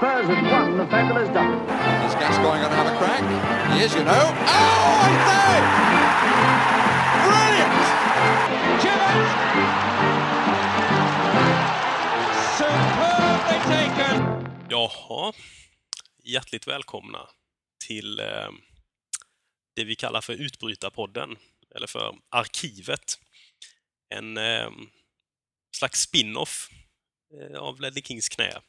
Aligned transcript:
Spurs 0.00 0.28
have 0.28 0.52
won, 0.52 0.78
the 0.78 0.86
fabulous 0.86 1.28
double. 1.28 1.60
Is 2.06 2.14
Gascoigne 2.14 2.62
going 2.62 2.62
to 2.62 2.76
have 2.80 2.86
a 2.86 2.96
crack? 2.96 3.22
He 3.72 3.84
is, 3.84 3.94
you 3.94 4.02
know. 4.02 4.12
Oh, 4.12 5.06
I 5.06 5.12
say! 5.28 5.60
Brilliant! 7.26 7.84
Gibbons! 8.82 9.30
Superbly 12.56 13.58
taken! 13.72 14.16
Jaha, 14.70 15.32
hjärtligt 16.24 16.66
välkomna 16.66 17.28
till 17.86 18.20
eh, 18.20 18.50
det 19.76 19.84
vi 19.84 19.96
kallar 19.96 20.20
för 20.20 20.32
Utbrytarpodden, 20.32 21.36
eller 21.74 21.86
för 21.86 22.14
Arkivet. 22.28 23.18
En 24.14 24.36
eh, 24.36 24.70
slags 25.76 26.00
spin-off 26.00 26.68
eh, 27.34 27.58
av 27.58 27.80
Ledley 27.80 28.02
Kings 28.02 28.28
knä. 28.28 28.60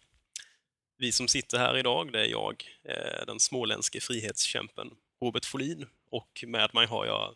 Vi 1.01 1.11
som 1.11 1.27
sitter 1.27 1.57
här 1.57 1.77
idag, 1.77 2.11
det 2.11 2.19
är 2.25 2.29
jag, 2.31 2.63
eh, 2.83 3.25
den 3.27 3.39
småländske 3.39 3.99
frihetskämpen 3.99 4.87
Robert 5.21 5.45
Folin 5.45 5.85
och 6.11 6.43
med 6.47 6.69
mig 6.73 6.87
har 6.87 7.05
jag 7.05 7.33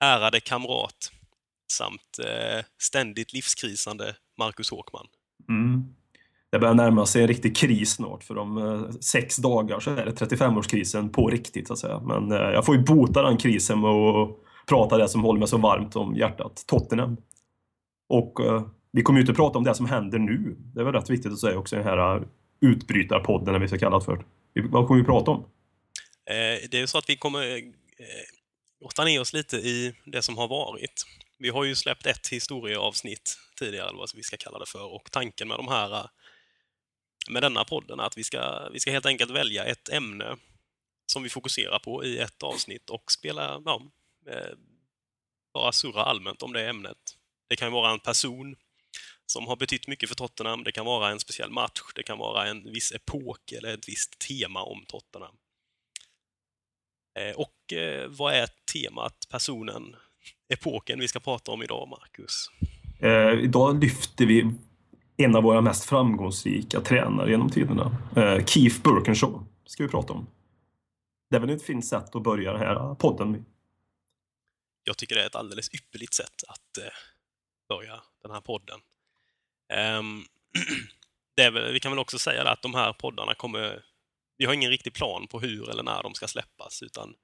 ärade 0.00 0.40
kamrat 0.40 1.12
samt 1.72 2.18
eh, 2.24 2.64
ständigt 2.82 3.32
livskrisande 3.32 4.16
Marcus 4.38 4.70
Håkman. 4.70 5.06
Mm. 5.48 5.84
Det 6.50 6.58
börjar 6.58 6.74
närma 6.74 7.06
sig 7.06 7.22
en 7.22 7.28
riktig 7.28 7.56
kris 7.56 7.90
snart. 7.90 8.24
För 8.24 8.38
om 8.38 8.58
eh, 8.58 8.90
sex 8.90 9.36
dagar 9.36 9.80
så 9.80 9.90
är 9.90 10.04
det 10.04 10.12
35-årskrisen 10.12 11.12
på 11.12 11.28
riktigt. 11.28 11.66
Så 11.66 11.72
att 11.72 11.78
säga. 11.78 12.00
Men 12.00 12.30
jag 12.30 12.66
får 12.66 12.76
ju 12.76 12.82
bota 12.82 13.22
den 13.22 13.36
krisen 13.36 13.80
med 13.80 13.90
att 13.90 14.36
prata 14.68 14.98
det 14.98 15.08
som 15.08 15.24
håller 15.24 15.38
mig 15.38 15.48
så 15.48 15.58
varmt 15.58 15.96
om 15.96 16.14
hjärtat, 16.14 16.64
Tottenham. 16.66 17.16
Och 18.08 18.40
vi 18.92 19.02
kommer 19.02 19.18
ju 19.18 19.22
inte 19.22 19.34
prata 19.34 19.58
om 19.58 19.64
det 19.64 19.74
som 19.74 19.86
händer 19.86 20.18
nu. 20.18 20.56
Det 20.74 20.80
är 20.80 20.84
väl 20.84 20.94
rätt 20.94 21.10
viktigt 21.10 21.32
att 21.32 21.38
säga 21.38 21.58
också 21.58 21.76
i 21.76 21.78
den 21.78 21.88
här 21.88 22.22
utbrytarpodden, 22.60 23.48
eller 23.48 23.58
vi 23.58 23.68
ska 23.68 23.78
kalla 23.78 23.98
det 23.98 24.04
för. 24.04 24.24
Vad 24.54 24.86
kommer 24.86 25.00
vi 25.00 25.06
prata 25.06 25.30
om? 25.30 25.40
Eh, 26.30 26.68
det 26.70 26.74
är 26.74 26.86
så 26.86 26.98
att 26.98 27.10
vi 27.10 27.16
kommer 27.16 27.56
eh, 27.56 27.62
grotta 28.80 29.04
ner 29.04 29.20
oss 29.20 29.32
lite 29.32 29.56
i 29.56 29.94
det 30.04 30.22
som 30.22 30.38
har 30.38 30.48
varit. 30.48 31.02
Vi 31.38 31.48
har 31.48 31.64
ju 31.64 31.74
släppt 31.74 32.06
ett 32.06 32.28
historieavsnitt 32.28 33.38
tidigare, 33.58 33.88
eller 33.88 33.98
vad 33.98 34.10
vi 34.14 34.22
ska 34.22 34.36
kalla 34.36 34.58
det 34.58 34.66
för, 34.68 34.94
och 34.94 35.10
tanken 35.10 35.48
med 35.48 35.58
de 35.58 35.68
här 35.68 36.08
med 37.30 37.42
denna 37.42 37.64
podden 37.64 38.00
är 38.00 38.04
att 38.04 38.18
vi 38.18 38.24
ska, 38.24 38.68
vi 38.72 38.80
ska 38.80 38.90
helt 38.90 39.06
enkelt 39.06 39.30
välja 39.30 39.64
ett 39.64 39.88
ämne 39.88 40.36
som 41.06 41.22
vi 41.22 41.28
fokuserar 41.28 41.78
på 41.78 42.04
i 42.04 42.18
ett 42.18 42.42
avsnitt 42.42 42.90
och 42.90 43.12
spela, 43.12 43.62
ja, 43.64 43.82
eh, 44.26 44.56
bara 45.54 45.72
surra 45.72 46.02
allmänt 46.02 46.42
om 46.42 46.52
det 46.52 46.68
ämnet. 46.68 47.16
Det 47.48 47.56
kan 47.56 47.68
ju 47.68 47.72
vara 47.72 47.90
en 47.90 47.98
person 47.98 48.56
som 49.30 49.46
har 49.46 49.56
betytt 49.56 49.88
mycket 49.88 50.08
för 50.08 50.16
Tottenham, 50.16 50.64
det 50.64 50.72
kan 50.72 50.86
vara 50.86 51.10
en 51.10 51.20
speciell 51.20 51.50
match, 51.50 51.80
det 51.94 52.02
kan 52.02 52.18
vara 52.18 52.46
en 52.46 52.72
viss 52.72 52.92
epok 52.92 53.52
eller 53.52 53.74
ett 53.74 53.88
visst 53.88 54.18
tema 54.18 54.62
om 54.62 54.84
Tottenham. 54.88 55.36
Eh, 57.18 57.36
Och 57.36 57.72
eh, 57.72 58.08
vad 58.08 58.34
är 58.34 58.48
temat, 58.72 59.26
personen, 59.30 59.96
epoken 60.48 61.00
vi 61.00 61.08
ska 61.08 61.20
prata 61.20 61.52
om 61.52 61.62
idag, 61.62 61.88
Marcus? 61.88 62.50
Eh, 63.00 63.44
idag 63.44 63.82
lyfter 63.82 64.26
vi 64.26 64.54
en 65.16 65.36
av 65.36 65.42
våra 65.42 65.60
mest 65.60 65.84
framgångsrika 65.84 66.80
tränare 66.80 67.30
genom 67.30 67.50
tiderna. 67.50 67.96
Eh, 68.16 68.44
Keith 68.44 68.82
Burkenshaw 68.82 69.44
ska 69.66 69.82
vi 69.82 69.88
prata 69.88 70.12
om. 70.12 70.26
Det 71.30 71.36
är 71.36 71.40
väl 71.40 71.50
ett 71.50 71.62
fint 71.62 71.86
sätt 71.86 72.16
att 72.16 72.22
börja 72.22 72.52
den 72.52 72.60
här 72.60 72.94
podden. 72.94 73.44
Jag 74.84 74.98
tycker 74.98 75.14
det 75.14 75.22
är 75.22 75.26
ett 75.26 75.36
alldeles 75.36 75.74
ypperligt 75.74 76.14
sätt 76.14 76.42
att 76.48 76.78
eh, 76.78 76.92
börja 77.68 78.00
den 78.22 78.30
här 78.30 78.40
podden. 78.40 78.80
Ehm, 79.70 80.24
väl, 81.36 81.72
vi 81.72 81.80
kan 81.80 81.92
väl 81.92 81.98
också 81.98 82.18
säga 82.18 82.50
att 82.50 82.62
de 82.62 82.74
här 82.74 82.92
poddarna 82.92 83.34
kommer... 83.34 83.84
Vi 84.38 84.44
har 84.44 84.54
ingen 84.54 84.70
riktig 84.70 84.94
plan 84.94 85.26
på 85.26 85.40
hur 85.40 85.70
eller 85.70 85.82
när 85.82 86.02
de 86.02 86.14
ska 86.14 86.28
släppas, 86.28 86.82
utan 86.82 87.14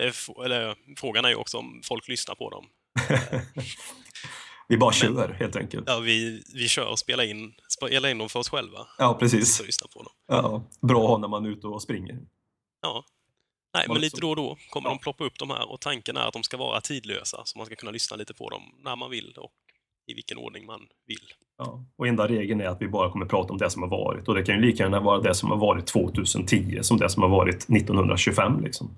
eh, 0.00 0.14
eller, 0.44 0.76
frågan 0.96 1.24
är 1.24 1.28
ju 1.28 1.34
också 1.34 1.58
om 1.58 1.80
folk 1.84 2.08
lyssnar 2.08 2.34
på 2.34 2.50
dem. 2.50 2.66
Vi 4.68 4.76
bara 4.76 4.92
kör 4.92 5.28
helt 5.28 5.56
enkelt. 5.56 5.84
Ja, 5.86 5.98
vi, 5.98 6.42
vi 6.54 6.68
kör 6.68 6.86
och 6.86 6.98
spelar 6.98 7.24
in, 7.24 7.54
spelar 7.68 8.08
in 8.08 8.18
dem 8.18 8.28
för 8.28 8.40
oss 8.40 8.48
själva. 8.48 8.86
Ja, 8.98 9.14
precis. 9.14 9.62
lyssna 9.66 9.86
på 9.94 10.02
dem. 10.02 10.12
Ja, 10.26 10.62
bra 10.80 11.02
att 11.02 11.08
ha 11.08 11.18
när 11.18 11.28
man 11.28 11.44
är 11.44 11.48
ute 11.48 11.66
och 11.66 11.82
springer. 11.82 12.18
Ja. 12.82 13.04
Nej, 13.74 13.84
men 13.88 14.00
lite 14.00 14.20
då 14.20 14.30
och 14.30 14.36
då 14.36 14.56
kommer 14.70 14.88
Ja. 14.88 14.94
de 14.94 14.98
ploppa 14.98 15.24
upp 15.24 15.38
de 15.38 15.50
här 15.50 15.70
och 15.70 15.80
tanken 15.80 16.16
är 16.16 16.26
att 16.26 16.32
de 16.32 16.42
ska 16.42 16.56
vara 16.56 16.80
tidlösa 16.80 17.42
så 17.44 17.58
man 17.58 17.66
ska 17.66 17.76
kunna 17.76 17.90
lyssna 17.92 18.16
lite 18.16 18.34
på 18.34 18.50
dem 18.50 18.62
när 18.78 18.96
man 18.96 19.10
vill 19.10 19.34
och 19.36 19.52
i 20.06 20.14
vilken 20.14 20.38
ordning 20.38 20.66
man 20.66 20.80
vill. 21.06 21.32
Ja. 21.58 21.84
Och 21.96 22.06
enda 22.06 22.28
regeln 22.28 22.60
är 22.60 22.66
att 22.66 22.82
vi 22.82 22.88
bara 22.88 23.10
kommer 23.10 23.26
prata 23.26 23.52
om 23.52 23.58
det 23.58 23.70
som 23.70 23.82
har 23.82 23.88
varit. 23.90 24.28
Och 24.28 24.34
det 24.34 24.42
kan 24.42 24.54
ju 24.54 24.60
lika 24.60 24.82
gärna 24.82 25.00
vara 25.00 25.20
det 25.20 25.34
som 25.34 25.50
har 25.50 25.56
varit 25.56 25.86
2010 25.86 26.78
som 26.82 26.96
det 26.98 27.08
som 27.08 27.22
har 27.22 27.30
varit 27.30 27.54
1925. 27.56 28.60
Liksom. 28.64 28.90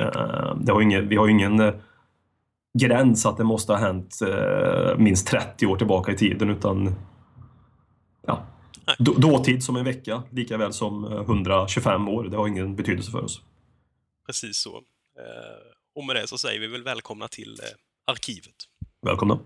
Eh, 0.00 0.56
Det 0.60 0.72
har 0.72 0.80
ingen, 0.80 1.08
vi 1.08 1.16
har 1.16 1.26
ju 1.26 1.32
ingen 1.32 1.60
eh, 1.60 1.74
gräns 2.78 3.26
att 3.26 3.36
det 3.36 3.44
måste 3.44 3.72
ha 3.72 3.78
hänt 3.78 4.18
eh, 4.22 4.98
minst 4.98 5.26
30 5.26 5.66
år 5.66 5.76
tillbaka 5.76 6.12
i 6.12 6.16
tiden 6.16 6.50
utan 6.50 6.94
ja, 8.26 8.46
Nej. 8.86 8.96
dåtid 8.98 9.64
som 9.64 9.76
en 9.76 9.84
vecka 9.84 10.22
lika 10.30 10.56
väl 10.56 10.72
som 10.72 11.04
eh, 11.04 11.20
125 11.20 12.08
år. 12.08 12.24
Det 12.24 12.36
har 12.36 12.48
ingen 12.48 12.76
betydelse 12.76 13.10
för 13.10 13.24
oss. 13.24 13.40
Precis 14.26 14.56
så. 14.56 14.82
Och 15.94 16.04
med 16.06 16.16
det 16.16 16.28
så 16.28 16.38
säger 16.38 16.60
vi 16.60 16.66
väl 16.66 16.82
välkomna 16.82 17.28
till 17.28 17.56
arkivet. 18.06 18.54
Välkomna! 19.02 19.38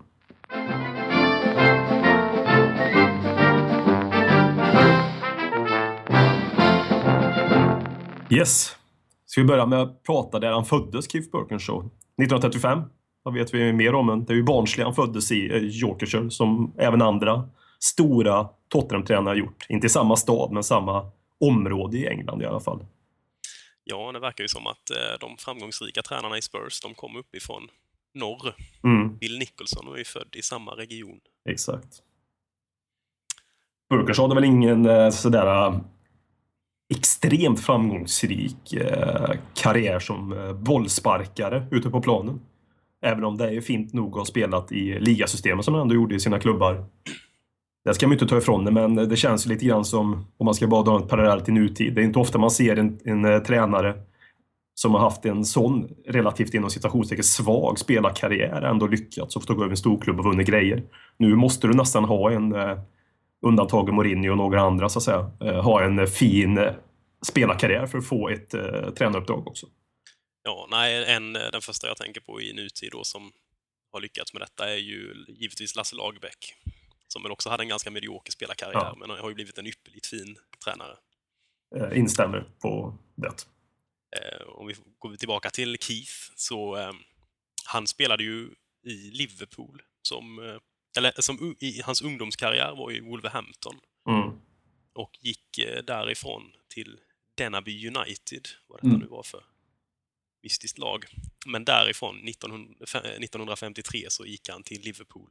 Yes. 8.31 8.75
Ska 9.25 9.41
vi 9.41 9.47
börja 9.47 9.65
med 9.65 9.81
att 9.81 10.03
prata 10.03 10.39
där 10.39 10.51
han 10.51 10.65
föddes, 10.65 11.11
Keith 11.11 11.31
Burkenshaw? 11.31 11.79
1935. 11.79 12.81
Vad 13.23 13.33
vet 13.33 13.53
vi 13.53 13.73
mer 13.73 13.95
om 13.95 14.09
än? 14.09 14.25
Det 14.25 14.33
är 14.33 14.35
ju 14.35 14.43
Barnsley 14.43 14.83
han 14.83 14.95
föddes 14.95 15.31
i, 15.31 15.51
eh, 15.51 15.57
Yorkshire, 15.57 16.29
som 16.29 16.73
även 16.77 17.01
andra 17.01 17.49
stora 17.79 18.49
Tottenham-tränare 18.69 19.37
gjort. 19.37 19.65
Inte 19.69 19.87
i 19.87 19.89
samma 19.89 20.15
stad, 20.15 20.51
men 20.51 20.63
samma 20.63 21.11
område 21.39 21.97
i 21.97 22.07
England 22.07 22.41
i 22.41 22.45
alla 22.45 22.59
fall. 22.59 22.85
Ja, 23.83 24.11
det 24.11 24.19
verkar 24.19 24.43
ju 24.43 24.47
som 24.47 24.67
att 24.67 24.89
eh, 24.89 25.19
de 25.19 25.37
framgångsrika 25.37 26.01
tränarna 26.01 26.37
i 26.37 26.41
Spurs, 26.41 26.81
de 26.81 26.93
kom 26.93 27.15
uppifrån 27.15 27.67
norr. 28.13 28.55
Mm. 28.83 29.17
Bill 29.17 29.39
Nicholson 29.39 29.85
var 29.87 29.97
ju 29.97 30.03
född 30.03 30.35
i 30.35 30.41
samma 30.41 30.71
region. 30.71 31.19
Exakt. 31.49 32.01
Burkershaw 33.89 34.23
hade 34.23 34.35
väl 34.35 34.49
ingen 34.49 34.85
eh, 34.85 35.09
sådär 35.09 35.79
extremt 36.91 37.59
framgångsrik 37.59 38.73
eh, 38.73 39.31
karriär 39.53 39.99
som 39.99 40.33
eh, 40.33 40.53
bollsparkare 40.53 41.67
ute 41.71 41.89
på 41.89 42.01
planen. 42.01 42.39
Även 43.05 43.23
om 43.23 43.37
det 43.37 43.55
är 43.55 43.61
fint 43.61 43.93
nog 43.93 44.11
att 44.11 44.17
ha 44.17 44.25
spelat 44.25 44.71
i 44.71 44.99
ligasystemet 44.99 45.65
som 45.65 45.73
han 45.73 45.81
ändå 45.81 45.95
gjorde 45.95 46.15
i 46.15 46.19
sina 46.19 46.39
klubbar. 46.39 46.85
Det 47.85 47.93
ska 47.93 48.07
man 48.07 48.11
ju 48.11 48.15
inte 48.15 48.27
ta 48.27 48.37
ifrån 48.37 48.65
det, 48.65 48.71
men 48.71 48.95
det 48.95 49.15
känns 49.15 49.45
lite 49.45 49.65
grann 49.65 49.85
som, 49.85 50.25
om 50.37 50.45
man 50.45 50.53
ska 50.53 50.67
bara 50.67 50.83
dra 50.83 50.95
en 50.95 51.07
parallell 51.07 51.41
till 51.41 51.53
nutid, 51.53 51.93
det 51.93 52.01
är 52.01 52.05
inte 52.05 52.19
ofta 52.19 52.37
man 52.37 52.51
ser 52.51 52.75
en, 52.75 52.99
en 53.05 53.25
eh, 53.25 53.39
tränare 53.39 53.95
som 54.75 54.93
har 54.93 54.99
haft 54.99 55.25
en 55.25 55.45
sån 55.45 55.89
relativt 56.07 56.53
inom 56.53 56.69
citationstecken 56.69 57.23
svag 57.23 57.79
spelarkarriär 57.79 58.61
ändå 58.61 58.87
lyckats 58.87 59.35
och 59.35 59.41
fått 59.41 59.57
gå 59.57 59.63
över 59.63 59.71
en 59.71 59.77
storklubb 59.77 60.19
och 60.19 60.25
vunnit 60.25 60.47
grejer. 60.47 60.83
Nu 61.17 61.35
måste 61.35 61.67
du 61.67 61.73
nästan 61.73 62.03
ha 62.03 62.31
en, 62.31 62.55
eh, 62.55 62.77
undantaget 63.41 63.95
Mourinho 63.95 64.31
och 64.31 64.37
några 64.37 64.61
andra, 64.61 64.89
så 64.89 64.99
att 64.99 65.03
säga, 65.03 65.31
eh, 65.41 65.63
ha 65.63 65.83
en 65.83 65.99
eh, 65.99 66.05
fin 66.05 66.57
eh, 66.57 66.73
spelarkarriär 67.25 67.87
för 67.87 67.97
att 67.97 68.07
få 68.07 68.29
ett 68.29 68.53
eh, 68.53 68.89
tränaruppdrag 68.97 69.47
också. 69.47 69.67
Ja, 70.43 70.67
nej, 70.71 71.05
en, 71.05 71.33
den 71.33 71.61
första 71.61 71.87
jag 71.87 71.97
tänker 71.97 72.21
på 72.21 72.41
i 72.41 72.53
nutid 72.53 72.91
då 72.91 73.03
som 73.03 73.31
har 73.91 74.01
lyckats 74.01 74.33
med 74.33 74.41
detta 74.41 74.69
är 74.69 74.77
ju 74.77 75.25
givetvis 75.27 75.75
Lasse 75.75 75.95
Lagerbäck. 75.95 76.55
Som 77.07 77.23
väl 77.23 77.31
också 77.31 77.49
hade 77.49 77.63
en 77.63 77.69
ganska 77.69 77.91
medioker 77.91 78.31
spelarkarriär, 78.31 78.79
Ja. 78.79 78.95
men 78.99 79.09
har 79.09 79.29
ju 79.29 79.35
blivit 79.35 79.57
en 79.57 79.67
ypperligt 79.67 80.07
fin 80.07 80.35
tränare. 80.65 80.95
Eh, 81.75 81.97
instämmer 81.99 82.49
på 82.61 82.97
det. 83.15 83.27
Eh, 84.17 84.47
om 84.47 84.67
vi 84.67 84.75
går 84.99 85.15
tillbaka 85.15 85.49
till 85.49 85.77
Keith, 85.77 86.13
så 86.35 86.77
eh, 86.77 86.91
han 87.65 87.87
spelade 87.87 88.23
ju 88.23 88.49
i 88.85 89.11
Liverpool 89.11 89.81
som, 90.01 90.39
eller 90.97 91.21
som 91.21 91.55
i 91.59 91.81
hans 91.81 92.01
ungdomskarriär 92.01 92.75
var 92.75 92.89
ju 92.91 93.01
Wolverhampton 93.01 93.75
Mm. 94.09 94.31
och 94.93 95.17
gick 95.21 95.57
eh, 95.57 95.83
därifrån 95.83 96.41
till 96.67 96.99
Dennaby 97.37 97.87
United, 97.87 98.47
vad 98.67 98.77
detta 98.79 98.87
Mm. 98.87 98.99
nu 98.99 99.07
var 99.07 99.23
för 99.23 99.43
mystiskt 100.43 100.77
lag. 100.77 101.05
Men 101.45 101.65
därifrån, 101.65 102.15
1900, 102.29 102.85
fe- 102.85 103.19
1953, 103.19 104.05
så 104.09 104.25
gick 104.25 104.49
han 104.49 104.63
till 104.63 104.81
Liverpool. 104.81 105.29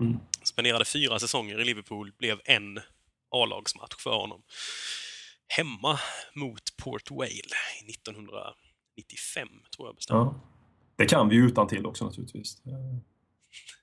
Mm. 0.00 0.18
Spenderade 0.42 0.84
fyra 0.84 1.18
säsonger 1.18 1.60
i 1.60 1.64
Liverpool, 1.64 2.12
blev 2.18 2.40
en 2.44 2.80
A-lagsmatch 3.30 3.94
för 3.98 4.10
honom. 4.10 4.42
Hemma 5.48 5.98
mot 6.34 6.76
Port 6.76 7.10
Vale 7.10 7.30
i 7.82 7.90
1995, 7.90 9.48
tror 9.76 9.88
jag 9.88 9.96
bestämt. 9.96 10.16
Ja. 10.16 10.40
Det 10.96 11.06
kan 11.06 11.28
vi 11.28 11.36
utan 11.36 11.68
till 11.68 11.86
också 11.86 12.04
naturligtvis. 12.04 12.62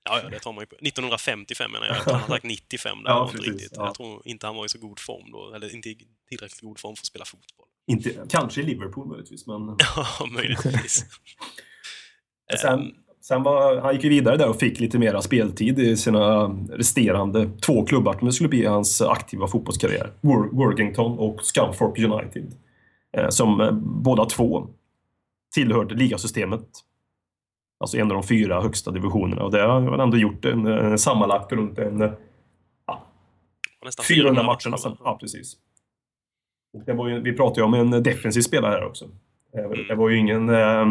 Ja, 0.03 0.19
ja, 0.23 0.29
det 0.29 0.39
tar 0.39 0.53
man 0.53 0.61
ju 0.61 0.65
på. 0.65 0.75
1955 0.75 1.71
menar 1.71 1.87
jag. 1.87 1.93
Han 1.95 2.21
har 2.21 2.27
sagt 2.27 2.45
95 2.45 3.03
där. 3.03 3.09
Ja, 3.11 3.29
precis, 3.31 3.47
riktigt. 3.47 3.71
ja. 3.75 3.85
Jag 3.85 3.93
tror 3.95 4.21
inte 4.25 4.45
han 4.47 4.55
var 4.55 4.65
i 4.65 4.69
så 4.69 4.77
god 4.79 4.99
form 4.99 5.31
då. 5.31 5.53
Eller 5.55 5.75
inte 5.75 5.89
i 5.89 5.97
tillräckligt 6.29 6.61
god 6.61 6.79
form 6.79 6.95
för 6.95 7.01
att 7.01 7.05
spela 7.05 7.25
fotboll. 7.25 7.67
Inte, 7.87 8.25
kanske 8.29 8.61
i 8.61 8.63
Liverpool 8.63 9.07
möjligtvis, 9.07 9.47
men... 9.47 9.59
Ja, 9.95 10.25
möjligtvis. 10.31 11.05
Sen, 12.61 12.91
sen 13.21 13.43
var, 13.43 13.77
han 13.81 13.93
gick 13.95 14.03
ju 14.03 14.09
vidare 14.09 14.37
där 14.37 14.49
och 14.49 14.59
fick 14.59 14.79
lite 14.79 14.99
mera 14.99 15.21
speltid 15.21 15.79
i 15.79 15.97
sina 15.97 16.47
resterande 16.69 17.49
två 17.65 17.85
klubbar 17.85 18.19
som 18.19 18.31
skulle 18.31 18.49
bli 18.49 18.65
hans 18.65 19.01
aktiva 19.01 19.47
fotbollskarriär. 19.47 20.13
Wor- 20.21 20.55
Worthington 20.55 21.19
och 21.19 21.39
Scunthorpe 21.43 22.05
United. 22.05 22.53
Eh, 23.17 23.29
Som 23.29 23.61
eh, 23.61 23.71
båda 23.81 24.25
två 24.25 24.67
tillhörde 25.53 25.95
ligasystemet. 25.95 26.67
Alltså 27.79 27.97
en 27.97 28.11
av 28.11 28.13
de 28.13 28.23
fyra 28.23 28.61
högsta 28.61 28.91
divisionerna. 28.91 29.43
Och 29.43 29.51
det 29.51 29.61
har 29.61 29.81
han 29.81 29.99
ändå 29.99 30.17
gjort 30.17 30.45
en, 30.45 30.65
en 30.67 30.97
sammanlagt 30.99 31.51
runt 31.51 31.79
en 31.79 32.11
nästan 33.85 34.05
400 34.05 34.43
matcherna. 34.43 34.51
matcher, 34.71 34.89
va? 34.89 34.97
Ja, 35.03 35.17
precis. 35.21 35.53
Och 36.73 36.83
det 36.85 36.93
var 36.93 37.07
ju, 37.07 37.21
vi 37.21 37.33
pratar 37.33 37.61
ju 37.61 37.65
om 37.65 37.73
en 37.73 38.03
defensiv 38.03 38.41
spelare 38.41 38.71
här 38.71 38.85
också. 38.85 39.09
Det 39.87 39.95
var 39.95 40.09
ju 40.09 40.17
ingen 40.17 40.49
eh, 40.49 40.85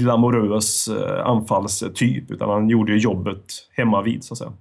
glamorös 0.00 0.88
eh, 0.88 1.26
anfallstyp, 1.26 2.30
utan 2.30 2.50
han 2.50 2.68
gjorde 2.68 2.92
ju 2.92 2.98
jobbet 2.98 3.68
hemma 3.72 4.02
vid 4.02 4.24
så 4.24 4.34
att 4.34 4.38
säga. 4.38 4.52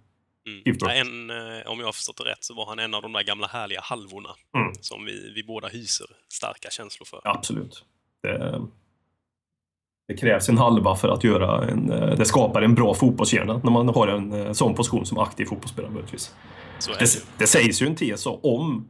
Mm. 0.47 0.77
Ja, 0.79 0.91
en, 0.91 1.29
eh, 1.29 1.71
om 1.71 1.79
jag 1.79 1.85
har 1.85 1.91
förstått 1.91 2.17
det 2.17 2.23
rätt 2.23 2.43
så 2.43 2.53
var 2.53 2.65
han 2.65 2.79
en 2.79 2.93
av 2.93 3.01
de 3.01 3.13
där 3.13 3.23
gamla 3.23 3.47
härliga 3.47 3.81
halvorna 3.81 4.29
Mm. 4.55 4.73
som 4.81 5.05
vi, 5.05 5.31
vi 5.35 5.43
båda 5.43 5.67
hyser 5.67 6.07
starka 6.33 6.69
känslor 6.69 7.05
för. 7.05 7.21
Absolut. 7.23 7.85
Det, 8.21 8.61
det 10.09 10.17
krävs 10.17 10.49
en 10.49 10.57
halva 10.57 10.95
för 10.95 11.09
att 11.09 11.23
göra 11.23 11.67
en... 11.67 11.91
eh, 11.91 12.15
Det 12.15 12.25
skapar 12.25 12.61
en 12.61 12.75
bra 12.75 12.93
fotbollshjärna 12.93 13.61
när 13.63 13.71
man 13.71 13.89
har 13.89 14.07
en 14.07 14.33
eh, 14.33 14.51
sån 14.51 14.75
position 14.75 15.05
som 15.05 15.17
aktiv 15.17 15.45
fotbollsspelare 15.45 15.91
möjligtvis. 15.91 16.35
Det. 16.87 16.99
Det, 16.99 17.25
det 17.37 17.47
sägs 17.47 17.81
ju 17.81 17.87
en 17.87 17.95
tes 17.95 18.25
om 18.25 18.89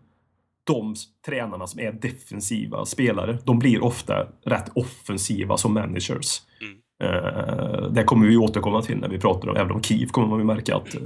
de 0.63 0.95
tränarna 1.25 1.67
som 1.67 1.79
är 1.79 1.91
defensiva 1.91 2.85
spelare. 2.85 3.37
De 3.43 3.59
blir 3.59 3.83
ofta 3.83 4.27
rätt 4.45 4.69
offensiva 4.75 5.57
som 5.57 5.73
managers. 5.73 6.41
Mm. 6.61 6.77
Eh, 7.03 7.91
det 7.91 8.03
kommer 8.03 8.27
vi 8.27 8.37
återkomma 8.37 8.81
till 8.81 8.97
när 8.97 9.09
vi 9.09 9.19
pratar 9.19 9.47
om, 9.49 9.55
även 9.55 9.71
om 9.71 9.83
Kiev 9.83 10.07
kommer 10.07 10.27
man 10.27 10.39
ju 10.39 10.45
märka 10.45 10.75
att 10.75 10.95
eh, 10.95 11.01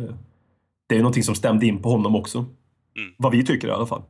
det 0.87 0.95
är 0.95 0.99
någonting 0.99 1.23
som 1.23 1.35
stämde 1.35 1.65
in 1.65 1.81
på 1.81 1.89
honom 1.89 2.15
också. 2.15 2.37
Mm. 2.97 3.13
Vad 3.17 3.31
vi 3.31 3.45
tycker 3.45 3.67
i 3.67 3.71
alla 3.71 3.87
fall. 3.87 4.03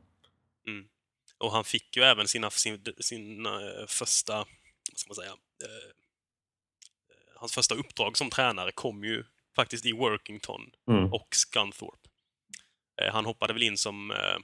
Och 1.38 1.52
han 1.52 1.64
fick 1.64 1.96
ju 1.96 2.02
även 2.02 2.28
sina, 2.28 2.50
sin, 2.50 2.78
sin 3.00 3.46
eh, 3.46 3.52
första, 3.88 4.32
vad 4.34 4.98
ska 4.98 5.08
man 5.08 5.14
säga, 5.14 5.32
eh, 5.62 5.68
eh, 5.68 7.36
hans 7.40 7.54
första 7.54 7.74
uppdrag 7.74 8.16
som 8.16 8.30
tränare 8.30 8.72
kom 8.72 9.04
ju 9.04 9.24
faktiskt 9.56 9.86
i 9.86 9.92
Workington 9.92 10.60
Mm. 10.88 11.12
och 11.12 11.28
Scunthorpe. 11.34 12.08
Eh, 13.02 13.12
han 13.12 13.24
hoppade 13.24 13.52
väl 13.52 13.62
in 13.62 13.76
som 13.76 14.10
eh, 14.10 14.36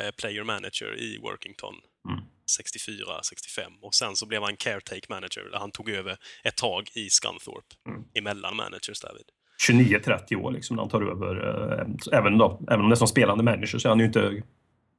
eh, 0.00 0.10
player 0.10 0.44
manager 0.44 0.98
i 0.98 1.18
Workington 1.18 1.74
Mm. 2.08 2.24
64, 2.50 3.22
65 3.22 3.72
och 3.82 3.94
sen 3.94 4.16
så 4.16 4.26
blev 4.26 4.42
han 4.42 4.56
caretake 4.56 5.06
manager 5.08 5.48
där 5.50 5.58
han 5.58 5.70
tog 5.70 5.90
över 5.90 6.16
ett 6.44 6.56
tag 6.56 6.88
i 6.94 7.10
Scunthorpe 7.10 7.74
Mm. 7.88 8.04
emellan 8.14 8.56
managers 8.56 9.00
David. 9.00 9.24
29-30 9.68 10.36
år 10.36 10.52
liksom 10.52 10.76
när 10.76 10.82
han 10.82 10.90
tar 10.90 11.02
över. 11.02 11.36
eh, 11.80 12.18
Även, 12.18 12.38
då, 12.38 12.60
även 12.70 12.80
om 12.80 12.88
det 12.88 12.94
är 12.94 12.96
som 12.96 13.08
spelande 13.08 13.44
manager 13.44 13.78
så 13.78 13.88
är 13.88 13.90
han 13.90 13.98
ju 13.98 14.04
inte 14.06 14.42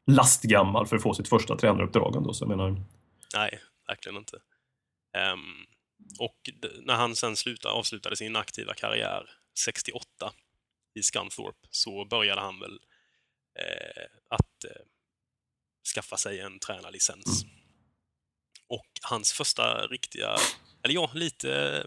lastgammal 0.07 0.87
för 0.87 0.95
att 0.95 1.01
få 1.03 1.13
sitt 1.13 1.29
första 1.29 1.57
tränaruppdrag 1.57 2.15
ändå. 2.15 2.33
Så 2.33 2.43
jag 2.43 2.49
menar, 2.49 2.81
Nej, 3.35 3.59
verkligen 3.87 4.17
inte. 4.17 4.37
Ehm, 5.17 5.65
och 6.19 6.49
när 6.81 6.95
han 6.95 7.15
sen 7.15 7.35
slutade, 7.35 7.73
avslutade 7.73 8.15
sin 8.15 8.35
aktiva 8.35 8.73
karriär 8.73 9.29
68 9.59 10.33
i 10.95 11.03
Scunthorpe 11.03 11.67
så 11.71 12.05
började 12.05 12.41
han 12.41 12.59
väl 12.59 12.79
eh, 13.59 14.03
att 14.29 14.63
eh, 14.63 14.81
skaffa 15.95 16.17
sig 16.17 16.39
en 16.39 16.59
tränarlicens. 16.59 17.45
Och 18.69 18.87
hans 19.01 19.33
första 19.33 19.87
riktiga, 19.87 20.37
eller 20.83 20.93
ja, 20.93 21.11
lite 21.13 21.83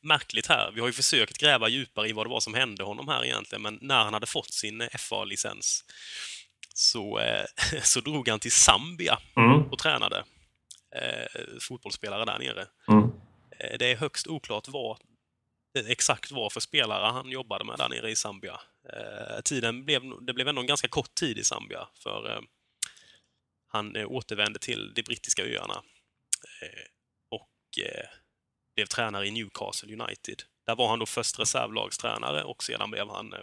märkligt 0.00 0.46
här. 0.46 0.70
Vi 0.70 0.80
har 0.80 0.86
ju 0.86 0.92
försökt 0.92 1.38
gräva 1.38 1.68
djupare 1.68 2.08
i 2.08 2.12
vad 2.12 2.26
det 2.26 2.30
var 2.30 2.40
som 2.40 2.54
hände 2.54 2.84
honom 2.84 3.08
här 3.08 3.24
egentligen, 3.24 3.62
men 3.62 3.78
när 3.82 4.04
han 4.04 4.14
hade 4.14 4.26
fått 4.26 4.52
sin 4.52 4.88
FA-licens 4.98 5.84
så, 6.74 7.18
eh, 7.18 7.44
så 7.82 8.00
drog 8.00 8.28
han 8.28 8.40
till 8.40 8.52
Zambia 8.52 9.18
mm, 9.36 9.62
och 9.62 9.78
tränade 9.78 10.24
eh, 10.94 11.58
fotbollsspelare 11.60 12.24
där 12.24 12.38
nere. 12.38 12.66
mm, 12.88 13.12
Eh, 13.62 13.78
det 13.78 13.86
är 13.86 13.96
högst 13.96 14.26
oklart 14.26 14.68
vad 14.68 14.98
exakt 15.74 16.30
vad 16.30 16.52
för 16.52 16.60
spelare 16.60 17.12
han 17.12 17.30
jobbade 17.30 17.64
med 17.64 17.78
där 17.78 17.88
nere 17.88 18.10
i 18.10 18.16
Zambia. 18.16 18.60
Eh, 18.88 19.40
tiden 19.40 19.84
blev, 19.84 20.02
det 20.24 20.32
blev 20.34 20.48
ändå 20.48 20.60
en 20.60 20.66
ganska 20.66 20.88
kort 20.88 21.14
tid 21.14 21.38
i 21.38 21.44
Zambia, 21.44 21.88
för 21.94 22.30
eh, 22.30 22.40
han 23.66 23.96
eh, 23.96 24.10
återvände 24.10 24.58
till 24.58 24.94
de 24.94 25.02
brittiska 25.02 25.42
öarna 25.42 25.82
eh, 26.62 26.84
och 27.30 27.50
blev 28.74 28.86
tränare 28.86 29.26
i 29.26 29.30
Newcastle 29.30 29.92
United. 29.92 30.42
Där 30.66 30.76
var 30.76 30.88
han 30.88 30.98
då 30.98 31.06
först 31.06 31.38
reservlagstränare 31.38 32.44
och 32.44 32.64
sedan 32.64 32.90
blev 32.90 33.08
han 33.08 33.34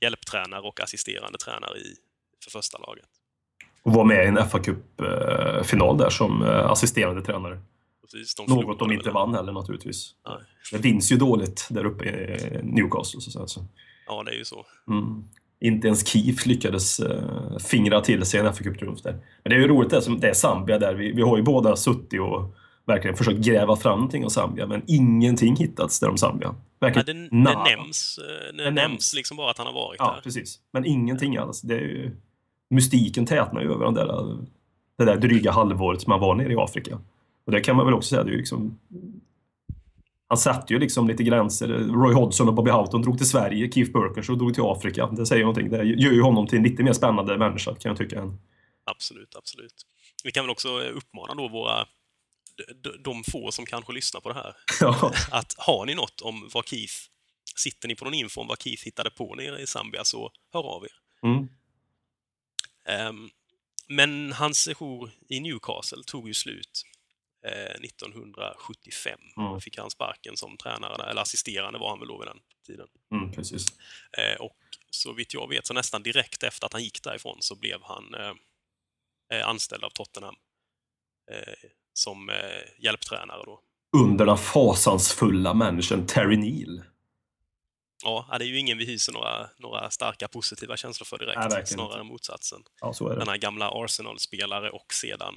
hjälptränare 0.00 0.60
och 0.60 0.80
assisterande 0.80 1.38
tränare 1.38 1.78
i, 1.78 1.96
för 2.44 2.50
första 2.50 2.78
laget. 2.78 3.08
Och 3.84 3.92
var 3.92 4.04
med 4.04 4.24
i 4.24 4.28
en 4.28 4.46
fa 4.48 4.58
Cup-final 4.58 5.98
där 5.98 6.10
som 6.10 6.42
eh, 6.42 6.70
assisterande 6.70 7.22
tränare. 7.22 7.60
Precis, 8.02 8.34
de 8.34 8.54
Något 8.54 8.78
de 8.78 8.92
inte 8.92 9.10
vann 9.10 9.34
heller 9.34 9.52
naturligtvis. 9.52 10.10
Nej. 10.28 10.36
Det 10.72 10.78
vinns 10.88 11.12
ju 11.12 11.16
dåligt 11.16 11.66
där 11.70 11.84
uppe 11.86 12.04
i 12.04 12.60
Newcastle. 12.62 13.20
Så 13.20 13.42
att 13.42 13.50
säga. 13.50 13.66
Ja, 14.06 14.22
det 14.22 14.30
är 14.30 14.36
ju 14.36 14.44
så. 14.44 14.64
mm. 14.88 15.24
Inte 15.60 15.86
ens 15.86 16.06
Keef 16.08 16.46
lyckades 16.46 17.00
eh, 17.00 17.56
fingra 17.58 18.00
till 18.00 18.24
sig 18.24 18.40
en 18.40 18.54
fa 18.54 18.64
Cup-triumf 18.64 19.02
där. 19.02 19.12
Men 19.12 19.50
det 19.50 19.54
är 19.54 19.60
ju 19.60 19.68
roligt 19.68 19.90
det, 19.90 20.02
som, 20.02 20.20
det 20.20 20.28
är 20.28 20.34
Zambia 20.34 20.78
där. 20.78 20.94
Vi, 20.94 21.12
vi 21.12 21.22
har 21.22 21.36
ju 21.36 21.42
båda 21.42 21.76
suttit 21.76 22.20
och 22.20 22.54
verkligen 22.86 23.16
försökt 23.16 23.38
gräva 23.38 23.76
fram 23.76 23.98
någonting 23.98 24.24
om 24.24 24.30
Zambia, 24.30 24.66
men 24.66 24.82
ingenting 24.86 25.56
hittats 25.56 26.00
där 26.00 26.08
om 26.10 26.18
Zambia. 26.18 26.48
Nej, 26.80 26.92
Verkligen 26.92 27.22
det, 27.22 27.28
det 27.30 27.36
nada. 27.36 27.64
nämns, 27.64 28.18
eh, 28.18 28.56
det 28.56 28.64
Det 28.64 28.70
nämns 28.70 29.14
liksom 29.14 29.36
bara 29.36 29.50
att 29.50 29.58
han 29.58 29.66
har 29.66 29.74
varit 29.74 29.96
Ja, 29.98 30.12
där. 30.14 30.20
precis. 30.22 30.58
Men 30.72 30.84
ingenting 30.84 31.36
alls. 31.36 31.60
Det 31.60 31.74
är 31.74 31.80
ju, 31.80 32.16
mystiken 32.70 33.26
tätnar 33.26 33.62
ju 33.62 33.72
över 33.72 33.84
den 33.84 33.94
där, 33.94 34.36
det 34.98 35.04
där 35.04 35.16
dryga 35.16 35.52
halvåret 35.52 36.02
som 36.02 36.10
han 36.10 36.20
var 36.20 36.34
nere 36.34 36.52
i 36.52 36.56
Afrika. 36.56 37.00
Och 37.44 37.52
det 37.52 37.60
kan 37.60 37.76
man 37.76 37.86
väl 37.86 37.94
också 37.94 38.08
säga, 38.08 38.22
det 38.24 38.30
är 38.30 38.32
ju 38.32 38.38
liksom... 38.38 38.78
Han 40.28 40.38
satte 40.38 40.72
ju 40.72 40.78
liksom 40.78 41.08
lite 41.08 41.22
gränser. 41.22 41.68
Roy 41.68 42.14
Hodgson 42.14 42.48
och 42.48 42.54
Bobby 42.54 42.70
Houghton 42.70 43.02
drog 43.02 43.18
till 43.18 43.28
Sverige, 43.28 43.72
Keith 43.72 43.92
Burkers 43.92 44.30
och 44.30 44.38
drog 44.38 44.54
till 44.54 44.62
Afrika. 44.62 45.06
Det 45.06 45.26
säger 45.26 45.42
någonting. 45.42 45.70
Det 45.70 45.84
gör 45.84 46.12
ju 46.12 46.22
honom 46.22 46.46
till 46.46 46.58
en 46.58 46.64
lite 46.64 46.82
mer 46.82 46.92
spännande 46.92 47.38
människa, 47.38 47.74
kan 47.74 47.88
jag 47.90 47.98
tycka. 47.98 48.32
Absolut, 48.84 49.36
absolut. 49.36 49.74
Vi 50.24 50.32
kan 50.32 50.44
väl 50.44 50.50
också 50.50 50.80
uppmana 50.80 51.34
då 51.34 51.48
våra 51.48 51.86
de 53.04 53.24
få 53.24 53.50
som 53.50 53.66
kanske 53.66 53.92
lyssnar 53.92 54.20
på 54.20 54.28
det 54.28 54.34
här, 54.34 54.54
Ja, 54.80 55.12
att 55.30 55.54
har 55.58 55.86
ni 55.86 55.94
något 55.94 56.20
om 56.20 56.50
vad 56.54 56.68
Keith, 56.68 56.94
sitter 57.56 57.88
ni 57.88 57.94
på 57.94 58.04
någon 58.04 58.14
info 58.14 58.40
om 58.40 58.46
vad 58.46 58.62
Keith 58.62 58.84
hittade 58.84 59.10
på 59.10 59.34
nere 59.34 59.60
i 59.60 59.66
Zambia 59.66 60.04
så 60.04 60.30
hör 60.52 60.62
av 60.62 60.84
er. 60.84 61.28
mm. 61.28 61.48
Ehm, 62.88 63.30
men 63.88 64.32
hans 64.32 64.58
sejour 64.58 65.10
i 65.28 65.40
Newcastle 65.40 66.02
tog 66.06 66.28
ju 66.28 66.34
slut 66.34 66.82
eh, 67.46 67.80
1975. 67.84 69.18
Mm. 69.36 69.60
Fick 69.60 69.78
han 69.78 69.90
sparken 69.90 70.36
som 70.36 70.56
tränare, 70.56 70.96
där, 70.96 71.06
eller 71.06 71.22
assisterande 71.22 71.78
var 71.78 71.90
han 71.90 71.98
väl 71.98 72.08
då 72.08 72.18
vid 72.18 72.28
den 72.28 72.38
tiden. 72.66 72.86
Mm, 73.12 73.32
precis. 73.32 73.66
Eh, 74.18 74.40
och 74.40 74.58
så 74.90 75.12
vitt 75.12 75.34
jag 75.34 75.48
vet 75.48 75.66
så 75.66 75.74
nästan 75.74 76.02
direkt 76.02 76.42
efter 76.42 76.66
att 76.66 76.72
han 76.72 76.82
gick 76.82 77.02
därifrån 77.02 77.36
så 77.40 77.56
blev 77.56 77.82
han 77.82 78.14
eh, 78.14 78.32
eh, 79.38 79.48
anställd 79.48 79.84
av 79.84 79.90
Tottenham 79.90 80.34
eh, 81.30 81.70
som 81.92 82.28
eh, 82.28 82.84
hjälptränare 82.84 83.42
då. 83.44 83.60
Under 83.96 84.26
den 84.26 84.38
fasansfulla 84.38 85.54
människan 85.54 86.06
Terry 86.06 86.36
Neal. 86.36 86.82
Ja, 88.04 88.26
det 88.38 88.44
är 88.44 88.48
ju 88.48 88.58
ingen 88.58 88.78
vi 88.78 88.86
hyser 88.86 89.12
några, 89.12 89.48
några 89.58 89.90
starka 89.90 90.28
positiva 90.28 90.76
känslor 90.76 91.04
för 91.04 91.18
direkt. 91.18 91.40
Nej, 91.50 91.66
snarare 91.66 92.00
inte. 92.00 92.12
motsatsen. 92.12 92.62
Ja, 92.80 92.92
så 92.92 93.08
är 93.08 93.12
det. 93.12 93.18
Den 93.18 93.28
här 93.28 93.36
gamla 93.36 93.70
Arsenal-spelare 93.70 94.70
och 94.70 94.92
sedan 94.92 95.34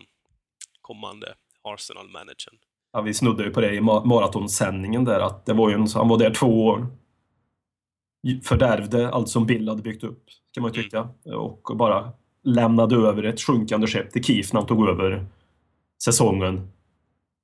kommande 0.82 1.34
Arsenal-managern. 1.64 2.56
Ja, 2.94 3.02
vi 3.02 3.14
snuddade 3.14 3.44
ju 3.44 3.50
på 3.54 3.62
det 3.62 3.74
i 3.76 3.80
ma- 3.80 4.06
maratonsändningen 4.06 5.06
där, 5.06 5.20
att 5.20 5.46
det 5.46 5.54
var 5.54 5.70
ju 5.70 5.76
en, 5.76 5.88
han 5.94 6.08
var 6.08 6.18
där 6.18 6.34
två 6.34 6.66
år. 6.66 6.88
Fördärvde 8.44 9.10
allt 9.10 9.30
som 9.30 9.46
Bill 9.46 9.70
hade 9.70 9.82
byggt 9.82 10.04
upp, 10.04 10.24
kan 10.54 10.62
man 10.64 10.74
ju 10.74 10.84
tycka. 10.84 11.10
Och 11.36 11.78
bara 11.78 12.12
lämnade 12.44 12.96
över 12.96 13.24
ett 13.24 13.42
sjunkande 13.42 13.88
skepp 13.88 14.12
till 14.12 14.24
Keith 14.24 14.54
när 14.54 14.62
han 14.62 14.68
tog 14.68 14.90
över 14.90 15.26
säsongen 16.04 16.72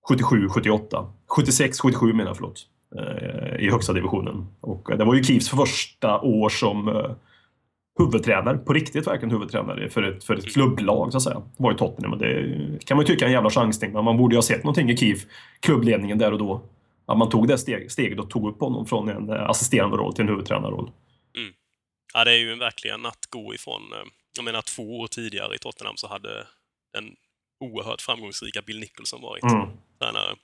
77-78. 0.10 1.12
76-77 1.38 2.13
menar 2.13 2.25
jag, 2.29 2.36
förlåt. 2.38 2.67
Eh, 3.00 3.66
I 3.66 3.70
högsta 3.72 3.94
divisionen. 3.94 4.48
Och 4.62 4.98
det 4.98 5.04
var 5.06 5.16
ju 5.16 5.24
Keiths 5.24 5.50
första 5.50 6.20
år 6.22 6.50
som 6.50 6.88
eh, 6.88 7.12
huvudtränare, 8.00 8.58
på 8.58 8.74
riktigt 8.74 9.08
verkligen 9.08 9.32
huvudtränare 9.32 9.90
för 9.90 10.04
ett, 10.04 10.24
för 10.24 10.36
ett 10.36 10.54
klubblag 10.54 11.12
så 11.12 11.18
att 11.18 11.24
säga. 11.24 11.40
Det 11.58 11.64
var 11.64 11.72
ju 11.72 11.78
Tottenham 11.78 12.14
och 12.14 12.20
det 12.20 12.80
kan 12.86 12.98
man 12.98 13.06
ju 13.06 13.14
tycka 13.14 13.26
är 13.26 13.28
en 13.30 13.34
jävla 13.34 13.50
chansning 13.50 13.92
men 13.94 14.04
man 14.04 14.18
borde 14.18 14.34
ju 14.36 14.38
ha 14.38 14.44
sett 14.44 14.64
någonting 14.64 14.90
i 14.90 14.98
Kiev, 14.98 15.18
klubbledningen 15.60 16.18
där 16.18 16.32
och 16.32 16.40
då. 16.40 16.62
att 17.06 17.18
man 17.18 17.30
tog 17.30 17.48
det 17.48 17.58
steg, 17.58 17.92
steget 17.92 18.20
och 18.20 18.30
tog 18.30 18.48
upp 18.50 18.60
honom 18.60 18.86
från 18.86 19.10
en 19.10 19.30
eh, 19.30 19.50
assisterande 19.50 19.98
roll 19.98 20.14
till 20.14 20.22
en 20.22 20.30
huvudtränarroll. 20.30 20.92
Ja, 22.14 22.24
det 22.24 22.32
är 22.32 22.38
ju 22.38 22.56
verkligen 22.56 23.06
att 23.06 23.26
gå 23.30 23.54
ifrån... 23.54 23.82
eh, 23.94 24.08
Jag 24.38 24.46
menar, 24.46 24.62
två 24.62 25.00
år 25.00 25.08
tidigare 25.08 25.56
i 25.56 25.58
Tottenham 25.58 25.98
så 25.98 26.08
hade 26.08 26.30
den 26.94 27.16
oerhört 27.60 28.02
framgångsrika 28.02 28.62
Bill 28.62 28.80
Nicholson 28.80 29.22
varit 29.22 29.44
Mm. 29.44 29.68
tränare. 30.00 30.36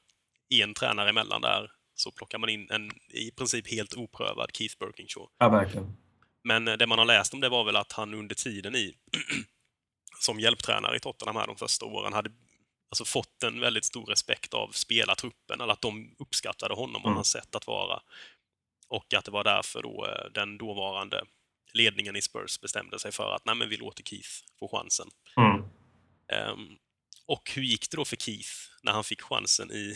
En 0.64 0.74
tränare 0.74 1.10
emellan 1.10 1.42
där 1.42 1.72
så 2.00 2.12
plockar 2.12 2.38
man 2.38 2.50
in 2.50 2.68
en 2.72 2.92
i 3.10 3.32
princip 3.32 3.72
helt 3.72 3.94
oprövad 3.94 4.50
Keith 4.54 4.76
Birkinshaw. 4.80 5.30
Ja, 5.38 5.50
verkligen. 5.50 5.98
Men 6.44 6.68
eh, 6.68 6.74
det 6.78 6.88
man 6.88 7.00
har 7.00 7.06
läst 7.06 7.34
om 7.34 7.40
det 7.40 7.50
var 7.50 7.64
väl 7.64 7.76
att 7.76 7.92
han 7.92 8.14
under 8.14 8.36
tiden 8.36 8.76
i 8.76 8.96
som 10.20 10.40
hjälptränare 10.40 10.96
i 10.96 11.00
Tottenham 11.00 11.36
här 11.36 11.48
de 11.48 11.56
första 11.56 11.86
åren 11.86 12.14
hade 12.14 12.32
alltså 12.92 13.06
fått 13.06 13.44
en 13.44 13.60
väldigt 13.60 13.86
stor 13.86 14.06
respekt 14.06 14.54
av 14.54 14.68
spelartruppen, 14.72 15.62
eller 15.62 15.74
att 15.74 15.82
de 15.82 16.16
uppskattade 16.20 16.74
honom 16.74 17.02
och 17.02 17.08
Mm. 17.10 17.16
hans 17.16 17.28
sätt 17.32 17.56
att 17.56 17.68
vara. 17.68 18.02
Och 18.88 19.14
att 19.14 19.26
det 19.26 19.32
var 19.32 19.44
därför 19.44 19.82
då 19.82 20.06
eh, 20.08 20.32
den 20.34 20.58
dåvarande 20.58 21.24
ledningen 21.74 22.16
i 22.16 22.22
Spurs 22.22 22.60
bestämde 22.62 23.00
sig 23.00 23.12
för 23.12 23.32
att 23.36 23.46
nej, 23.46 23.56
men 23.56 23.70
vi 23.70 23.78
låter 23.78 24.04
Keith 24.04 24.30
få 24.60 24.68
chansen. 24.68 25.08
Mm. 25.38 25.64
Ehm, 26.34 26.78
och 27.26 27.52
hur 27.56 27.64
gick 27.64 27.92
det 27.92 27.98
då 27.98 28.06
för 28.06 28.16
Keith 28.16 28.50
när 28.84 28.92
han 28.92 29.04
fick 29.04 29.22
chansen 29.22 29.72
i, 29.72 29.96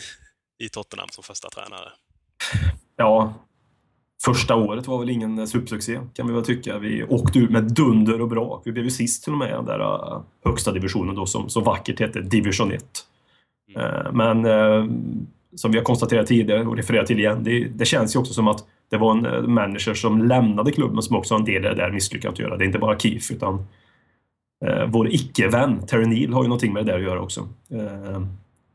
i 0.58 0.68
Tottenham 0.68 1.08
som 1.10 1.24
första 1.24 1.50
tränare? 1.50 1.88
Ja, 2.96 3.34
första 4.24 4.56
året 4.56 4.86
var 4.86 4.98
väl 4.98 5.10
ingen 5.10 5.48
supersuccé 5.48 6.00
kan 6.14 6.26
vi 6.26 6.32
väl 6.32 6.44
tycka. 6.44 6.78
Vi 6.78 7.04
åkte 7.04 7.38
ut 7.38 7.50
med 7.50 7.64
dunder 7.64 8.20
och 8.20 8.28
brak. 8.28 8.62
Vi 8.64 8.72
blev 8.72 8.84
ju 8.84 8.90
sist 8.90 9.24
till 9.24 9.32
och 9.32 9.38
med 9.38 9.48
i 9.48 9.52
den 9.52 9.64
där 9.64 9.80
eh, 9.80 10.22
högsta 10.44 10.72
divisionen 10.72 11.14
då 11.14 11.26
som 11.26 11.48
så 11.48 11.60
vackert 11.60 12.00
hette 12.00 12.20
Division 12.20 12.72
1. 12.72 12.84
Eh, 13.76 14.12
Men 14.12 14.44
eh, 14.44 14.84
som 15.56 15.70
vi 15.70 15.78
har 15.78 15.84
konstaterat 15.84 16.26
tidigare 16.26 16.66
och 16.66 16.76
refererat 16.76 17.06
till 17.06 17.18
igen, 17.18 17.44
det, 17.44 17.64
det 17.64 17.84
känns 17.84 18.14
ju 18.14 18.20
också 18.20 18.34
som 18.34 18.48
att 18.48 18.64
det 18.90 18.96
var 18.96 19.12
en 19.12 19.52
manager 19.52 19.94
som 19.94 20.22
lämnade 20.22 20.72
klubben 20.72 21.02
som 21.02 21.16
också 21.16 21.34
har 21.34 21.38
en 21.38 21.44
del 21.44 21.64
i 21.64 21.68
det 21.68 21.74
där 21.74 21.90
misslyckandet 21.90 22.40
att 22.40 22.44
göra. 22.44 22.56
Det 22.56 22.64
är 22.64 22.66
inte 22.66 22.78
bara 22.78 22.98
Keith 22.98 23.32
utan 23.32 23.66
eh, 24.66 24.86
vår 24.88 25.08
icke-vän 25.08 25.86
Terry 25.86 26.06
Neal 26.06 26.32
har 26.32 26.42
ju 26.42 26.48
någonting 26.48 26.72
med 26.72 26.86
det 26.86 26.92
där 26.92 26.98
att 26.98 27.04
göra 27.04 27.20
också. 27.20 27.48
Eh, 27.70 28.22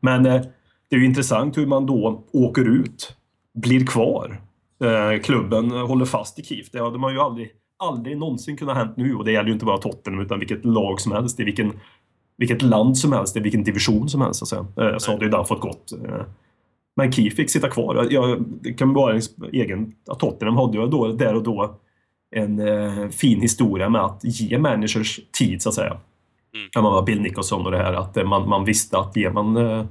men 0.00 0.26
eh, 0.26 0.42
det 0.90 0.96
är 0.96 1.00
ju 1.00 1.06
intressant 1.06 1.58
hur 1.58 1.66
man 1.66 1.86
då 1.86 2.24
åker 2.32 2.68
ut, 2.68 3.16
blir 3.54 3.86
kvar. 3.86 4.40
Eh, 4.84 5.20
klubben 5.22 5.70
håller 5.70 6.04
fast 6.04 6.38
i 6.38 6.42
Keith. 6.42 6.68
Det 6.72 6.82
hade 6.82 6.98
man 6.98 7.12
ju 7.12 7.20
aldrig, 7.20 7.50
aldrig 7.78 8.18
någonsin 8.18 8.56
kunnat 8.56 8.76
hänt 8.76 8.96
nu 8.96 9.14
och 9.14 9.24
det 9.24 9.32
gäller 9.32 9.46
ju 9.46 9.52
inte 9.52 9.64
bara 9.64 9.78
Tottenham 9.78 10.20
utan 10.20 10.38
vilket 10.38 10.64
lag 10.64 11.00
som 11.00 11.12
helst 11.12 11.40
i 11.40 11.44
vilken, 11.44 11.72
vilket 12.36 12.62
land 12.62 12.98
som 12.98 13.12
helst, 13.12 13.36
i 13.36 13.40
vilken 13.40 13.64
division 13.64 14.08
som 14.08 14.20
helst 14.20 14.46
så. 14.46 14.56
Eh, 14.56 14.96
så 14.98 15.12
hade 15.12 15.24
ju 15.24 15.30
den 15.30 15.44
fått 15.44 15.60
gått. 15.60 15.92
Eh, 15.92 16.22
men 16.96 17.12
Keith 17.12 17.36
fick 17.36 17.50
sitta 17.50 17.68
kvar. 17.68 18.06
Jag, 18.10 18.44
det 18.60 18.72
kan 18.72 18.92
vara 18.92 19.14
en 19.14 19.20
egen... 19.52 19.94
Tottenham 20.18 20.56
hade 20.56 20.78
ju 20.78 20.86
då, 20.86 21.12
där 21.12 21.34
och 21.34 21.42
då 21.42 21.74
en 22.30 22.68
eh, 22.68 23.08
fin 23.08 23.40
historia 23.40 23.88
med 23.88 24.00
att 24.00 24.20
ge 24.22 24.58
managers 24.58 25.20
tid, 25.32 25.62
så 25.62 25.68
att 25.68 25.74
säga. 25.74 25.90
Mm. 26.54 26.84
Man 26.84 26.92
var 26.92 27.02
Bill 27.02 27.20
Nicholson 27.20 27.66
och 27.66 27.72
det 27.72 27.78
här, 27.78 27.92
att 27.92 28.26
man, 28.26 28.48
man 28.48 28.64
visste 28.64 28.98
att 28.98 29.16
ger 29.16 29.30
man, 29.30 29.56
eh, 29.56 29.84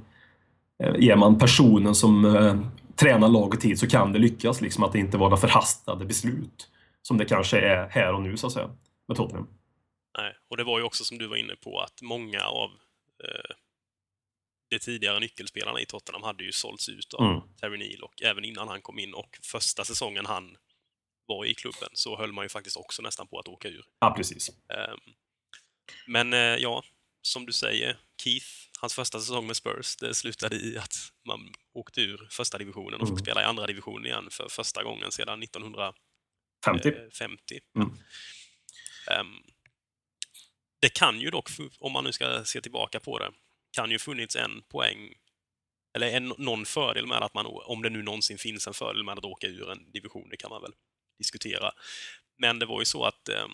ger 1.00 1.16
man 1.16 1.40
personen 1.40 1.96
som 1.96 2.26
eh, 2.26 2.60
tränar 2.96 3.30
laget 3.30 3.62
tid 3.62 3.80
så 3.80 3.88
kan 3.88 4.14
det 4.14 4.20
lyckas. 4.20 4.62
Liksom 4.62 4.84
att 4.84 4.92
det 4.92 5.00
inte 5.00 5.18
var 5.18 5.30
några 5.30 5.42
förhastade 5.42 6.06
beslut. 6.06 6.70
Som 7.02 7.18
det 7.18 7.26
kanske 7.26 7.60
är 7.60 7.90
här 7.90 8.14
och 8.14 8.22
nu, 8.22 8.38
så 8.38 8.48
att 8.48 8.54
säga, 8.54 8.70
med 9.08 9.18
Tottenham. 9.18 9.48
Nej, 10.18 10.36
och 10.50 10.58
det 10.58 10.64
var 10.64 10.80
ju 10.80 10.86
också 10.86 11.04
som 11.04 11.18
du 11.18 11.28
var 11.28 11.36
inne 11.36 11.56
på 11.56 11.80
att 11.80 12.02
många 12.02 12.42
av 12.42 12.70
eh, 13.24 13.56
de 14.70 14.80
tidigare 14.80 15.20
nyckelspelarna 15.20 15.82
i 15.82 15.86
Tottenham 15.86 16.24
hade 16.24 16.44
ju 16.44 16.52
sålts 16.52 16.90
ut 16.90 17.14
av 17.14 17.26
Mm. 17.26 17.42
Terry 17.62 17.78
Neal 17.78 18.04
och 18.04 18.24
även 18.24 18.46
innan 18.46 18.68
han 18.68 18.82
kom 18.82 19.00
in 19.00 19.14
och 19.14 19.40
första 19.44 19.84
säsongen 19.84 20.26
han 20.26 20.58
var 21.26 21.46
i 21.46 21.54
klubben 21.54 21.90
så 21.94 22.18
höll 22.18 22.34
man 22.34 22.46
ju 22.46 22.50
faktiskt 22.50 22.78
också 22.78 23.02
nästan 23.02 23.28
på 23.28 23.40
att 23.40 23.48
åka 23.48 23.68
ur. 23.68 23.86
Ja, 24.00 24.14
precis. 24.18 24.50
Ehm, 24.50 25.14
Men 26.08 26.34
eh, 26.34 26.40
ja, 26.40 26.84
som 27.22 27.46
du 27.46 27.52
säger, 27.54 27.98
Keith, 28.24 28.48
hans 28.82 28.94
första 28.94 29.20
säsong 29.20 29.48
med 29.48 29.56
Spurs, 29.56 29.96
det 29.96 30.14
slutade 30.14 30.56
i 30.56 30.78
att 30.78 30.96
man 31.28 31.54
åkte 31.74 32.02
ur 32.02 32.28
första 32.32 32.58
divisionen 32.58 32.94
och 33.02 33.08
Mm. 33.08 33.18
fick 33.18 33.26
spela 33.26 33.42
i 33.42 33.46
andra 33.46 33.68
divisionen 33.68 34.06
igen 34.06 34.28
för 34.32 34.50
första 34.50 34.84
gången 34.84 35.12
sedan 35.12 35.44
1950. 35.44 36.00
50. 36.66 36.90
Eh, 36.90 37.10
50. 37.14 37.60
Mm. 37.76 37.90
Ehm, 39.12 39.36
det 40.82 40.90
kan 40.90 41.20
ju 41.22 41.30
dock, 41.30 41.50
om 41.80 41.92
man 41.92 42.04
nu 42.04 42.12
ska 42.12 42.46
se 42.46 42.62
tillbaka 42.62 43.00
på 43.00 43.20
det, 43.20 43.32
kan 43.72 43.92
ju 43.92 44.00
funnits 44.00 44.36
en 44.36 44.62
poäng, 44.62 45.14
eller 45.96 46.08
en, 46.08 46.34
någon 46.38 46.66
fördel 46.66 47.08
med 47.08 47.18
att 47.24 47.34
man, 47.34 47.46
om 47.46 47.82
det 47.82 47.90
nu 47.90 48.04
någonsin 48.04 48.38
finns 48.38 48.68
en 48.68 48.74
fördel 48.74 49.04
med 49.04 49.18
att 49.18 49.26
åka 49.26 49.48
ur 49.48 49.72
en 49.72 49.92
division, 49.92 50.30
det 50.30 50.38
kan 50.38 50.50
man 50.50 50.62
väl 50.62 50.74
diskutera. 51.18 51.72
Men 52.38 52.60
det 52.60 52.66
var 52.66 52.82
ju 52.82 52.86
så 52.86 53.06
att 53.06 53.30
ehm, 53.30 53.52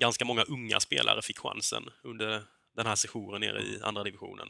ganska 0.00 0.24
många 0.24 0.42
unga 0.42 0.80
spelare 0.80 1.22
fick 1.22 1.38
chansen 1.38 1.90
under 2.02 2.44
den 2.78 2.86
här 2.86 2.94
sessionen 2.96 3.40
nere 3.40 3.60
i 3.62 3.78
andra 3.82 4.04
divisionen. 4.04 4.48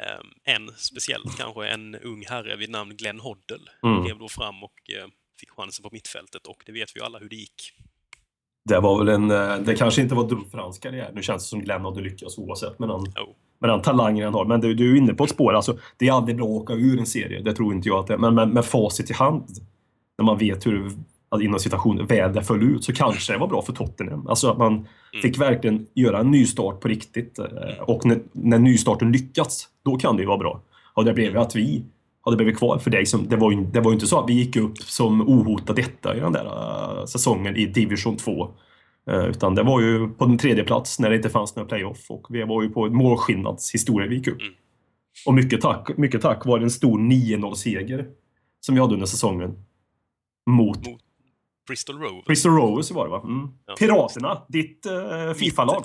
Ehm, 0.00 0.26
en 0.44 0.72
speciellt 0.76 1.38
kanske, 1.38 1.66
en 1.68 1.94
ung 1.94 2.24
herre 2.28 2.56
vid 2.56 2.70
namn 2.70 2.96
Glenn 2.96 3.20
Hoddle 3.20 3.58
Mm. 3.82 4.04
klev 4.04 4.18
då 4.18 4.28
fram 4.28 4.62
och 4.64 4.90
eh, 4.98 5.06
fick 5.40 5.50
chansen 5.50 5.82
på 5.82 5.88
mittfältet 5.92 6.46
och 6.46 6.62
det 6.66 6.72
vet 6.72 6.96
vi 6.96 7.00
ju 7.00 7.06
alla 7.06 7.18
hur 7.18 7.28
det 7.28 7.36
gick. 7.36 7.72
Det 8.68 8.80
var 8.80 8.98
väl 9.04 9.08
en... 9.08 9.30
eh, 9.30 9.56
Det 9.66 9.74
kanske 9.74 10.02
inte 10.02 10.14
var 10.14 10.28
dumt 10.28 10.46
för 10.50 10.58
hans 10.58 10.78
karriär. 10.78 11.10
Nu 11.14 11.22
känns 11.22 11.42
det 11.44 11.48
som 11.48 11.60
Glenn 11.60 11.84
hade 11.84 12.00
lyckats 12.00 12.38
oavsett 12.38 12.78
med 12.78 12.88
den, 12.88 13.00
Jo. 13.16 13.36
med 13.58 13.70
den 13.70 13.82
talangen 13.82 14.24
han 14.24 14.34
har. 14.34 14.44
Men 14.44 14.60
du, 14.60 14.74
du 14.74 14.92
är 14.92 14.98
inne 14.98 15.14
på 15.14 15.24
ett 15.24 15.30
spår. 15.30 15.52
Alltså, 15.54 15.78
det 15.98 16.08
är 16.08 16.12
aldrig 16.12 16.36
bra 16.36 16.44
att 16.46 16.50
åka 16.62 16.72
ur 16.72 16.98
en 16.98 17.06
serie. 17.06 17.40
Det 17.42 17.54
tror 17.54 17.74
inte 17.74 17.88
jag 17.88 17.98
att 17.98 18.06
det 18.06 18.14
är. 18.14 18.18
Men 18.18 18.34
med, 18.34 18.48
med 18.48 18.64
facit 18.64 19.10
i 19.10 19.12
hand, 19.12 19.48
när 20.18 20.24
man 20.24 20.38
vet 20.38 20.66
hur, 20.66 20.92
alltså, 21.30 21.44
inom 21.44 21.58
citationer, 21.60 22.02
väl 22.02 22.32
det 22.32 22.42
föll 22.42 22.62
ut, 22.62 22.84
så 22.84 22.92
kanske 22.92 23.32
det 23.32 23.38
var 23.38 23.48
bra 23.48 23.62
för 23.62 23.72
Tottenham. 23.72 24.26
Alltså 24.26 24.50
att 24.50 24.58
man 24.58 24.86
fick 25.22 25.38
verkligen 25.38 25.86
göra 25.94 26.18
en 26.18 26.30
nystart 26.30 26.80
på 26.80 26.88
riktigt. 26.88 27.38
eh, 27.38 27.46
Och 27.80 28.06
när, 28.06 28.20
när 28.32 28.58
nystarten 28.58 29.12
lyckats, 29.12 29.68
då 29.84 29.96
kan 29.96 30.16
det 30.16 30.22
ju 30.22 30.26
vara 30.28 30.38
bra. 30.38 30.62
Och 30.94 31.04
det 31.04 31.12
blev 31.12 31.32
ju 31.32 31.38
att 31.38 31.56
vi 31.56 31.84
hade 32.24 32.36
blivit 32.36 32.58
kvar 32.58 32.78
för 32.78 32.90
dig. 32.90 33.06
Som, 33.06 33.28
det, 33.28 33.36
var 33.36 33.52
ju, 33.52 33.64
det 33.64 33.80
var 33.80 33.90
ju 33.90 33.94
inte 33.94 34.06
så 34.06 34.20
att 34.20 34.30
vi 34.30 34.34
gick 34.34 34.56
upp 34.56 34.78
som 34.78 35.20
ohotad 35.28 35.78
etta 35.78 36.16
i 36.16 36.20
den 36.20 36.32
där 36.32 36.44
eh, 36.46 37.04
säsongen 37.04 37.56
i 37.56 37.66
division 37.66 38.16
2. 38.16 38.50
Eh, 39.10 39.24
Utan 39.24 39.54
det 39.54 39.62
var 39.62 39.80
ju 39.80 40.08
på 40.08 40.26
den 40.26 40.38
tredje 40.38 40.64
plats 40.64 40.98
när 41.00 41.10
det 41.10 41.16
inte 41.16 41.30
fanns 41.30 41.56
några 41.56 41.68
playoff 41.68 42.10
och 42.10 42.26
vi 42.30 42.42
var 42.42 42.62
ju 42.62 42.68
på 42.70 42.86
en 42.86 42.94
målskillnadshistoria 42.94 44.08
vi 44.08 44.16
gick 44.16 44.28
upp. 44.28 44.40
Mm. 44.40 44.54
Och 45.26 45.34
mycket 45.34 45.60
tack, 45.60 45.96
mycket 45.96 46.22
tack 46.22 46.46
var 46.46 46.60
en 46.60 46.70
stor 46.70 46.98
9-0-seger 46.98 48.06
som 48.60 48.74
vi 48.74 48.80
hade 48.80 48.94
under 48.94 49.06
säsongen. 49.06 49.64
Mot 50.50 50.86
Mot 50.86 51.00
Bristol 51.70 51.98
Rovers. 51.98 52.24
Bristol 52.24 52.52
Rovers 52.52 52.90
var 52.90 53.04
det 53.04 53.10
va? 53.10 53.20
Mm. 53.24 53.48
Ja. 53.66 53.74
Piraterna, 53.78 54.42
ditt 54.48 54.86
eh, 54.86 55.32
Fifa-lag. 55.34 55.84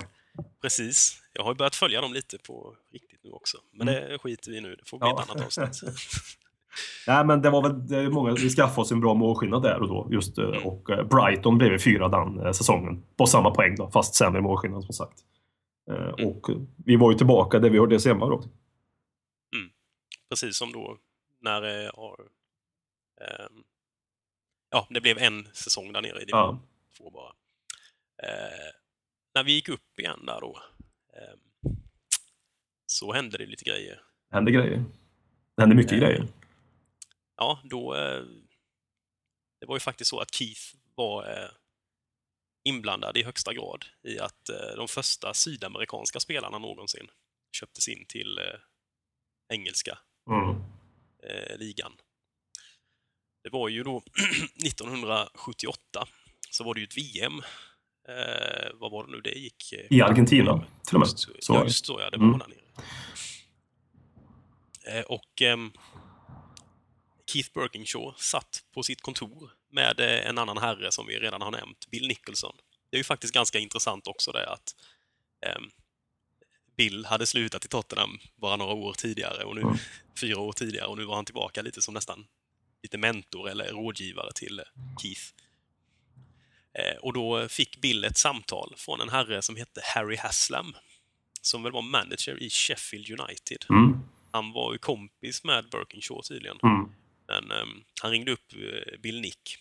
Precis. 0.62 1.22
Jag 1.34 1.44
har 1.44 1.51
ju 1.51 1.56
börjat 1.56 1.75
följa 1.75 2.01
dem 2.01 2.13
lite 2.13 2.38
på 2.38 2.75
riktigt 2.94 3.20
nu 3.24 3.30
också. 3.32 3.58
Men 3.74 3.88
det 3.88 4.18
skiter 4.22 4.51
vi 4.51 4.58
i 4.58 4.62
nu. 4.62 4.75
Det 4.75 4.89
får 4.89 5.00
bli 5.00 5.08
Mm. 5.10 5.15
Ja. 5.18 5.24
ett 5.24 5.30
annat 5.30 5.46
avsnitt. 5.46 5.94
Nej, 7.08 7.25
men 7.25 7.42
det 7.42 7.50
var 7.50 7.62
väl 7.62 7.88
det 7.88 8.10
många, 8.10 8.34
vi 8.34 8.50
skaffade 8.50 8.82
oss 8.82 8.92
en 8.92 9.00
bra 9.00 9.13
målskillnad 9.13 9.62
där 9.63 9.82
och 9.82 9.88
då. 9.88 10.08
Just, 10.12 10.38
eh, 10.38 10.46
Mm. 10.46 10.63
och 10.63 10.89
eh, 10.89 11.04
Brighton 11.08 11.58
blev 11.58 11.77
fyra 11.80 12.08
den 12.10 12.39
eh, 12.46 12.51
säsongen. 12.51 13.04
På 13.18 13.25
samma 13.25 13.51
poäng 13.51 13.75
då, 13.75 13.92
fast 13.92 14.15
sämre 14.15 14.42
målskillnad 14.42 14.84
som 14.84 14.94
sagt. 14.94 15.20
Mm. 15.92 16.27
Och 16.30 16.50
vi 16.86 16.96
var 16.96 17.12
ju 17.12 17.18
tillbaka 17.18 17.60
där 17.60 17.70
vi 17.70 17.80
hörde 17.80 18.00
hemma 18.06 18.25
då. 18.30 18.44
Precis 20.30 20.58
som 20.58 20.72
då 20.72 20.98
när 21.42 21.62
eh, 21.86 21.89
har, 21.94 22.15
ehm, 23.22 23.63
ja, 24.75 24.88
det 24.89 25.01
blev 25.01 25.17
en 25.17 25.48
säsong 25.53 25.94
där 25.94 26.01
nere 26.01 26.22
i 26.22 26.25
division 26.25 26.32
Ja. 26.34 26.60
två 26.98 27.10
bara. 27.10 27.34
Eh, 28.24 28.72
när 29.36 29.44
vi 29.44 29.51
gick 29.51 29.70
upp 29.70 30.00
igen 30.00 30.25
där 30.25 30.41
då 30.41 30.62
ehm, 31.13 31.39
så 32.86 33.13
hände 33.13 33.38
det 33.38 33.46
lite 33.46 33.63
grejer. 33.65 34.01
Hände 34.32 34.51
grejer. 34.51 34.84
Det 35.55 35.62
hände 35.62 35.75
mycket 35.75 35.91
Eh, 35.94 36.00
grejer. 36.00 36.27
Ja, 37.36 37.60
då... 37.63 37.96
Eh, 37.96 38.24
det 39.60 39.65
var 39.65 39.75
ju 39.75 39.79
faktiskt 39.79 40.10
så 40.10 40.20
att 40.20 40.34
Keith 40.36 40.62
var 40.96 41.29
eh, 41.44 41.50
inblandad 42.63 43.17
i 43.17 43.24
högsta 43.24 43.53
grad 43.53 43.86
i 44.03 44.20
att 44.20 44.50
eh, 44.50 44.75
de 44.75 44.88
första 44.88 45.34
sydamerikanska 45.34 46.20
spelarna 46.20 46.58
någonsin 46.58 47.08
köptes 47.51 47.88
in 47.88 48.05
till 48.08 48.38
eh, 48.38 48.60
engelska 49.53 49.98
Mm. 50.29 50.50
eh, 51.24 51.58
ligan. 51.58 51.94
Det 53.46 53.52
var 53.52 53.70
ju 53.70 53.84
då 53.84 53.98
1978 54.66 56.08
så 56.50 56.64
var 56.64 56.74
det 56.74 56.80
ju 56.80 56.84
ett 56.84 56.98
VM. 56.98 57.34
Eh, 58.08 58.72
vad 58.74 58.92
var 58.92 59.06
det 59.06 59.12
nu 59.12 59.22
det 59.22 59.30
gick? 59.40 59.74
eh, 59.74 59.98
I 59.98 60.02
Argentina, 60.02 60.66
till 60.88 60.96
och 60.96 61.00
med. 61.00 61.08
Just, 61.10 61.20
Så 61.46 61.64
just 61.66 61.86
så, 61.86 62.00
ja. 62.02 62.10
Det 62.10 62.18
var 62.18 62.25
Mm. 62.25 62.40
där 62.40 62.48
nere. 62.48 62.60
Eh, 65.00 65.06
och 65.06 65.42
ehm, 65.42 65.72
Keith 67.32 67.50
Birkinshaw 67.54 68.14
satt 68.18 68.64
på 68.74 68.84
sitt 68.84 69.02
kontor 69.02 69.52
med 69.72 70.00
eh, 70.00 70.28
en 70.30 70.38
annan 70.38 70.58
herre 70.58 70.92
som 70.92 71.08
vi 71.08 71.20
redan 71.20 71.42
har 71.42 71.52
nämnt, 71.52 71.88
Bill 71.92 72.08
Nicholson. 72.08 72.56
Det 72.90 72.96
är 72.98 73.00
ju 73.00 73.04
faktiskt 73.04 73.34
ganska 73.34 73.60
intressant 73.60 74.08
också 74.08 74.32
det 74.32 74.50
att 74.50 74.75
ehm, 75.46 75.70
Bill 76.78 77.06
hade 77.06 77.25
slutat 77.25 77.66
i 77.66 77.68
Tottenham 77.68 78.20
bara 78.36 78.56
några 78.56 78.74
år 78.74 78.94
tidigare, 78.94 79.44
och 79.44 79.56
nu, 79.56 79.62
Mm. 79.62 79.75
fyra 80.22 80.40
år 80.40 80.52
tidigare, 80.54 80.88
och 80.88 80.98
nu 80.98 81.04
var 81.06 81.16
han 81.16 81.25
tillbaka 81.25 81.62
lite 81.62 81.82
som 81.82 81.94
nästan 81.94 82.25
lite 82.86 82.98
mentor 82.98 83.50
eller 83.50 83.68
rådgivare 83.72 84.32
till 84.36 84.62
Keith. 85.01 85.24
Eh, 86.74 86.98
och 87.01 87.13
då 87.13 87.48
fick 87.50 87.82
Bill 87.82 88.04
ett 88.04 88.18
samtal 88.18 88.74
från 88.77 89.01
en 89.01 89.10
herre 89.10 89.42
som 89.42 89.56
hette 89.56 89.82
Harry 89.84 90.15
Haslam, 90.15 90.75
som 91.42 91.63
väl 91.63 91.72
var 91.72 91.82
manager 91.82 92.44
i 92.44 92.50
Sheffield 92.50 93.20
United. 93.20 93.65
Mm. 93.70 94.00
Han 94.32 94.51
var 94.51 94.74
ju 94.74 94.77
kompis 94.77 95.44
med 95.44 95.70
Birkinshaw 95.70 96.22
tydligen. 96.27 96.58
Mm. 96.63 96.92
Men 97.27 97.51
ehm, 97.51 97.84
han 98.01 98.12
ringde 98.12 98.32
upp 98.32 98.54
eh, 98.54 99.00
Bill 99.00 99.22
Nick 99.22 99.58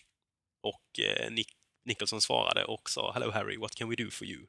och 0.61 0.99
eh, 0.99 1.31
Nick, 1.31 1.47
Nicholson 1.85 2.21
svarade 2.21 2.65
och 2.65 2.89
sa 2.89 3.11
“Hello 3.13 3.31
Harry, 3.31 3.57
what 3.57 3.75
can 3.75 3.89
we 3.89 3.95
do 3.95 4.09
for 4.11 4.27
you?” 4.27 4.45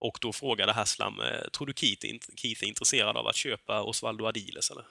Och 0.00 0.18
då 0.20 0.32
frågade 0.32 0.72
Haslam 0.72 1.20
“Tror 1.52 1.66
du 1.66 1.72
Keith, 1.76 2.06
Keith 2.36 2.64
är 2.64 2.68
intresserad 2.68 3.16
av 3.16 3.26
att 3.26 3.36
köpa 3.36 3.82
Osvaldo 3.82 4.26
Adiles 4.26 4.70
eller?” 4.70 4.84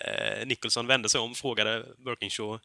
Eh, 0.00 0.46
Nicholson 0.46 0.86
vände 0.86 1.08
sig 1.08 1.20
om 1.20 1.30
och 1.30 1.36
frågade 1.36 1.86
Birkinshaw 1.98 2.64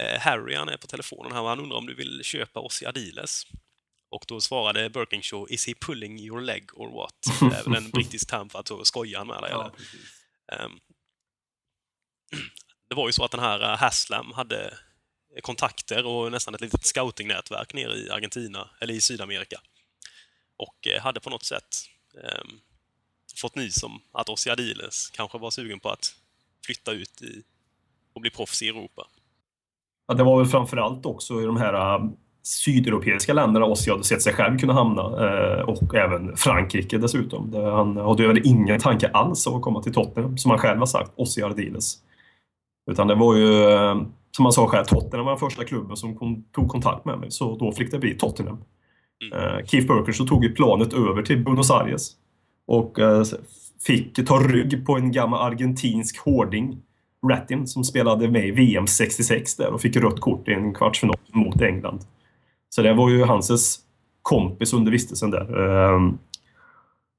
eh, 0.00 0.20
“Harry, 0.20 0.54
han 0.54 0.68
är 0.68 0.76
på 0.76 0.86
telefonen 0.86 1.32
här, 1.32 1.42
han 1.42 1.60
undrar 1.60 1.76
om 1.76 1.86
du 1.86 1.94
vill 1.94 2.24
köpa 2.24 2.60
Ossi 2.60 2.86
Adiles?” 2.86 3.46
Och 4.10 4.24
då 4.28 4.40
svarade 4.40 4.90
Birkinshaw 4.90 5.54
“Is 5.54 5.66
he 5.66 5.74
pulling 5.74 6.20
your 6.20 6.40
leg 6.40 6.70
or 6.74 6.90
what?” 6.90 7.14
Det 7.40 7.56
är 7.56 7.64
väl 7.64 7.84
en 7.84 7.90
brittisk 7.90 8.30
term 8.30 8.48
för 8.48 8.58
att 8.58 8.68
han 9.16 9.26
med 9.26 9.42
dig 9.42 9.50
eller? 9.50 9.70
Ehm, 10.52 10.80
det 12.88 12.94
var 12.94 13.08
ju 13.08 13.12
så 13.12 13.24
att 13.24 13.30
den 13.30 13.40
här 13.40 13.62
eh, 13.62 13.78
Haslam 13.78 14.32
hade 14.32 14.78
kontakter 15.42 16.06
och 16.06 16.32
nästan 16.32 16.54
ett 16.54 16.60
litet 16.60 16.86
scoutingnätverk 16.86 17.74
nere 17.74 17.96
i 17.96 18.10
Argentina, 18.10 18.70
eller 18.80 18.94
i 18.94 19.00
Sydamerika. 19.00 19.60
Och 20.56 20.86
eh, 20.86 21.02
hade 21.02 21.20
på 21.20 21.30
något 21.30 21.44
sätt 21.44 21.84
ehm, 22.24 22.60
fått 23.36 23.54
nys 23.54 23.82
om 23.82 24.02
att 24.12 24.28
Ossi 24.28 24.50
Adiles 24.50 25.10
kanske 25.10 25.38
var 25.38 25.50
sugen 25.50 25.80
på 25.80 25.90
att 25.90 26.14
flytta 26.66 26.92
ut 26.92 27.22
i, 27.22 27.42
och 28.14 28.20
bli 28.20 28.30
proffs 28.30 28.62
i 28.62 28.68
Europa. 28.68 29.06
Ja, 30.06 30.14
det 30.14 30.22
var 30.22 30.38
väl 30.38 30.46
framförallt 30.46 31.06
också 31.06 31.42
i 31.42 31.44
de 31.44 31.56
här 31.56 31.74
äh, 31.74 32.04
sydeuropeiska 32.42 33.32
länderna 33.32 33.66
Ossi 33.66 33.90
hade 33.90 34.04
sett 34.04 34.22
sig 34.22 34.32
själv 34.32 34.58
kunna 34.58 34.72
hamna 34.72 35.02
äh, 35.02 35.62
och 35.62 35.94
även 35.94 36.36
Frankrike 36.36 36.98
dessutom. 36.98 37.54
Han 37.54 37.96
hade 37.96 38.26
väl 38.26 38.46
ingen 38.46 38.80
tanke 38.80 39.08
alls 39.08 39.46
av 39.46 39.54
att 39.54 39.62
komma 39.62 39.82
till 39.82 39.92
Tottenham, 39.92 40.38
som 40.38 40.50
han 40.50 40.60
själv 40.60 40.78
har 40.78 40.86
sagt, 40.86 41.12
Ossi 41.16 41.42
Ardiles. 41.42 41.98
Utan 42.90 43.06
det 43.06 43.14
var 43.14 43.36
ju, 43.36 43.64
äh, 43.64 44.02
som 44.36 44.44
han 44.44 44.52
sa 44.52 44.68
själv, 44.68 44.84
Tottenham 44.84 45.24
var 45.26 45.32
den 45.32 45.40
första 45.40 45.64
klubben 45.64 45.96
som 45.96 46.16
kon- 46.16 46.44
tog 46.52 46.68
kontakt 46.68 47.04
med 47.04 47.18
mig, 47.18 47.30
så 47.30 47.56
då 47.56 47.72
fick 47.72 47.90
det 47.90 47.98
bli 47.98 48.18
Tottenham. 48.18 48.64
Mm. 49.32 49.66
Keith 49.66 49.86
Burkers 49.86 50.16
så 50.16 50.26
tog 50.26 50.44
ju 50.44 50.54
planet 50.54 50.92
över 50.92 51.22
till 51.22 51.44
Buenos 51.44 51.70
Aires 51.70 52.10
och 52.66 52.98
fick 53.86 54.26
ta 54.26 54.38
rygg 54.38 54.86
på 54.86 54.96
en 54.96 55.12
gammal 55.12 55.52
argentinsk 55.52 56.18
hårding 56.18 56.82
Rattin 57.30 57.66
som 57.66 57.84
spelade 57.84 58.28
med 58.28 58.48
i 58.48 58.50
VM 58.50 58.86
66 58.86 59.56
där 59.56 59.72
och 59.72 59.80
fick 59.80 59.96
rött 59.96 60.20
kort 60.20 60.48
i 60.48 60.52
en 60.52 60.74
kvartsfinal 60.74 61.16
mot 61.32 61.60
England. 61.60 62.00
Så 62.68 62.82
det 62.82 62.94
var 62.94 63.10
ju 63.10 63.24
Hanses 63.24 63.78
kompis 64.22 64.72
under 64.72 64.92
vistelsen 64.92 65.30
där. 65.30 65.68
Ehm, 65.94 66.18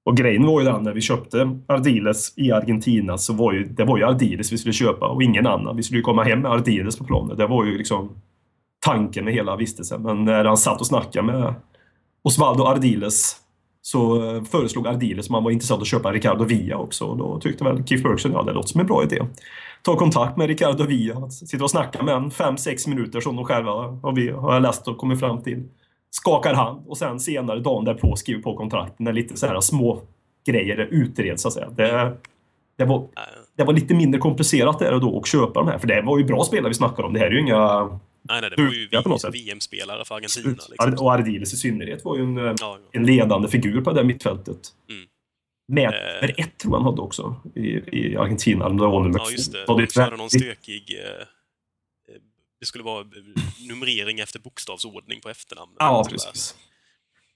och 0.06 0.18
grejen 0.18 0.46
var 0.46 0.60
ju 0.62 0.66
den 0.66 0.84
när 0.84 0.94
vi 0.94 1.02
köpte 1.02 1.60
Ardiles 1.68 2.34
i 2.38 2.52
Argentina 2.52 3.18
så 3.18 3.34
var 3.34 3.54
ju 3.54 3.64
det 3.64 3.84
var 3.84 3.98
ju 3.98 4.04
Ardiles 4.04 4.52
vi 4.52 4.58
skulle 4.58 4.74
köpa 4.74 5.08
och 5.08 5.24
ingen 5.24 5.48
annan. 5.48 5.76
Vi 5.76 5.84
skulle 5.84 6.00
ju 6.00 6.04
komma 6.04 6.24
hem 6.24 6.40
med 6.40 6.52
Ardiles 6.52 6.98
på 6.98 7.04
planet. 7.04 7.38
Det 7.38 7.48
var 7.48 7.66
ju 7.66 7.78
liksom 7.78 8.10
tanken 8.86 9.26
med 9.26 9.34
hela 9.34 9.56
vistelsen. 9.56 10.02
Men 10.02 10.26
när 10.26 10.46
han 10.46 10.58
satt 10.58 10.80
och 10.80 10.88
snackade 10.88 11.26
med 11.26 11.54
Osvaldo 12.24 12.64
Ardiles 12.64 13.43
så 13.86 14.30
eh, 14.36 14.44
föreslog 14.44 14.88
Ardiles 14.88 15.30
om 15.30 15.34
man 15.34 15.44
var 15.44 15.52
intresserad 15.52 15.78
av 15.78 15.82
att 15.82 15.88
köpa 15.88 16.12
Ricardo 16.12 16.44
Villa 16.44 16.78
också. 16.78 17.06
Och 17.06 17.18
då 17.18 17.40
tyckte 17.40 17.64
väl 17.64 17.86
Keith 17.86 18.04
Bergson 18.04 18.32
ja, 18.32 18.44
det 18.44 18.54
låter 18.54 18.70
som 18.70 18.82
en 18.82 18.88
bra 18.88 19.04
idé. 19.04 19.22
Ta 19.82 19.96
kontakt 19.98 20.38
med 20.38 20.48
Ricardo 20.48 20.86
Villa, 20.86 21.30
sitta 21.30 21.64
och 21.64 21.72
snacka 21.72 22.04
med 22.04 22.16
en 22.16 22.32
5-6 22.32 22.90
minuter 22.90 23.22
som 23.22 23.36
de 23.36 23.46
själva 23.46 23.72
har, 23.72 24.16
vi, 24.16 24.30
har 24.30 24.54
jag 24.54 24.62
läst 24.62 24.88
och 24.88 24.98
kommit 24.98 25.20
fram 25.20 25.42
till. 25.42 25.64
Skakar 26.12 26.54
hand 26.54 26.84
och 26.88 26.98
sen 26.98 27.20
senare 27.20 27.60
dagen 27.60 27.86
därpå 27.86 28.16
skriver 28.16 28.42
på 28.42 28.58
kontrakt 28.58 29.00
när 29.00 29.14
lite 29.14 29.38
så 29.38 29.48
här 29.48 29.60
små 29.60 30.02
grejer 30.46 30.78
utreds 30.78 31.42
så 31.42 31.48
att 31.48 31.54
säga. 31.54 31.70
Det, 31.70 32.18
det, 32.78 32.86
var, 32.86 33.08
det 33.58 33.64
var 33.64 33.74
lite 33.74 33.94
mindre 33.94 34.20
komplicerat 34.20 34.80
där 34.80 34.94
och 34.94 35.02
då 35.02 35.20
att 35.20 35.28
köpa 35.28 35.60
de 35.60 35.68
här, 35.68 35.78
för 35.78 35.88
det 35.88 36.02
var 36.02 36.18
ju 36.18 36.24
bra 36.24 36.44
spelare 36.44 36.68
vi 36.68 36.74
snackade 36.74 37.08
om. 37.08 37.14
Det 37.14 37.20
här 37.20 37.28
är 37.28 37.32
ju 37.32 37.40
inga 37.40 37.90
Nej, 38.24 38.42
nej, 38.42 38.50
det 38.50 38.64
var 38.64 38.72
ju 38.74 38.88
Ja. 38.92 39.30
VM-spelare 39.34 40.06
för 40.06 40.16
Argentina. 40.16 40.50
Liksom. 40.70 40.94
Och 41.06 41.12
Ardiles 41.14 41.54
i 41.54 41.58
synnerhet 41.58 42.06
var 42.06 42.18
ju 42.18 42.24
en, 42.24 42.36
Ja, 42.38 42.56
ja. 42.60 42.80
en 42.92 43.06
ledande 43.06 43.48
figur 43.48 43.82
på 43.82 43.90
det 43.90 43.96
där 44.00 44.04
mittfältet. 44.04 44.60
Mm. 44.90 45.06
Med 45.68 46.20
Eh. 46.24 46.30
ett 46.46 46.58
tror 46.58 46.74
jag 46.74 46.78
han 46.78 46.86
hade 46.86 47.02
också 47.02 47.36
i, 47.56 47.68
i 48.00 48.18
Argentina. 48.18 48.66
Eller 48.66 48.76
var 48.78 49.04
nummer 49.04 49.20
ja, 49.20 49.32
just 49.32 49.52
det. 49.52 49.66
det 49.78 49.84
ett 49.84 50.18
någon 50.18 50.30
stökig... 50.30 51.00
eh, 51.04 51.12
eh, 52.16 52.22
Det 52.60 52.66
skulle 52.66 52.84
vara 52.84 53.02
eh, 53.02 53.68
numrering 53.70 54.20
efter 54.20 54.40
bokstavsordning 54.40 55.22
på 55.22 55.30
efternamnet. 55.30 55.76
Ja, 55.80 56.06
precis. 56.10 56.56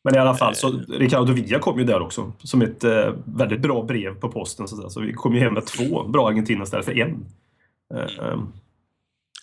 Men 0.03 0.15
i 0.15 0.17
alla 0.17 0.35
fall, 0.35 0.55
så 0.55 0.67
Eh. 0.67 0.73
Ricardo 0.89 1.33
Villa 1.33 1.59
kom 1.59 1.79
ju 1.79 1.85
där 1.85 2.01
också. 2.01 2.33
Som 2.43 2.61
ett 2.61 2.83
eh, 2.83 3.13
väldigt 3.25 3.59
bra 3.61 3.83
brev 3.83 4.15
på 4.19 4.29
posten. 4.31 4.67
Så, 4.67 4.89
så 4.89 5.01
vi 5.01 5.13
kom 5.13 5.33
ju 5.33 5.39
hem 5.39 5.53
med 5.53 5.65
två 5.65 6.03
bra 6.07 6.27
Argentina 6.27 6.63
istället 6.63 6.85
för 6.85 6.99
en. 6.99 7.25
Eh, 7.95 8.01
Mm. 8.19 8.25
eh, 8.39 8.39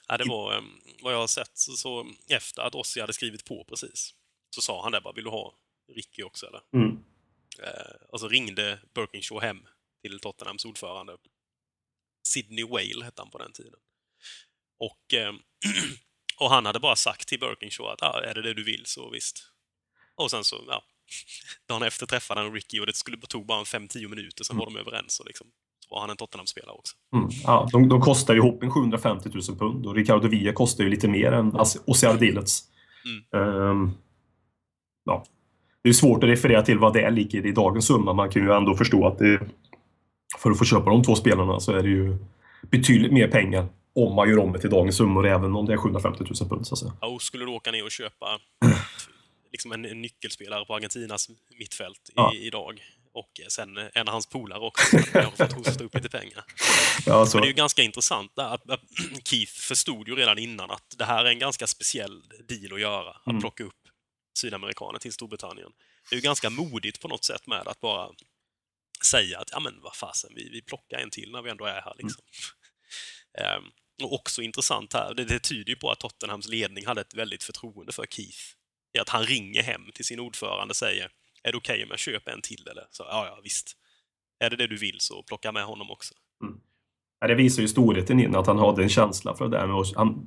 Ja, 0.09 0.17
det 0.17 0.25
var, 0.29 0.53
eh, 0.53 0.59
vad 1.05 1.15
jag 1.15 1.19
har 1.19 1.27
sett, 1.27 1.59
så, 1.59 1.73
så 1.73 2.11
efter 2.29 2.63
att 2.63 2.75
Ossi 2.75 3.01
hade 3.01 3.13
skrivit 3.13 3.45
på 3.45 3.65
precis, 3.65 4.15
så 4.51 4.61
sa 4.61 4.83
han 4.83 4.93
det 4.93 5.01
bara, 5.01 5.13
vill 5.13 5.25
du 5.25 5.31
ha 5.31 5.55
Ricky 5.95 6.23
också 6.23 6.47
eller? 6.47 6.61
Mm. 6.73 7.05
Eh, 7.63 8.07
och 8.09 8.21
så 8.21 8.29
ringde 8.29 8.81
Birkinshaw 8.95 9.47
hem 9.47 9.67
till 10.03 10.21
Tottenhams 10.21 10.65
ordförande. 10.65 11.17
Sidney 12.27 12.65
Whale 12.65 13.05
hette 13.05 13.23
han 13.23 13.31
på 13.31 13.39
den 13.39 13.53
tiden. 13.53 13.81
Och, 14.79 15.15
eh, 15.15 15.33
och 16.41 16.51
han 16.51 16.67
hade 16.67 16.81
bara 16.81 16.97
sagt 16.97 17.29
till 17.29 17.41
Birkinshaw 17.41 17.93
att 17.93 18.03
ah, 18.03 18.21
är 18.21 18.35
det 18.35 18.43
det 18.43 18.55
du 18.55 18.65
vill 18.65 18.87
så 18.87 19.11
visst. 19.11 19.51
Och 20.15 20.31
sen 20.31 20.45
så, 20.45 20.65
ja, 20.69 20.85
dagen 21.67 21.83
efter 21.83 22.07
träffade 22.07 22.41
han 22.41 22.53
Ricky 22.53 22.81
och 22.81 22.87
det 22.87 22.97
skulle, 22.97 23.17
tog 23.17 23.47
bara 23.47 23.59
en 23.59 23.65
5-10 23.65 24.09
minuter, 24.09 24.45
sen 24.45 24.57
var 24.57 24.67
de 24.67 24.77
överens 24.77 25.21
och 25.21 25.27
liksom, 25.27 25.53
var 25.95 26.01
han 26.01 26.11
en 26.11 26.17
Tottenham-spelare 26.17 26.75
också. 26.75 26.97
Mm. 27.17 27.29
Ja, 27.45 27.69
de, 27.73 27.89
de 27.89 28.01
kostar 28.01 28.35
ju 28.35 28.41
ihop 28.41 28.63
en 28.63 28.71
750 28.71 29.31
000 29.35 29.59
pund 29.59 29.87
och 29.87 29.95
Ricardo 29.95 30.29
Villa 30.29 30.53
kostar 30.53 30.85
ju 30.85 30.91
lite 30.91 31.09
mer 31.09 31.33
än 31.33 31.57
Ossi. 31.57 31.79
Mm. 32.09 32.41
Ehm, 33.35 33.91
ja. 35.05 35.25
Det 35.83 35.89
är 35.89 35.93
svårt 35.93 36.25
att 36.25 36.31
referera 36.31 36.63
till 36.63 36.79
vad 36.79 36.93
det 36.93 37.11
ligger 37.11 37.47
i 37.47 37.53
dagens 37.53 37.87
summa. 37.87 38.13
Man 38.13 38.31
kan 38.31 38.43
ju 38.43 38.53
ändå 38.53 38.75
förstå 38.77 39.07
att 39.07 39.19
det, 39.19 39.41
för 40.39 40.51
att 40.51 40.59
få 40.59 40.65
köpa 40.65 40.91
de 40.91 41.03
två 41.03 41.15
spelarna 41.15 41.61
så 41.61 41.73
är 41.73 41.83
det 41.83 41.89
ju 41.89 42.17
betydligt 42.71 43.13
mer 43.13 43.29
pengar 43.29 43.67
om 43.95 44.15
man 44.15 44.29
gör 44.29 44.39
om 44.39 44.53
det 44.53 44.59
till 44.59 44.71
dagens 44.71 44.97
summor, 44.97 45.27
även 45.27 45.55
om 45.57 45.67
det 45.67 45.73
är 45.73 45.77
750 45.77 46.25
000 46.41 46.49
pund. 46.49 46.67
Så 46.67 46.75
att 46.75 46.79
säga. 46.79 46.93
Ja, 47.01 47.07
och 47.07 47.23
skulle 47.23 47.45
du 47.45 47.51
åka 47.51 47.71
ner 47.71 47.85
och 47.85 47.91
köpa 47.91 48.39
liksom 49.53 49.73
en, 49.73 49.85
en 49.85 50.03
nyckelspelare 50.03 50.65
på 50.65 50.75
Argentinas 50.75 51.31
mittfält 51.59 52.09
i, 52.09 52.13
Ja. 52.17 52.33
idag 52.35 52.81
och 53.15 53.41
sen 53.49 53.79
en 53.79 54.09
av 54.09 54.13
hans 54.13 54.27
polare 54.27 54.61
också, 54.61 54.97
har 54.97 55.31
fått 55.31 55.53
hosta 55.53 55.85
upp 55.85 55.95
lite 55.95 56.09
pengar. 56.09 56.45
Ja, 57.07 57.27
så, 57.27 57.37
Men 57.37 57.43
det 57.43 57.47
är 57.47 57.51
ju 57.51 57.55
ganska 57.55 57.83
intressant 57.83 58.33
där, 58.37 58.45
att, 58.55 58.63
Keith 59.25 59.53
förstod 59.53 60.09
ju 60.09 60.15
redan 60.17 60.39
innan 60.39 60.71
att 60.71 60.95
det 60.99 61.05
här 61.05 61.25
är 61.25 61.29
en 61.29 61.39
ganska 61.39 61.67
speciell 61.67 62.23
deal 62.49 62.73
att 62.73 62.81
göra, 62.81 63.11
att 63.11 63.27
Mm. 63.27 63.41
plocka 63.41 63.65
upp 63.65 63.89
sydamerikaner 64.39 64.99
till 64.99 65.13
Storbritannien. 65.13 65.71
Det 66.11 66.15
är 66.15 66.17
ju 66.17 66.23
ganska 66.23 66.51
modigt 66.51 67.01
på 67.01 67.09
något 67.09 67.25
sätt 67.25 67.47
med 67.47 67.69
att 67.69 67.81
bara 67.81 68.11
säga 69.07 69.39
att 69.39 69.49
ja 69.53 69.61
men 69.61 69.81
vad 69.83 69.97
fasen, 69.97 70.33
vi, 70.35 70.49
vi 70.49 70.63
plockar 70.63 70.99
en 70.99 71.11
till 71.11 71.33
när 71.33 71.43
vi 71.43 71.51
ändå 71.51 71.65
är 71.65 71.81
här. 71.81 71.95
Liksom. 71.99 72.25
Ehm, 73.39 73.65
och 74.03 74.13
också 74.13 74.43
intressant 74.43 74.93
här, 74.93 75.15
det, 75.15 75.25
det 75.25 75.39
tyder 75.39 75.71
ju 75.71 75.77
på 75.77 75.91
att 75.91 76.01
Tottenhams 76.01 76.49
ledning 76.49 76.87
hade 76.87 77.01
ett 77.01 77.15
väldigt 77.15 77.43
förtroende 77.43 77.93
för 77.93 78.07
Keith. 78.07 78.39
I 78.97 78.99
att 78.99 79.09
han 79.09 79.27
ringer 79.27 79.63
hem 79.63 79.83
till 79.95 80.05
sin 80.05 80.21
ordförande 80.21 80.73
och 80.73 80.77
säger 80.77 81.11
är 81.45 81.53
det 81.53 81.59
okej 81.59 81.83
om 81.83 81.89
jag 81.91 81.99
köper 81.99 82.33
en 82.33 82.43
till 82.43 82.69
eller? 82.71 82.85
Så, 82.91 83.05
ja, 83.09 83.27
ja, 83.27 83.41
visst. 83.43 83.77
Är 84.45 84.51
det 84.51 84.57
det 84.57 84.67
du 84.67 84.77
vill 84.77 84.97
så 84.99 85.23
plocka 85.23 85.53
med 85.53 85.65
honom 85.65 85.91
också. 85.91 86.15
Mm. 86.43 86.61
Ja, 87.21 87.27
det 87.27 87.35
visar 87.35 87.63
ju 87.63 87.69
storheten 87.69 88.21
in, 88.21 88.37
att 88.37 88.47
han 88.47 88.59
hade 88.59 88.83
en 88.83 88.89
känsla 88.89 89.35
för 89.35 89.49
det 89.49 89.57
där. 89.57 89.71
Och 89.71 89.87
han 89.97 90.27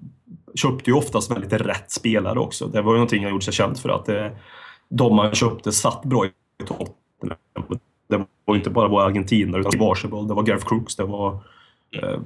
köpte 0.55 0.89
ju 0.89 0.95
oftast 0.95 1.31
väldigt 1.31 1.53
rätt 1.53 1.91
spelare 1.91 2.39
också. 2.39 2.67
Det 2.67 2.81
var 2.81 2.91
ju 2.91 2.97
någonting 2.97 3.23
han 3.23 3.31
gjorde 3.31 3.45
sig 3.45 3.53
känd 3.53 3.79
för, 3.79 3.89
att 3.89 4.09
eh, 4.09 4.27
de 4.89 5.17
han 5.17 5.35
köpte 5.35 5.71
satt 5.71 6.05
bra 6.05 6.25
i 6.25 6.31
toppen. 6.65 7.37
Det 8.07 8.25
var 8.45 8.55
inte 8.55 8.69
bara 8.69 8.87
våra 8.87 9.05
argentinare, 9.05 9.61
utan 9.61 9.71
det 9.71 9.77
var 9.77 10.27
det 10.27 10.33
var 10.33 10.43
Gareth 10.43 10.67
Crooks, 10.67 10.95
det 10.95 11.03
var... 11.03 11.43
Eh, 11.95 12.19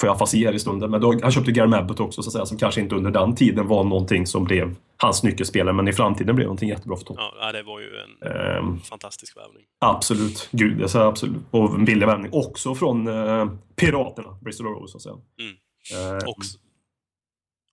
får 0.00 0.08
jag 0.08 0.18
fasi 0.18 0.44
här 0.44 0.52
i 0.52 0.58
stunden, 0.58 0.90
men 0.90 1.00
då, 1.00 1.20
han 1.22 1.32
köpte 1.32 1.52
Gary 1.52 1.74
Abbott 1.74 2.00
också, 2.00 2.22
så 2.22 2.28
att 2.28 2.32
säga, 2.32 2.46
som 2.46 2.58
kanske 2.58 2.80
inte 2.80 2.94
under 2.94 3.10
den 3.10 3.34
tiden 3.34 3.66
var 3.66 3.84
någonting 3.84 4.26
som 4.26 4.44
blev 4.44 4.76
hans 4.96 5.22
nyckelspelare, 5.22 5.74
men 5.74 5.88
i 5.88 5.92
framtiden 5.92 6.36
blev 6.36 6.46
någonting 6.46 6.68
jättebra 6.68 6.96
för 6.96 7.04
Tottenham. 7.04 7.32
Ja, 7.40 7.52
det 7.52 7.62
var 7.62 7.80
ju 7.80 7.86
en 7.96 8.32
Ehm, 8.32 8.80
fantastisk 8.80 9.36
värvning. 9.36 9.64
Absolut. 9.78 10.48
Gud, 10.52 10.80
jag 10.80 10.90
säger 10.90 11.04
absolut. 11.06 11.42
Och 11.50 11.74
en 11.74 11.84
billig 11.84 12.06
värvning 12.06 12.32
också 12.32 12.74
från 12.74 13.08
eh, 13.08 13.50
Piraterna, 13.76 14.38
Bristol 14.42 14.66
Rovers 14.66 14.90
så 14.90 14.96
att 14.96 15.02
säga. 15.02 15.16
Mm. 15.40 15.56
Eh, 15.94 16.28
Och, 16.28 16.36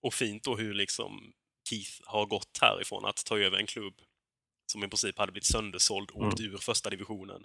och 0.04 0.14
fint 0.14 0.44
då 0.44 0.56
hur 0.56 0.74
liksom 0.74 1.12
Keith 1.70 1.92
har 2.06 2.26
gått 2.26 2.58
härifrån 2.62 3.06
att 3.06 3.26
ta 3.26 3.38
över 3.40 3.58
en 3.58 3.66
klubb 3.66 3.94
som 4.72 4.84
i 4.84 4.88
princip 4.88 5.20
hade 5.20 5.32
blivit 5.32 5.46
söndersåld 5.46 6.10
och 6.14 6.22
åkt 6.28 6.40
ur 6.42 6.58
första 6.58 6.90
divisionen 6.90 7.42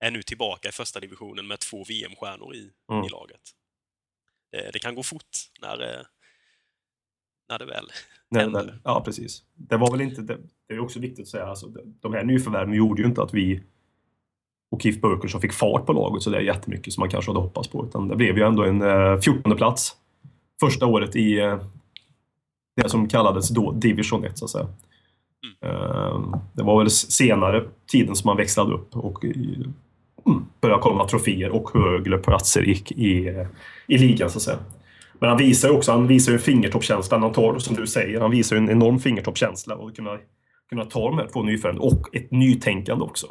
är 0.00 0.10
nu 0.10 0.22
tillbaka 0.22 0.68
i 0.68 0.72
första 0.72 1.00
divisionen 1.00 1.46
med 1.46 1.60
två 1.60 1.84
VM-stjärnor 1.88 2.54
i, 2.54 2.70
Mm. 2.92 3.04
i 3.04 3.08
laget. 3.08 3.40
Det, 4.52 4.70
det 4.72 4.78
kan 4.78 4.94
gå 4.94 5.02
fort 5.02 5.36
när, 5.60 5.82
eh, 5.82 6.02
när 7.48 7.58
det 7.58 7.64
väl 7.66 7.86
Nej, 8.28 8.42
händer. 8.42 8.78
ja, 8.84 9.02
precis. 9.04 9.42
Det 9.54 9.76
var 9.76 9.90
väl 9.90 10.00
inte... 10.00 10.22
Det, 10.22 10.38
det 10.68 10.74
är 10.74 10.80
också 10.80 11.00
viktigt 11.00 11.22
att 11.22 11.28
säga, 11.28 11.46
alltså, 11.46 11.66
de- 12.00 12.12
här 12.14 12.24
nyförvärven 12.24 12.74
gjorde 12.74 13.02
ju 13.02 13.08
inte 13.08 13.22
att 13.22 13.34
vi 13.34 13.62
och 14.70 14.82
Keith 14.82 15.00
Burkersson 15.00 15.40
fick 15.40 15.52
fart 15.52 15.86
på 15.86 15.92
laget 15.92 16.22
så 16.22 16.30
det 16.30 16.36
är 16.36 16.40
jättemycket 16.42 16.92
som 16.92 17.00
man 17.00 17.10
kanske 17.10 17.30
hade 17.30 17.40
hoppats 17.40 17.68
på. 17.68 17.86
Utan 17.86 18.08
det 18.08 18.16
blev 18.16 18.38
ju 18.38 18.44
ändå 18.44 18.64
en 18.64 18.82
eh, 18.82 19.20
14 19.20 19.56
plats 19.56 19.96
första 20.60 20.86
året 20.86 21.16
i 21.16 21.38
eh, 21.38 21.64
det 22.76 22.88
som 22.88 23.08
kallades 23.08 23.48
då 23.48 23.72
Division 23.72 24.24
1, 24.24 24.38
så 24.38 24.44
att 24.44 24.50
säga. 24.50 24.68
Eh, 25.64 26.34
det 26.52 26.62
var 26.62 26.78
väl 26.78 26.90
senare 26.90 27.68
tiden 27.86 28.16
som 28.16 28.28
man 28.28 28.36
växlade 28.36 28.72
upp 28.74 28.96
och 28.96 29.24
började 30.60 30.82
komma 30.82 31.08
troféer 31.08 31.50
och 31.50 31.70
högre 31.74 32.18
platser 32.18 32.68
i, 32.68 32.72
i, 32.88 33.46
i 33.86 33.98
ligan, 33.98 34.30
så 34.30 34.38
att 34.38 34.42
säga. 34.42 34.58
Men 35.20 35.28
han 35.28 35.38
visar 35.38 35.68
ju 35.68 35.74
också, 35.74 35.92
han 35.92 36.06
visar 36.06 36.32
ju 36.32 36.38
när 36.38 37.18
han 37.18 37.32
tar, 37.32 37.58
som 37.58 37.76
du 37.76 37.86
säger, 37.86 38.20
han 38.20 38.30
visar 38.30 38.56
ju 38.56 38.62
en 38.62 38.70
enorm 38.70 38.98
fingertoppskänsla 38.98 39.74
och 39.74 39.96
kunna, 39.96 40.18
kunna 40.68 40.84
ta 40.84 41.08
de 41.08 41.18
här 41.18 41.28
två 41.32 41.42
nyförvärven 41.42 41.80
och 41.80 42.16
ett 42.16 42.30
nytänkande 42.30 43.04
också. 43.04 43.26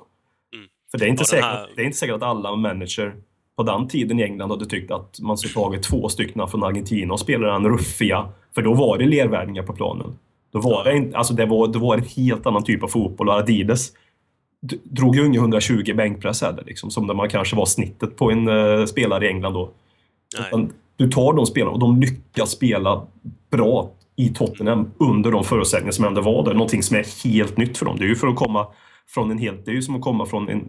Mm. 0.55 0.67
För 0.91 0.97
det 0.97 1.05
är, 1.05 1.09
inte 1.09 1.25
säkert, 1.25 1.45
här- 1.45 1.69
det 1.75 1.81
är 1.81 1.85
inte 1.85 1.97
säkert 1.97 2.15
att 2.15 2.23
alla 2.23 2.55
manager 2.55 3.15
på 3.57 3.63
den 3.63 3.87
tiden 3.87 4.19
i 4.19 4.23
England 4.23 4.49
hade 4.49 4.65
tyckt 4.65 4.91
att 4.91 5.19
man 5.21 5.37
skulle 5.37 5.53
tagit 5.53 5.83
två 5.83 6.09
stycken 6.09 6.47
från 6.47 6.63
Argentina 6.63 7.13
och 7.13 7.19
spela 7.19 7.53
den 7.53 7.67
ruffiga, 7.67 8.29
för 8.55 8.61
då 8.61 8.73
var 8.73 8.97
det 8.97 9.05
lervärvningar 9.05 9.63
på 9.63 9.73
planen. 9.73 10.17
Då 10.51 10.59
var 10.59 10.83
det, 10.83 10.97
inte, 10.97 11.17
alltså 11.17 11.33
det, 11.33 11.45
var, 11.45 11.67
det 11.67 11.79
var 11.79 11.97
en 11.97 12.03
helt 12.03 12.45
annan 12.45 12.63
typ 12.63 12.83
av 12.83 12.87
fotboll 12.87 13.29
och 13.29 13.35
Adidas 13.35 13.91
drog 14.83 15.15
ju 15.15 15.21
ungefär 15.21 15.43
120 15.43 15.93
bänkpress 15.95 16.41
här, 16.41 16.63
liksom, 16.65 16.91
som 16.91 17.07
det 17.07 17.13
man 17.13 17.29
kanske 17.29 17.55
var 17.55 17.65
snittet 17.65 18.17
på 18.17 18.31
en 18.31 18.47
eh, 18.47 18.85
spelare 18.85 19.25
i 19.25 19.29
England 19.29 19.53
då. 19.53 19.71
Du 20.97 21.09
tar 21.09 21.33
de 21.33 21.45
spelarna 21.45 21.71
och 21.71 21.79
de 21.79 21.99
lyckas 22.01 22.51
spela 22.51 23.07
bra 23.51 23.91
i 24.15 24.29
Tottenham 24.29 24.91
under 24.97 25.31
de 25.31 25.43
förutsättningar 25.43 25.91
som 25.91 26.05
ändå 26.05 26.21
var 26.21 26.45
där. 26.45 26.53
Någonting 26.53 26.83
som 26.83 26.97
är 26.97 27.23
helt 27.23 27.57
nytt 27.57 27.77
för 27.77 27.85
dem. 27.85 27.97
Det 27.99 28.05
är 28.05 28.07
ju 28.07 28.15
för 28.15 28.27
att 28.27 28.35
komma 28.35 28.67
från 29.07 29.31
en 29.31 29.37
helt... 29.37 29.65
Det 29.65 29.71
är 29.71 29.75
ju 29.75 29.81
som 29.81 29.95
att 29.95 30.01
komma 30.01 30.25
från 30.25 30.49
en... 30.49 30.63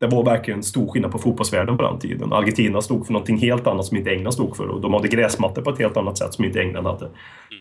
Det 0.00 0.06
var 0.06 0.24
verkligen 0.24 0.58
en 0.58 0.64
stor 0.64 0.88
skillnad 0.88 1.12
på 1.12 1.18
fotbollsvärlden 1.18 1.76
på 1.76 1.82
den 1.82 1.98
tiden. 1.98 2.32
Argentina 2.32 2.82
stod 2.82 3.06
för 3.06 3.12
någonting 3.12 3.38
helt 3.38 3.66
annat 3.66 3.86
som 3.86 3.96
inte 3.96 4.10
England 4.10 4.32
stod 4.32 4.56
för 4.56 4.68
och 4.68 4.80
de 4.80 4.94
hade 4.94 5.08
gräsmattor 5.08 5.62
på 5.62 5.70
ett 5.70 5.78
helt 5.78 5.96
annat 5.96 6.18
sätt 6.18 6.34
som 6.34 6.44
inte 6.44 6.60
England 6.60 6.86
hade. 6.86 7.08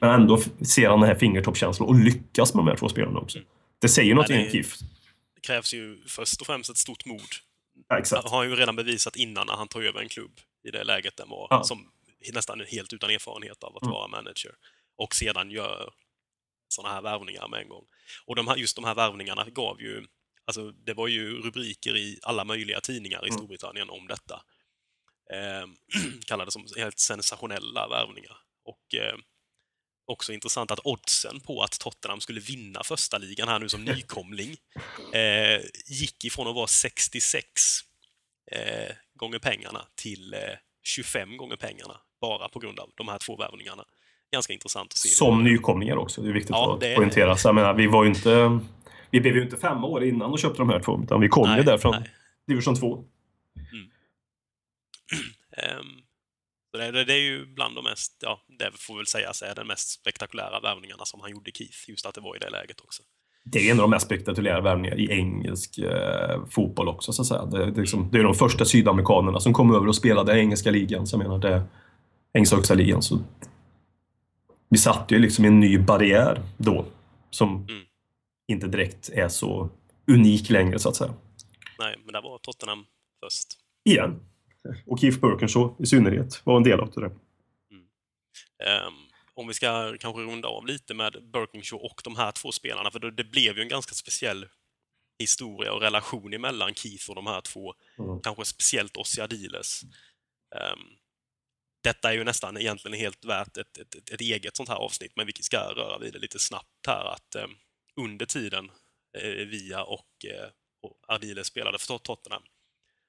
Men 0.02 0.10
ändå 0.10 0.38
ser 0.62 0.90
han 0.90 1.00
den 1.00 1.10
här 1.10 1.16
fingertoppskänslan 1.16 1.90
och 1.90 1.96
lyckas 1.96 2.54
med 2.54 2.66
de 2.66 2.70
här 2.70 2.76
två 2.76 2.90
spelarna 2.90 3.20
också. 3.20 3.40
Det 3.82 3.88
säger 3.88 4.16
någonting 4.16 4.40
om 4.40 4.50
KIF. 4.52 4.74
Krävs 5.48 5.74
ju 5.74 6.04
först 6.08 6.42
och 6.42 6.48
främst 6.48 6.70
ett 6.70 6.78
stort 6.78 7.06
mod. 7.06 7.22
Ja, 7.88 7.98
exakt. 8.00 8.30
har 8.30 8.38
han 8.38 8.50
ju 8.50 8.56
redan 8.56 8.76
bevisat 8.76 9.16
innan 9.16 9.48
när 9.48 9.54
han 9.54 9.68
tog 9.68 9.84
över 9.86 10.00
en 10.02 10.10
klubb 10.10 10.40
i 10.68 10.72
det 10.72 10.84
läget 10.84 11.18
den 11.18 11.30
var, 11.30 11.48
Ja. 11.50 11.64
som 11.64 11.92
nästan 12.34 12.60
helt 12.68 12.94
utan 12.94 13.10
erfarenhet 13.10 13.64
av 13.64 13.78
att 13.78 13.84
Mm. 13.84 13.94
vara 13.94 14.08
manager. 14.08 14.56
Och 14.98 15.16
sedan 15.16 15.52
gör 15.52 15.94
sådana 16.68 16.94
här 16.96 17.02
värvningar 17.02 17.48
med 17.48 17.62
en 17.62 17.70
gång. 17.70 17.86
Och 18.26 18.36
de 18.36 18.48
här, 18.48 18.56
just 18.56 18.76
de 18.76 18.86
här 18.86 18.96
värvningarna 18.96 19.50
gav 19.50 19.82
ju, 19.82 20.06
alltså 20.46 20.72
det 20.72 20.94
var 20.94 21.08
ju 21.08 21.42
rubriker 21.42 21.98
i 21.98 22.20
alla 22.24 22.44
möjliga 22.46 22.82
tidningar 22.82 23.26
i 23.26 23.30
Mm. 23.30 23.38
Storbritannien 23.38 23.90
om 23.90 24.08
detta. 24.08 24.42
Eh, 25.34 25.68
kallades 26.28 26.54
som 26.54 26.66
helt 26.78 27.00
sensationella 27.00 27.88
värvningar. 27.88 28.38
Och 28.66 28.96
eh, 28.96 29.16
också 30.06 30.34
intressant 30.34 30.72
att 30.72 30.80
oddsen 30.84 31.40
på 31.40 31.62
att 31.62 31.80
Tottenham 31.80 32.20
skulle 32.22 32.40
vinna 32.40 32.84
första 32.84 33.18
ligan 33.18 33.48
här 33.48 33.60
nu 33.60 33.70
som 33.70 33.84
nykomling 33.86 34.56
eh, 35.14 35.62
gick 35.86 36.26
ifrån 36.26 36.48
att 36.48 36.56
vara 36.56 36.68
66 36.68 37.46
eh, 38.52 38.96
gånger 39.14 39.40
pengarna 39.40 39.86
till 39.96 40.34
eh, 40.34 40.40
25 40.84 41.38
gånger 41.38 41.56
pengarna 41.56 42.00
bara 42.22 42.50
på 42.50 42.60
grund 42.60 42.80
av 42.80 42.90
de 42.96 43.08
här 43.08 43.18
två 43.18 43.36
värvningarna. 43.36 43.86
Ganska 44.32 44.54
intressant 44.54 44.92
att 44.92 44.98
se. 44.98 45.10
Som 45.10 45.44
nykomlingar 45.44 45.98
också. 45.98 46.22
Det 46.22 46.30
är 46.30 46.34
viktigt 46.34 46.50
Ja, 46.50 46.74
att 46.74 46.80
det 46.80 46.96
poängtera. 46.96 47.38
Så 47.38 47.48
jag 47.48 47.56
menar, 47.56 47.74
vi 47.74 47.88
var 47.88 48.04
ju 48.04 48.10
inte... 48.10 48.60
Vi 49.10 49.22
blev 49.22 49.36
ju 49.36 49.44
inte 49.44 49.58
fem 49.58 49.84
år 49.84 50.04
innan 50.04 50.32
och 50.32 50.40
köpte 50.40 50.58
de 50.58 50.70
här 50.70 50.80
två, 50.80 51.04
utan 51.04 51.22
vi 51.22 51.28
kom 51.28 51.50
ju 51.50 51.56
Nej, 51.56 51.64
där 51.64 51.78
från 51.78 51.92
nej. 51.92 52.10
division 52.48 52.76
2. 52.76 53.06
Ehm, 55.58 55.86
så 55.96 56.03
det, 56.78 56.92
det, 56.92 57.04
det 57.06 57.14
är 57.14 57.22
ju 57.22 57.46
bland 57.46 57.76
de 57.76 57.84
mest, 57.84 58.18
ja, 58.22 58.42
det 58.60 58.72
får 58.78 58.98
väl 58.98 59.06
sägas 59.08 59.42
är 59.42 59.56
den 59.56 59.68
mest 59.68 59.90
spektakulära 59.90 60.60
värvningarna 60.60 61.06
som 61.06 61.22
han 61.22 61.32
gjorde 61.32 61.52
Keith, 61.52 61.90
just 61.90 62.06
att 62.06 62.16
det 62.16 62.22
var 62.22 62.36
i 62.36 62.40
det 62.40 62.50
läget 62.50 62.82
också. 62.82 63.04
Det 63.46 63.60
är 63.60 63.72
en 63.72 63.80
av 63.80 63.84
de 63.84 63.90
mest 63.90 64.06
spektakulära 64.06 64.62
värvningar 64.62 65.00
i 65.00 65.12
engelsk 65.12 65.78
eh, 65.78 66.46
fotboll 66.50 66.88
också, 66.88 67.14
så 67.14 67.22
att 67.22 67.28
säga. 67.28 67.46
Det, 67.46 67.72
det, 67.72 67.78
är 67.80 67.82
liksom, 67.82 68.10
det 68.12 68.20
är 68.20 68.24
de 68.24 68.36
första 68.36 68.66
sydamerikanerna 68.66 69.40
som 69.40 69.54
kom 69.54 69.76
över 69.76 69.88
och 69.88 69.96
spelade 69.96 70.38
i 70.38 70.40
engelska 70.40 70.72
ligan. 70.72 71.08
Så 71.08 71.14
jag 71.14 71.24
menar, 71.24 71.38
det 71.38 71.64
engelska 72.34 72.56
högsta 72.56 72.74
ligan. 72.74 73.02
Så 73.02 73.20
vi 74.70 74.78
satte 74.78 75.14
ju 75.14 75.20
liksom 75.22 75.46
en 75.46 75.60
ny 75.60 75.78
barriär 75.78 76.42
då, 76.58 76.86
som 77.30 77.50
Mm. 77.50 77.84
inte 78.48 78.68
direkt 78.68 79.10
är 79.10 79.28
så 79.30 79.70
unik 80.08 80.50
längre, 80.50 80.80
så 80.80 80.90
att 80.90 80.96
säga. 80.96 81.14
Nej, 81.80 81.96
men 82.06 82.14
där 82.14 82.22
var 82.22 82.38
Tottenham 82.38 82.86
först. 83.24 83.48
Igen. 83.90 84.20
Och 84.86 85.00
Keith 85.00 85.20
Burkenshaw 85.20 85.84
i 85.84 85.86
synnerhet 85.86 86.42
var 86.44 86.58
en 86.58 86.64
del 86.64 86.80
av 86.80 86.92
det. 86.92 87.12
Ehm, 88.64 88.94
om 89.34 89.48
vi 89.48 89.54
ska 89.54 89.98
kanske 90.00 90.22
runda 90.22 90.48
av 90.48 90.66
lite 90.66 90.94
med 90.94 91.14
Birkinshaw 91.34 91.86
och 91.86 92.02
de 92.04 92.16
här 92.16 92.32
två 92.32 92.52
spelarna, 92.52 92.92
för 92.92 93.00
det, 93.00 93.12
det 93.12 93.24
blev 93.24 93.58
ju 93.58 93.62
en 93.62 93.70
ganska 93.70 93.94
speciell 93.94 94.48
historia 95.20 95.74
och 95.74 95.82
relation 95.82 96.34
emellan 96.34 96.74
Keith 96.74 97.10
och 97.10 97.16
de 97.16 97.28
här 97.28 97.42
två. 97.42 97.74
Mm. 98.00 98.22
Kanske 98.22 98.46
speciellt 98.46 98.98
Ossi 98.98 99.22
Adiles. 99.22 99.82
Ehm, 100.56 100.80
detta 101.84 102.10
är 102.10 102.14
ju 102.14 102.24
nästan 102.24 102.58
egentligen 102.58 103.00
helt 103.00 103.26
värt 103.26 103.58
ett, 103.58 103.78
ett, 103.78 104.12
ett, 104.12 104.22
eget 104.22 104.56
sånt 104.56 104.70
här 104.70 104.76
avsnitt, 104.76 105.12
men 105.16 105.26
vi 105.26 105.34
ska 105.34 105.58
röra 105.58 105.98
vid 106.00 106.14
det 106.14 106.20
lite 106.20 106.40
snabbt 106.40 106.88
här 106.88 107.06
att 107.06 107.36
ehm, 107.36 107.52
under 107.96 108.26
tiden 108.26 108.72
eh, 109.18 109.46
Via 109.46 109.84
och, 109.84 110.26
eh, 110.26 110.50
och 110.82 110.98
Adiles 111.08 111.48
spelade 111.48 111.78
för 111.78 111.94
Tot- 111.94 112.04
Tottenham 112.04 112.44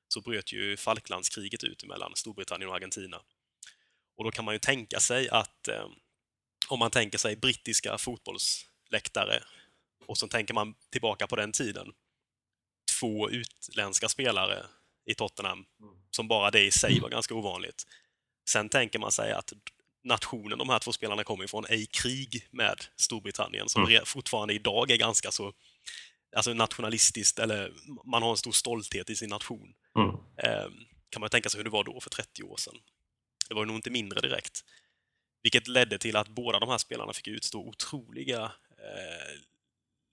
så 0.09 0.21
bröt 0.21 0.53
ju 0.53 0.77
Falklandskriget 0.77 1.65
ut 1.65 1.85
mellan 1.85 2.13
Storbritannien 2.17 2.69
och 2.71 2.77
Argentina. 2.77 3.23
Och 4.17 4.25
då 4.25 4.31
kan 4.31 4.45
man 4.45 4.55
ju 4.55 4.59
tänka 4.59 5.01
sig 5.01 5.29
att 5.29 5.69
eh, 5.69 5.87
om 6.69 6.79
man 6.79 6.91
tänker 6.91 7.19
sig 7.19 7.37
brittiska 7.37 7.99
fotbollsläktare 7.99 9.43
och 10.07 10.19
så 10.19 10.29
tänker 10.29 10.55
man 10.55 10.75
tillbaka 10.91 11.27
på 11.27 11.37
den 11.37 11.53
tiden. 11.53 11.93
Två 13.01 13.31
utländska 13.31 14.09
spelare 14.09 14.67
i 15.07 15.15
Tottenham, 15.15 15.65
som 16.11 16.29
bara 16.29 16.51
det 16.51 16.61
i 16.65 16.71
sig 16.71 17.01
var 17.01 17.09
ganska 17.09 17.35
ovanligt. 17.35 17.87
Sen 18.49 18.69
tänker 18.69 18.99
man 18.99 19.13
sig 19.13 19.33
att 19.33 19.53
nationen 20.05 20.59
de 20.59 20.69
här 20.69 20.79
två 20.79 20.93
spelarna 20.93 21.25
kommer 21.25 21.45
ifrån 21.45 21.65
är 21.65 21.75
i 21.75 21.87
krig 21.87 22.49
med 22.51 22.85
Storbritannien, 22.97 23.69
som 23.69 23.85
Mm. 23.87 24.05
fortfarande 24.05 24.55
idag 24.55 24.91
är 24.91 24.97
ganska 24.97 25.31
så 25.31 25.53
alltså 26.35 26.55
nationalistiskt, 26.55 27.39
eller 27.39 27.73
man 28.05 28.23
har 28.23 28.31
en 28.31 28.37
stor 28.37 28.53
stolthet 28.53 29.11
i 29.11 29.17
sin 29.17 29.31
nation. 29.31 29.75
Mm. 29.99 30.09
Eh, 30.37 30.71
kan 31.11 31.21
man 31.21 31.31
tänka 31.31 31.49
sig 31.49 31.59
hur 31.59 31.65
det 31.65 31.71
var 31.71 31.85
då 31.85 32.01
för 32.01 32.11
30 32.11 32.43
år 32.43 32.57
sedan. 32.57 32.75
Det 33.49 33.55
var 33.55 33.65
nog 33.65 33.77
inte 33.77 33.91
mindre 33.91 34.21
direkt. 34.21 34.65
Vilket 35.43 35.69
ledde 35.69 35.99
till 35.99 36.17
att 36.17 36.29
båda 36.29 36.59
de 36.59 36.69
här 36.69 36.79
spelarna 36.79 37.13
fick 37.13 37.29
utstå 37.29 37.61
otroliga 37.61 38.53
eh, 38.79 39.41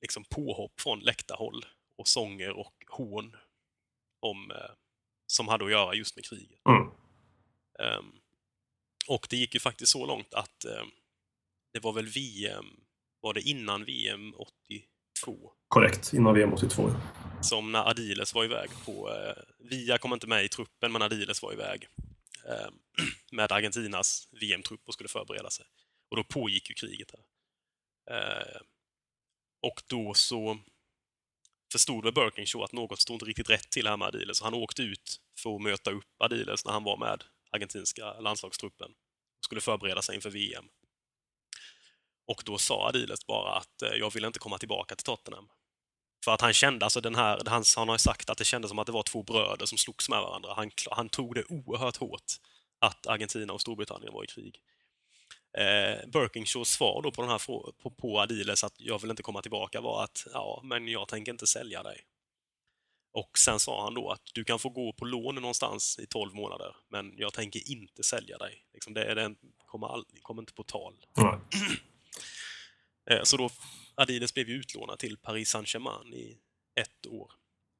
liksom 0.01 0.23
påhopp 0.23 0.81
från 0.81 0.99
läktarhåll 0.99 1.65
och 1.95 2.07
sånger 2.07 2.49
och 2.49 2.73
hån 2.89 3.35
om, 4.19 4.51
eh, 4.51 4.71
som 5.27 5.47
hade 5.47 5.65
att 5.65 5.71
göra 5.71 5.93
just 5.93 6.15
med 6.15 6.25
kriget. 6.25 6.59
Mm. 6.69 6.87
Ehm, 7.79 8.11
och 9.07 9.27
det 9.29 9.37
gick 9.37 9.53
ju 9.53 9.59
faktiskt 9.59 9.91
så 9.91 10.05
långt 10.05 10.33
att 10.33 10.65
eh, 10.65 10.85
det 11.73 11.79
var 11.79 11.93
väl 11.93 12.07
VM, 12.07 12.65
var 13.21 13.33
det 13.33 13.41
innan 13.41 13.85
VM 13.85 14.33
82? 14.33 15.51
Korrekt, 15.71 16.13
innan 16.13 16.33
VM 16.33 16.53
82. 16.53 16.89
som 17.41 17.71
när 17.71 17.89
Adiles 17.89 18.35
var 18.35 18.43
iväg 18.43 18.69
på... 18.85 19.09
Eh, 19.09 19.43
Via 19.69 19.97
kom 19.97 20.13
inte 20.13 20.27
med 20.27 20.45
i 20.45 20.49
truppen, 20.49 20.91
men 20.91 21.01
Adiles 21.01 21.41
var 21.41 21.53
iväg 21.53 21.87
eh, 22.47 22.69
med 23.31 23.51
Argentinas 23.51 24.27
VM-trupp 24.31 24.81
och 24.87 24.93
skulle 24.93 25.09
förbereda 25.09 25.49
sig. 25.49 25.65
Och 26.09 26.17
då 26.17 26.23
pågick 26.23 26.69
ju 26.69 26.75
kriget. 26.75 27.11
Här. 27.11 27.23
Eh, 28.17 28.61
och 29.61 29.81
då 29.87 30.13
så 30.13 30.57
förstod 31.71 32.03
väl 32.03 32.13
Birkinshaw 32.13 32.65
att 32.65 32.73
något 32.73 32.99
stod 32.99 33.15
inte 33.15 33.25
riktigt 33.25 33.49
rätt 33.49 33.69
till 33.69 33.87
här 33.87 33.97
med 33.97 34.07
Adiles, 34.07 34.37
så 34.37 34.43
han 34.43 34.53
åkte 34.53 34.81
ut 34.81 35.21
för 35.39 35.55
att 35.55 35.61
möta 35.61 35.91
upp 35.91 36.07
Adiles 36.17 36.65
när 36.65 36.71
han 36.71 36.83
var 36.83 36.97
med 36.97 37.23
argentinska 37.51 38.19
landslagstruppen 38.19 38.91
och 39.37 39.45
skulle 39.45 39.61
förbereda 39.61 40.01
sig 40.01 40.15
inför 40.15 40.29
VM. 40.29 40.65
Och 42.27 42.43
då 42.45 42.57
sa 42.57 42.87
Adiles 42.87 43.27
bara 43.27 43.55
att 43.55 43.81
eh, 43.81 43.93
jag 43.99 44.13
vill 44.13 44.25
inte 44.25 44.39
komma 44.39 44.57
tillbaka 44.57 44.95
till 44.95 45.05
Tottenham. 45.05 45.47
För 46.25 46.31
att 46.31 46.41
han 46.41 46.53
kände, 46.53 46.85
alltså 46.85 47.01
den 47.01 47.15
här, 47.15 47.41
han, 47.45 47.63
han 47.75 47.89
har 47.89 47.97
sagt 47.97 48.29
att 48.29 48.37
det 48.37 48.45
kändes 48.45 48.69
som 48.69 48.79
att 48.79 48.85
det 48.85 48.91
var 48.91 49.03
två 49.03 49.23
bröder 49.23 49.65
som 49.65 49.77
slogs 49.77 50.09
med 50.09 50.21
varandra. 50.21 50.53
Han, 50.53 50.71
han 50.91 51.09
tog 51.09 51.35
det 51.35 51.43
oerhört 51.49 51.97
hårt 51.97 52.31
att 52.79 53.07
Argentina 53.07 53.53
och 53.53 53.61
Storbritannien 53.61 54.13
var 54.13 54.23
i 54.23 54.27
krig. 54.27 54.61
Eh, 55.57 56.09
Birkinshaws 56.09 56.69
svar 56.69 57.01
då 57.01 57.11
på, 57.11 57.21
den 57.21 57.31
här, 57.31 57.41
på, 57.81 57.89
på 57.97 58.19
Adiles 58.19 58.63
att 58.63 58.73
jag 58.77 59.01
vill 59.01 59.09
inte 59.09 59.23
komma 59.23 59.41
tillbaka 59.41 59.81
var 59.81 60.03
att 60.03 60.27
ja, 60.33 60.61
men 60.63 60.87
jag 60.87 61.07
tänker 61.07 61.31
inte 61.31 61.47
sälja 61.47 61.83
dig. 61.83 62.01
Och 63.13 63.37
sen 63.37 63.59
sa 63.59 63.83
han 63.83 63.93
då 63.93 64.09
att 64.09 64.21
du 64.33 64.43
kan 64.43 64.59
få 64.59 64.69
gå 64.69 64.93
på 64.93 65.05
lån 65.05 65.35
någonstans 65.35 65.99
i 65.99 66.05
12 66.05 66.35
månader, 66.35 66.75
men 66.89 67.13
jag 67.17 67.33
tänker 67.33 67.71
inte 67.71 68.03
sälja 68.03 68.37
dig. 68.37 68.65
Liksom 68.73 68.93
det, 68.93 69.13
det 69.13 69.35
kommer, 69.65 69.87
all, 69.87 70.05
kommer 70.21 70.41
inte 70.41 70.53
på 70.53 70.63
tal. 70.63 70.93
Eh, 73.09 73.23
Så 73.23 73.37
då, 73.37 73.49
Adidas 73.95 74.33
blev 74.33 74.49
ju 74.49 74.55
utlånad 74.55 74.99
till 74.99 75.17
Paris 75.17 75.49
Saint-Germain 75.49 76.13
i 76.13 76.37
ett 76.75 77.07
år, 77.07 77.31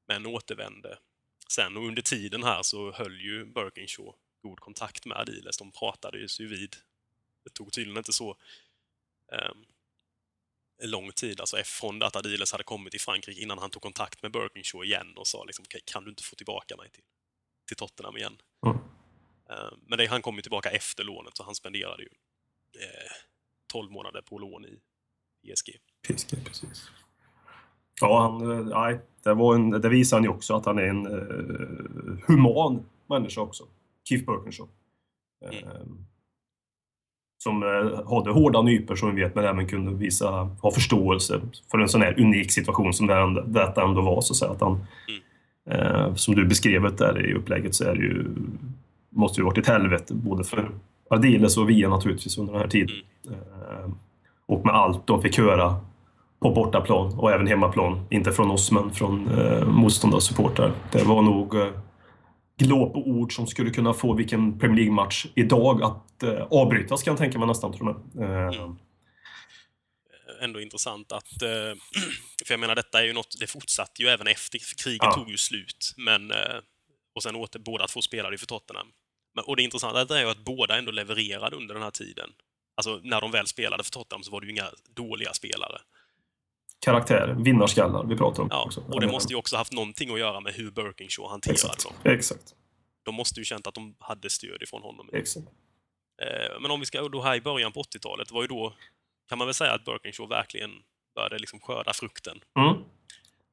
men 0.08 0.26
återvände 0.26 1.00
sen. 1.48 1.78
Och 1.78 1.88
under 1.88 2.02
tiden 2.02 2.44
här 2.44 2.64
så 2.64 2.92
höll 2.92 3.22
ju 3.22 3.46
Birkinshaw 3.46 4.18
god 4.42 4.60
kontakt 4.60 5.06
med 5.06 5.18
Adidas. 5.18 5.58
De 5.58 5.72
pratade 5.72 6.20
ju 6.20 6.28
sig 6.28 6.46
vid. 6.46 6.76
Det 7.44 7.50
tog 7.50 7.72
tydligen 7.74 7.98
inte 7.98 8.14
så 8.14 8.38
um, 9.28 9.66
lång 10.84 11.12
tid, 11.12 11.40
alltså 11.40 11.58
från 11.66 12.00
det 12.00 12.06
att 12.06 12.16
Adidas 12.16 12.52
hade 12.52 12.64
kommit 12.64 12.92
till 12.92 13.02
Frankrike 13.02 13.42
innan 13.42 13.58
han 13.58 13.70
tog 13.70 13.82
kontakt 13.82 14.22
med 14.22 14.32
Birkinshaw 14.32 14.88
igen 14.88 15.18
och 15.18 15.28
sa 15.28 15.44
liksom, 15.44 15.66
"Okej, 15.68 15.82
kan 15.86 16.04
du 16.04 16.10
inte 16.10 16.24
få 16.24 16.36
tillbaka 16.36 16.78
mig 16.78 16.90
till, 16.90 17.04
till 17.68 17.78
Tottenham 17.78 18.18
igen? 18.18 18.42
Mm. 18.66 18.78
Eh, 19.50 19.72
men 19.88 19.98
det, 19.98 20.06
han 20.06 20.22
kom 20.22 20.36
ju 20.36 20.42
tillbaka 20.42 20.70
efter 20.72 21.04
lånet, 21.04 21.38
så 21.38 21.44
han 21.44 21.56
spenderade 21.56 22.04
ju 22.04 22.10
eh, 22.80 23.12
12 23.68 23.92
månader 23.92 24.22
på 24.22 24.40
lån 24.40 24.66
i 24.66 24.82
PSG. 25.42 25.78
Fiske, 26.08 26.36
precis. 26.46 26.92
Ja, 28.02 28.22
han, 28.22 28.52
eh, 28.52 28.66
nej, 28.66 29.00
det, 29.24 29.34
var 29.34 29.56
en, 29.56 29.70
det 29.70 29.90
visar 29.90 30.18
han 30.18 30.24
ju 30.24 30.30
också 30.30 30.56
att 30.56 30.66
han 30.66 30.78
är 30.78 30.84
en 30.84 31.06
eh, 31.06 32.28
human 32.28 32.86
människa 33.08 33.42
också. 33.42 33.64
Keith 34.10 34.26
Birkinshaw. 34.26 34.72
Eh, 35.46 35.82
som 37.44 37.64
eh, 37.64 38.16
hade 38.16 38.32
hårda 38.32 38.62
nypor 38.62 38.96
som 38.96 39.16
vi 39.16 39.22
vet, 39.22 39.36
men 39.36 39.46
även 39.46 39.68
kunde 39.68 39.92
visa, 39.94 40.30
ha 40.62 40.72
förståelse 40.72 41.42
för 41.72 41.78
en 41.80 41.90
sån 41.90 42.02
här 42.02 42.20
unik 42.20 42.52
situation 42.52 42.94
som 42.94 43.08
det 43.08 43.44
detta 43.46 43.84
ändå 43.84 44.02
var. 44.02 44.22
Så 44.22 44.34
att, 44.34 44.38
säga, 44.38 44.52
att 44.52 44.62
han, 44.62 44.86
eh, 45.70 46.16
som 46.16 46.36
du 46.36 46.46
beskrev 46.46 46.96
där 46.96 47.26
i 47.26 47.34
upplägget 47.34 47.76
så 47.76 47.84
är 47.84 47.96
det 47.96 48.02
ju, 48.02 48.26
måste 49.10 49.42
ju 49.42 49.46
varit 49.46 49.58
ett 49.58 49.68
helvete 49.68 50.14
både 50.14 50.44
för 50.44 50.72
Ardiles 51.10 51.58
och 51.58 51.70
Via 51.70 51.90
naturligtvis 51.90 52.38
under 52.38 52.54
den 52.54 52.62
här 52.62 52.70
tiden. 52.70 52.96
Eh, 53.30 53.92
och 54.46 54.66
med 54.66 54.76
allt 54.76 55.08
de 55.08 55.22
fick 55.22 55.38
höra 55.38 55.76
på 56.42 56.52
bortaplan 56.52 57.20
och 57.20 57.32
även 57.32 57.48
hemmaplan. 57.48 58.08
Inte 58.10 58.32
från 58.32 58.52
oss, 58.52 58.72
men 58.72 58.92
från 58.94 59.40
eh, 59.40 59.66
motståndarsupportrar. 59.66 60.74
Det 60.92 61.04
var 61.04 61.22
nog 61.22 61.56
eh, 61.56 61.68
glåp 62.58 62.96
och 62.96 63.08
ord 63.08 63.36
som 63.36 63.48
skulle 63.48 63.70
kunna 63.70 63.94
få 63.94 64.14
vilken 64.14 64.60
Premier 64.60 64.78
League-match 64.78 65.26
idag 65.36 65.84
att 65.84 66.24
eh, 66.24 66.48
avbrytas 66.52 67.04
kan 67.04 67.12
jag 67.12 67.18
tänka 67.20 67.40
mig 67.40 67.48
nästan. 67.48 67.74
Tror 67.74 68.04
jag. 68.16 68.24
Eh, 68.50 68.70
Ändå 70.42 70.62
intressant 70.62 71.12
att, 71.12 71.42
eh, 71.42 71.50
för 72.46 72.54
jag 72.54 72.60
menar 72.60 72.76
detta 72.76 73.02
är 73.02 73.06
ju 73.06 73.14
något, 73.14 73.40
det 73.40 73.48
fortsatte 73.48 74.02
ju 74.04 74.08
även 74.10 74.28
efter, 74.28 74.60
för 74.60 74.76
kriget 74.84 75.02
Ja. 75.04 75.12
tog 75.14 75.30
ju 75.30 75.38
slut, 75.38 75.94
men, 75.98 76.32
eh, 76.32 76.58
och 77.16 77.24
sen 77.24 77.36
åter, 77.36 77.60
båda 77.60 77.88
två 77.88 78.02
spelade 78.02 78.34
ju 78.34 78.38
för 78.38 78.46
Tottenham. 78.46 78.88
Men, 79.36 79.44
och 79.48 79.56
det 79.56 79.64
intressanta 79.64 80.18
är 80.20 80.24
ju 80.24 80.30
att 80.30 80.46
båda 80.46 80.78
ändå 80.78 80.92
levererade 80.92 81.56
under 81.56 81.74
den 81.74 81.84
här 81.84 81.92
tiden. 81.92 82.30
Alltså 82.78 83.00
när 83.04 83.22
de 83.22 83.32
väl 83.32 83.48
spelade 83.48 83.84
för 83.84 83.92
Tottenham 83.92 84.24
så 84.24 84.32
var 84.32 84.42
det 84.42 84.48
ju 84.48 84.52
inga 84.52 84.70
dåliga 84.96 85.34
spelare. 85.34 85.78
Karaktär, 86.86 87.36
vinnarskallar 87.40 88.04
vi 88.04 88.16
pratar 88.18 88.44
om. 88.44 88.48
Ja, 88.52 88.64
också. 88.64 88.82
och 88.82 89.02
det 89.02 89.08
måste 89.08 89.34
ju 89.34 89.38
också 89.40 89.58
haft 89.58 89.72
någonting 89.72 90.14
att 90.14 90.20
göra 90.20 90.40
med 90.40 90.54
hur 90.54 90.72
Birkinshaw 90.72 91.30
hanterade 91.32 91.54
Exakt. 91.54 91.84
dem. 91.84 91.94
Exakt. 92.14 92.56
De 93.04 93.16
måste 93.16 93.40
ju 93.40 93.44
känt 93.46 93.68
att 93.68 93.74
de 93.74 93.96
hade 94.00 94.30
stöd 94.30 94.62
ifrån 94.64 94.82
honom. 94.82 95.10
Exakt. 95.14 95.48
Eh, 96.22 96.62
Men 96.62 96.72
om 96.72 96.80
vi 96.80 96.86
ska 96.86 97.02
då 97.10 97.22
här 97.22 97.36
i 97.36 97.42
början 97.42 97.72
på 97.72 97.82
80-talet, 97.84 98.32
var 98.32 98.42
ju 98.42 98.48
då, 98.48 98.74
kan 99.30 99.38
man 99.38 99.48
väl 99.48 99.54
säga 99.54 99.74
att 99.74 99.86
Birkinshaw 99.86 100.36
verkligen 100.36 100.72
började 101.16 101.40
liksom 101.40 101.60
skörda 101.60 101.94
frukten 101.94 102.40
Mm. 102.60 102.74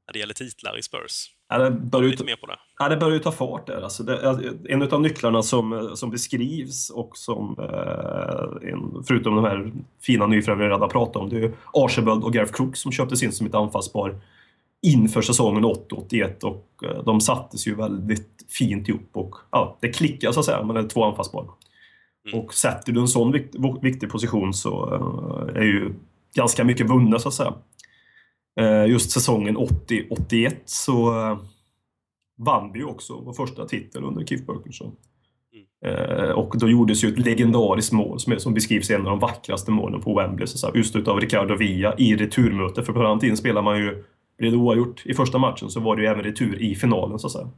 när 0.06 0.12
det 0.12 0.18
gäller 0.18 0.34
titlar 0.34 0.78
i 0.78 0.82
Spurs. 0.82 1.30
Ja, 1.48 1.58
det 1.58 1.70
börjar 1.70 2.08
ju 2.08 2.16
det. 2.16 2.36
Ja, 2.78 2.88
det 2.88 2.96
börjar 2.96 3.18
ta 3.18 3.32
fart 3.32 3.66
där. 3.66 3.82
Alltså 3.82 4.02
det, 4.02 4.52
en 4.68 4.82
av 4.82 5.00
nycklarna 5.00 5.42
som, 5.42 5.90
som 5.94 6.10
beskrivs 6.10 6.90
och 6.90 7.16
som, 7.16 7.56
eh, 7.58 8.70
en, 8.72 9.04
förutom 9.06 9.34
de 9.34 9.44
här 9.44 9.72
fina 10.02 10.26
nyförvärven 10.26 10.68
vi 10.68 10.74
redan 10.74 10.88
pratat 10.88 11.16
om, 11.16 11.28
det 11.28 11.36
är 11.36 11.40
ju 11.40 11.52
Archibald 11.72 12.24
och 12.24 12.32
Gareth 12.32 12.52
Crook 12.52 12.76
som 12.76 12.92
köptes 12.92 13.22
in 13.22 13.32
som 13.32 13.46
ett 13.46 13.54
anfallspar 13.54 14.20
inför 14.82 15.22
säsongen 15.22 15.64
80-81 15.64 16.44
och 16.44 16.68
eh, 16.84 17.04
de 17.04 17.20
sattes 17.20 17.66
ju 17.66 17.74
väldigt 17.74 18.46
fint 18.48 18.88
ihop 18.88 19.10
och 19.12 19.34
ja, 19.50 19.76
det 19.80 19.88
klickar 19.88 20.32
så 20.32 20.40
att 20.40 20.46
säga, 20.46 20.62
man 20.62 20.76
är 20.76 20.82
två 20.82 21.04
anfallspar. 21.04 21.44
Mm. 22.28 22.40
Och 22.40 22.54
sätter 22.54 22.92
du 22.92 23.00
en 23.00 23.08
sån 23.08 23.32
vikt, 23.32 23.54
viktig 23.82 24.10
position 24.10 24.54
så 24.54 24.94
eh, 24.94 25.62
är 25.62 25.66
ju 25.66 25.94
ganska 26.34 26.64
mycket 26.64 26.90
vunnet 26.90 27.22
så 27.22 27.28
att 27.28 27.34
säga. 27.34 27.54
Eh, 28.58 28.86
Just 28.86 29.10
säsongen 29.10 29.56
80-81 29.56 30.56
så 30.64 31.20
eh, 31.20 31.38
vann 32.38 32.72
vi 32.72 32.84
också 32.84 33.20
vår 33.20 33.32
första 33.32 33.66
titel 33.66 34.04
under 34.04 34.24
Keith 34.24 34.44
Birkinshaw. 34.46 34.96
Eh, 35.84 36.30
och 36.30 36.54
då 36.58 36.68
gjordes 36.68 37.04
ju 37.04 37.08
ett 37.08 37.18
legendariskt 37.18 37.92
mål 37.92 38.20
som, 38.20 38.32
är, 38.32 38.38
som 38.38 38.54
beskrivs 38.54 38.90
en 38.90 39.00
av 39.00 39.06
de 39.06 39.18
vackraste 39.18 39.70
målen 39.70 40.00
på 40.00 40.14
Wembley, 40.14 40.46
så 40.46 40.70
just 40.74 40.96
utav 40.96 41.20
Ricardo 41.20 41.56
Villa 41.56 41.94
i 41.98 42.16
returmöte. 42.16 42.82
För 42.82 42.92
på 42.92 43.02
den 43.02 43.20
tiden 43.20 43.36
spelar 43.36 43.62
man 43.62 43.78
ju, 43.78 44.04
blev 44.38 44.52
det 44.52 44.58
oavgjort 44.58 45.06
i 45.06 45.14
första 45.14 45.38
matchen 45.38 45.70
så 45.70 45.80
var 45.80 45.96
det 45.96 46.02
ju 46.02 46.08
även 46.08 46.24
retur 46.24 46.62
i 46.62 46.74
finalen 46.74 47.18
så 47.18 47.26
att 47.26 47.32
säga. 47.32 47.50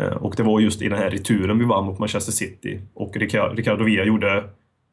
Eh, 0.00 0.16
och 0.16 0.34
det 0.36 0.42
var 0.42 0.60
just 0.60 0.82
i 0.82 0.88
den 0.88 0.98
här 0.98 1.10
returen 1.10 1.58
vi 1.58 1.64
vann 1.64 1.84
mot 1.84 1.98
Manchester 1.98 2.32
City 2.32 2.80
och 2.94 3.16
Ricardo, 3.16 3.54
Ricardo 3.54 3.84
Villa 3.84 4.04
gjorde, 4.04 4.30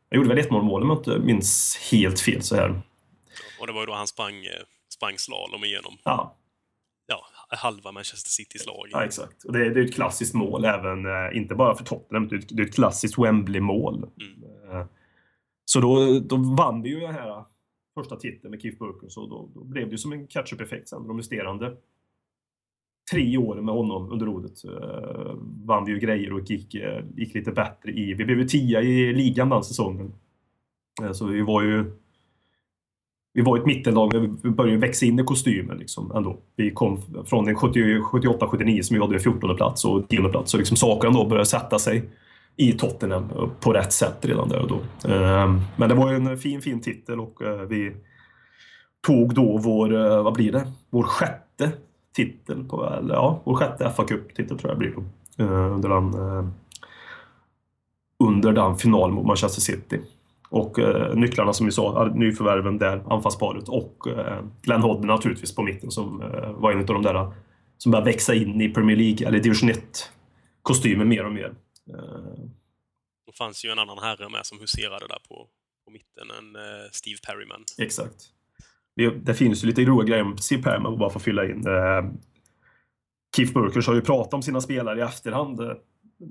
han 0.10 0.18
gjorde 0.18 0.30
väl 0.30 0.38
ett 0.38 0.52
mål 0.52 0.64
mål 0.64 0.84
om 0.84 0.90
jag 0.90 0.98
inte 0.98 1.20
minns 1.20 1.80
helt 1.92 2.20
fel 2.20 2.42
så 2.42 2.56
här. 2.56 2.82
Och 3.60 3.68
det 3.68 3.74
var 3.74 3.80
ju 3.82 3.86
då 3.86 3.94
han 3.94 4.08
sprang, 4.08 4.34
sprang 5.06 5.18
slalom 5.18 5.64
igenom 5.64 5.98
Ja, 6.04 6.36
ja, 7.08 7.26
halva 7.50 7.92
Manchester 7.92 8.30
Citys 8.30 8.66
lag. 8.66 8.88
Ja, 8.92 9.04
exakt. 9.04 9.44
Och 9.44 9.54
det, 9.54 9.70
det 9.70 9.80
är 9.80 9.86
ett 9.86 9.94
klassiskt 9.94 10.34
mål 10.34 10.66
även, 10.66 11.06
eh, 11.06 11.38
inte 11.38 11.56
bara 11.56 11.76
för 11.76 11.86
Tottenham, 11.86 12.28
det 12.28 12.36
är 12.36 12.40
ett, 12.40 12.58
det 12.58 12.64
är 12.64 12.68
ett 12.68 12.76
klassiskt 12.76 13.18
Wembley-mål. 13.18 14.10
Mm. 14.22 14.72
Eh, 14.72 14.86
Så 15.66 15.80
då, 15.80 16.20
då 16.20 16.38
vann 16.38 16.82
vi 16.82 16.90
ju 16.90 17.00
den 17.00 17.14
här 17.14 17.44
första 17.94 18.16
titeln 18.16 18.52
med 18.52 18.62
Keith 18.62 18.78
Burkens 18.78 19.18
och 19.18 19.30
då, 19.30 19.50
då 19.54 19.64
blev 19.64 19.86
det 19.86 19.92
ju 19.92 19.98
som 19.98 20.12
en 20.14 20.28
catch-up-effekt 20.28 20.90
sen. 20.90 21.08
De 21.08 21.18
resterande 21.18 21.78
tre 23.12 23.38
åren 23.38 23.66
med 23.66 23.76
honom 23.76 24.12
under 24.12 24.26
rodet 24.26 24.64
eh, 24.66 25.36
vann 25.66 25.86
vi 25.86 25.92
ju 25.92 26.00
grejer 26.00 26.34
och 26.34 26.50
gick, 26.50 26.76
eh, 26.76 27.04
gick 27.16 27.34
lite 27.34 27.52
bättre 27.52 27.92
i... 27.92 28.14
Vi 28.14 28.26
blev 28.26 28.40
ju 28.40 28.48
tia 28.48 28.82
i 28.82 29.14
ligan 29.14 29.50
den 29.50 29.64
säsongen. 29.64 30.14
Eh, 31.04 31.12
så 31.12 31.26
vi 31.26 31.42
var 31.42 31.62
ju... 31.62 31.92
Vi 33.36 33.42
var 33.42 33.58
ett 33.58 33.66
mittenlag, 33.66 34.14
men 34.14 34.40
vi 34.44 34.50
började 34.50 34.78
växa 34.78 35.06
in 35.06 35.20
i 35.20 35.24
kostymen 35.24 35.78
liksom 35.78 36.12
ändå. 36.16 36.38
Vi 36.56 36.72
kom 36.72 37.02
från 37.26 37.48
en 37.48 37.56
78-79 37.56 38.82
som 38.82 38.94
vi 38.94 39.02
hade 39.02 39.16
en 39.16 39.20
14 39.20 39.56
plats 39.56 39.86
och 39.86 40.10
10 40.10 40.30
plats. 40.30 40.52
Så 40.52 40.58
liksom 40.58 40.78
sakerna 40.78 41.14
då 41.14 41.26
började 41.26 41.46
sätta 41.46 41.80
sig 41.80 42.04
i 42.58 42.72
Tottenham 42.72 43.30
på 43.60 43.74
rätt 43.74 43.94
sätt 43.94 44.18
redan 44.22 44.50
där 44.50 44.62
och 44.62 44.68
då. 44.68 45.10
Ehm, 45.12 45.62
men 45.76 45.90
det 45.90 45.96
var 45.96 46.12
ju 46.12 46.16
en 46.16 46.38
fin, 46.38 46.62
fin 46.62 46.82
titel 46.82 47.20
och 47.20 47.42
eh, 47.42 47.62
vi 47.62 47.96
tog 49.08 49.34
då 49.34 49.58
vår, 49.58 49.96
eh, 49.96 50.24
vad 50.24 50.34
blir 50.34 50.52
det, 50.52 50.72
vår 50.90 51.04
sjätte 51.04 51.72
titel 52.16 52.64
på, 52.64 52.86
eller 52.86 53.14
ja, 53.14 53.42
vår 53.44 53.56
sjätte 53.56 53.90
fa 53.90 54.04
Cup-titel 54.04 54.60
tror 54.60 54.72
jag 54.72 54.78
blir 54.78 54.94
då. 54.96 55.04
Ehm, 55.44 55.50
under 55.50 55.90
den, 55.90 56.14
eh, 56.14 56.46
under 58.24 58.52
den 58.52 58.78
finalen 58.78 59.16
mot 59.16 59.26
Manchester 59.26 59.62
City. 59.62 60.02
Och 60.50 60.80
eh, 60.80 61.16
nycklarna 61.16 61.54
som 61.54 61.66
vi 61.66 61.72
sa, 61.72 62.12
nyförvärven 62.16 62.78
där, 62.78 63.04
anfallsparet 63.14 63.70
och 63.70 64.08
eh, 64.08 64.44
Glenn 64.62 64.82
Hodden 64.82 65.08
naturligtvis 65.08 65.56
på 65.56 65.64
mitten 65.64 65.92
som 65.92 66.22
eh, 66.22 66.52
var 66.52 66.72
en 66.72 66.80
av 66.80 66.86
de 66.86 67.02
där 67.04 67.34
som 67.78 67.92
började 67.92 68.12
växa 68.12 68.34
in 68.34 68.62
i 68.62 68.70
Premier 68.70 68.98
League, 68.98 69.28
eller 69.28 69.40
Division 69.40 69.70
1-kostymen 69.70 71.08
mer 71.08 71.26
och 71.26 71.32
mer. 71.34 71.54
Eh, 71.90 72.44
Det 73.26 73.38
fanns 73.38 73.66
ju 73.66 73.70
en 73.70 73.80
annan 73.80 73.98
herre 74.00 74.30
med 74.30 74.46
som 74.46 74.60
huserade 74.60 75.08
där 75.08 75.20
på, 75.30 75.48
på 75.86 75.92
mitten, 75.92 76.28
en 76.40 76.56
eh, 76.56 76.90
Steve 76.92 77.18
Perryman. 77.28 77.64
Exakt. 77.78 78.16
Det, 78.96 79.10
det 79.10 79.34
finns 79.34 79.64
ju 79.64 79.68
lite 79.68 79.82
roliga 79.86 80.08
grejer 80.08 80.24
med 80.24 80.40
Steve 80.40 80.64
Perman 80.64 80.98
bara 80.98 81.10
för 81.10 81.20
att 81.20 81.24
fylla 81.24 81.46
in. 81.46 81.68
Eh, 81.68 82.06
Keith 83.36 83.54
Burkers 83.54 83.88
har 83.88 83.96
ju 83.96 84.02
pratat 84.02 84.34
om 84.34 84.42
sina 84.42 84.62
spelare 84.62 85.00
i 85.00 85.02
efterhand. 85.02 85.60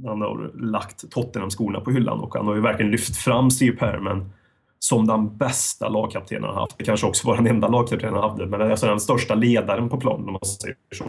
Han 0.07 0.21
har 0.21 0.51
lagt 0.55 1.11
Tottenham-skorna 1.11 1.81
på 1.81 1.91
hyllan 1.91 2.21
och 2.21 2.35
han 2.35 2.47
har 2.47 2.55
ju 2.55 2.61
verkligen 2.61 2.93
lyft 2.93 3.17
fram 3.17 3.51
Steve 3.51 3.77
Perman 3.77 4.33
som 4.79 5.07
den 5.07 5.37
bästa 5.37 5.89
lagkaptenen 5.89 6.45
han 6.45 6.55
haft. 6.55 6.79
Det 6.79 6.85
kanske 6.85 7.07
också 7.07 7.29
var 7.29 7.37
den 7.37 7.47
enda 7.47 7.69
lagkaptenen 7.69 8.15
han 8.15 8.31
hade, 8.31 8.47
men 8.47 8.71
alltså 8.71 8.87
den 8.87 9.01
största 9.01 9.35
ledaren 9.35 9.89
på 9.89 10.01
planen 10.01 10.27
om 10.27 10.33
man 10.33 10.45
säger 10.45 10.77
så. 10.95 11.05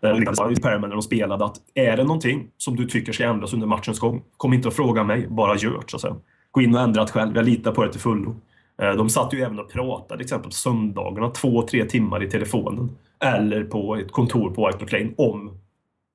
Det 0.00 0.62
Perman 0.62 0.88
när 0.88 0.96
de 0.96 1.02
spelade 1.02 1.44
att 1.44 1.56
är 1.74 1.96
det 1.96 2.04
någonting 2.04 2.50
som 2.56 2.76
du 2.76 2.86
tycker 2.86 3.12
ska 3.12 3.24
ändras 3.24 3.52
under 3.52 3.66
matchens 3.66 4.00
gång, 4.00 4.22
kom 4.36 4.52
inte 4.52 4.68
och 4.68 4.74
fråga 4.74 5.04
mig, 5.04 5.26
bara 5.28 5.56
gör 5.56 5.70
det. 5.70 5.84
Så 5.86 5.96
att 5.96 6.00
säga. 6.00 6.16
Gå 6.50 6.62
in 6.62 6.74
och 6.74 6.80
ändra 6.80 7.04
det 7.04 7.12
själv, 7.12 7.36
jag 7.36 7.44
litar 7.44 7.72
på 7.72 7.84
det 7.84 7.92
till 7.92 8.00
fullo. 8.00 8.36
Eh, 8.82 8.92
de 8.92 9.08
satt 9.08 9.34
ju 9.34 9.42
även 9.42 9.58
och 9.58 9.70
pratade 9.70 10.18
till 10.18 10.24
exempel 10.24 10.50
på 10.50 10.54
söndagarna, 10.54 11.30
två, 11.30 11.62
tre 11.62 11.84
timmar 11.84 12.22
i 12.22 12.30
telefonen. 12.30 12.90
Eller 13.24 13.64
på 13.64 13.96
ett 13.96 14.12
kontor 14.12 14.50
på 14.50 14.66
White 14.66 14.78
Hart 14.80 14.92
Lane 14.92 15.12
om 15.16 15.58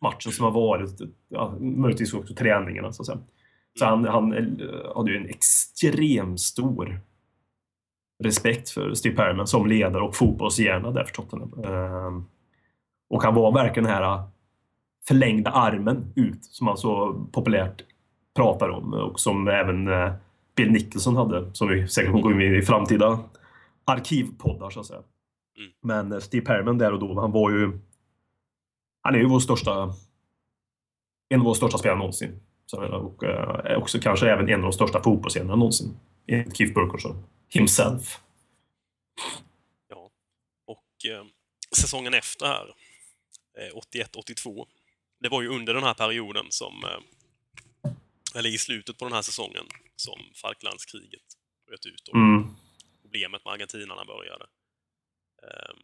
matchen 0.01 0.31
som 0.31 0.45
har 0.45 0.51
varit, 0.51 1.01
ja, 1.29 1.55
möjligtvis 1.59 2.13
också 2.13 2.33
träningarna. 2.33 2.93
Så, 2.93 3.01
att 3.01 3.05
säga. 3.05 3.19
så 3.79 3.85
han, 3.85 4.05
han 4.05 4.33
eh, 4.33 4.95
hade 4.95 5.11
ju 5.11 5.17
en 5.17 5.29
extremt 5.29 6.39
stor 6.39 6.99
respekt 8.23 8.69
för 8.69 8.93
Steve 8.93 9.15
Perryman 9.15 9.47
som 9.47 9.67
ledare 9.67 10.03
och 10.03 10.15
fotbollshjärna 10.15 10.91
där 10.91 11.03
för 11.03 11.13
Tottenham. 11.13 11.53
Eh, 11.63 12.23
och 13.09 13.23
han 13.23 13.35
var 13.35 13.51
verkligen 13.51 13.83
den 13.83 13.93
här 13.93 14.13
eh, 14.15 14.23
förlängda 15.07 15.51
armen 15.51 16.13
ut 16.15 16.45
som 16.45 16.67
han 16.67 16.77
så 16.77 17.13
populärt 17.31 17.83
pratar 18.35 18.69
om 18.69 18.93
och 18.93 19.19
som 19.19 19.47
även 19.47 19.87
eh, 19.87 20.13
Bill 20.55 20.71
Nicholson 20.71 21.15
hade, 21.15 21.53
som 21.53 21.67
vi 21.67 21.87
säkert 21.87 22.11
kommer 22.11 22.23
gå 22.23 22.31
in 22.31 22.55
i 22.55 22.61
framtida 22.61 23.19
arkivpoddar 23.85 24.69
så 24.69 24.79
att 24.79 24.85
säga. 24.85 25.01
Mm. 25.57 25.71
Men 25.81 26.11
eh, 26.11 26.19
Steve 26.19 26.45
Perryman 26.45 26.77
där 26.77 26.93
och 26.93 26.99
då, 26.99 27.19
han 27.21 27.31
var 27.31 27.51
ju... 27.51 27.79
Han 29.01 29.15
är 29.15 29.19
ju 29.19 29.27
vår 29.27 29.39
största... 29.39 29.93
En 31.29 31.39
av 31.39 31.45
våra 31.45 31.55
största 31.55 31.77
spelare 31.77 31.97
någonsin. 31.99 32.39
Och 32.91 33.23
eh, 33.23 33.77
också 33.77 33.99
kanske 33.99 34.31
även 34.31 34.49
en 34.49 34.55
av 34.55 34.61
de 34.61 34.73
största 34.73 35.03
fotbollsscenerna 35.03 35.55
någonsin. 35.55 35.99
Enligt 36.27 36.57
Keith 36.57 36.73
Burkhardt 36.73 37.17
himself. 37.49 38.19
Ja. 39.87 40.09
Och 40.65 41.05
eh, 41.11 41.25
säsongen 41.75 42.13
efter 42.13 42.45
här, 42.45 42.67
eh, 43.57 43.75
81-82, 43.95 44.65
det 45.19 45.29
var 45.29 45.41
ju 45.41 45.47
under 45.47 45.73
den 45.73 45.83
här 45.83 45.93
perioden 45.93 46.45
som, 46.49 46.83
eh, 46.83 47.91
eller 48.35 48.49
i 48.49 48.57
slutet 48.57 48.97
på 48.97 49.05
den 49.05 49.13
här 49.13 49.21
säsongen, 49.21 49.65
som 49.95 50.19
Falklandskriget 50.35 51.21
bröt 51.67 51.85
ut 51.85 52.07
och 52.07 52.15
Mm. 52.15 52.55
problemet 53.01 53.45
med 53.45 53.53
argentinarna 53.53 54.05
började. 54.05 54.45
Ehm, 55.47 55.79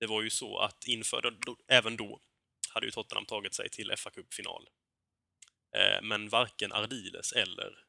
Det 0.00 0.06
var 0.06 0.22
ju 0.22 0.30
så 0.30 0.58
att 0.58 0.84
inför, 0.86 1.36
även 1.68 1.96
då, 1.96 2.20
hade 2.68 2.86
ju 2.86 2.92
Tottenham 2.92 3.26
tagit 3.26 3.54
sig 3.54 3.68
till 3.70 3.92
fa 3.96 4.10
Cup-final. 4.10 4.68
Eh, 5.76 6.02
Men 6.02 6.28
varken 6.28 6.72
Ardiles 6.72 7.32
eller 7.32 7.84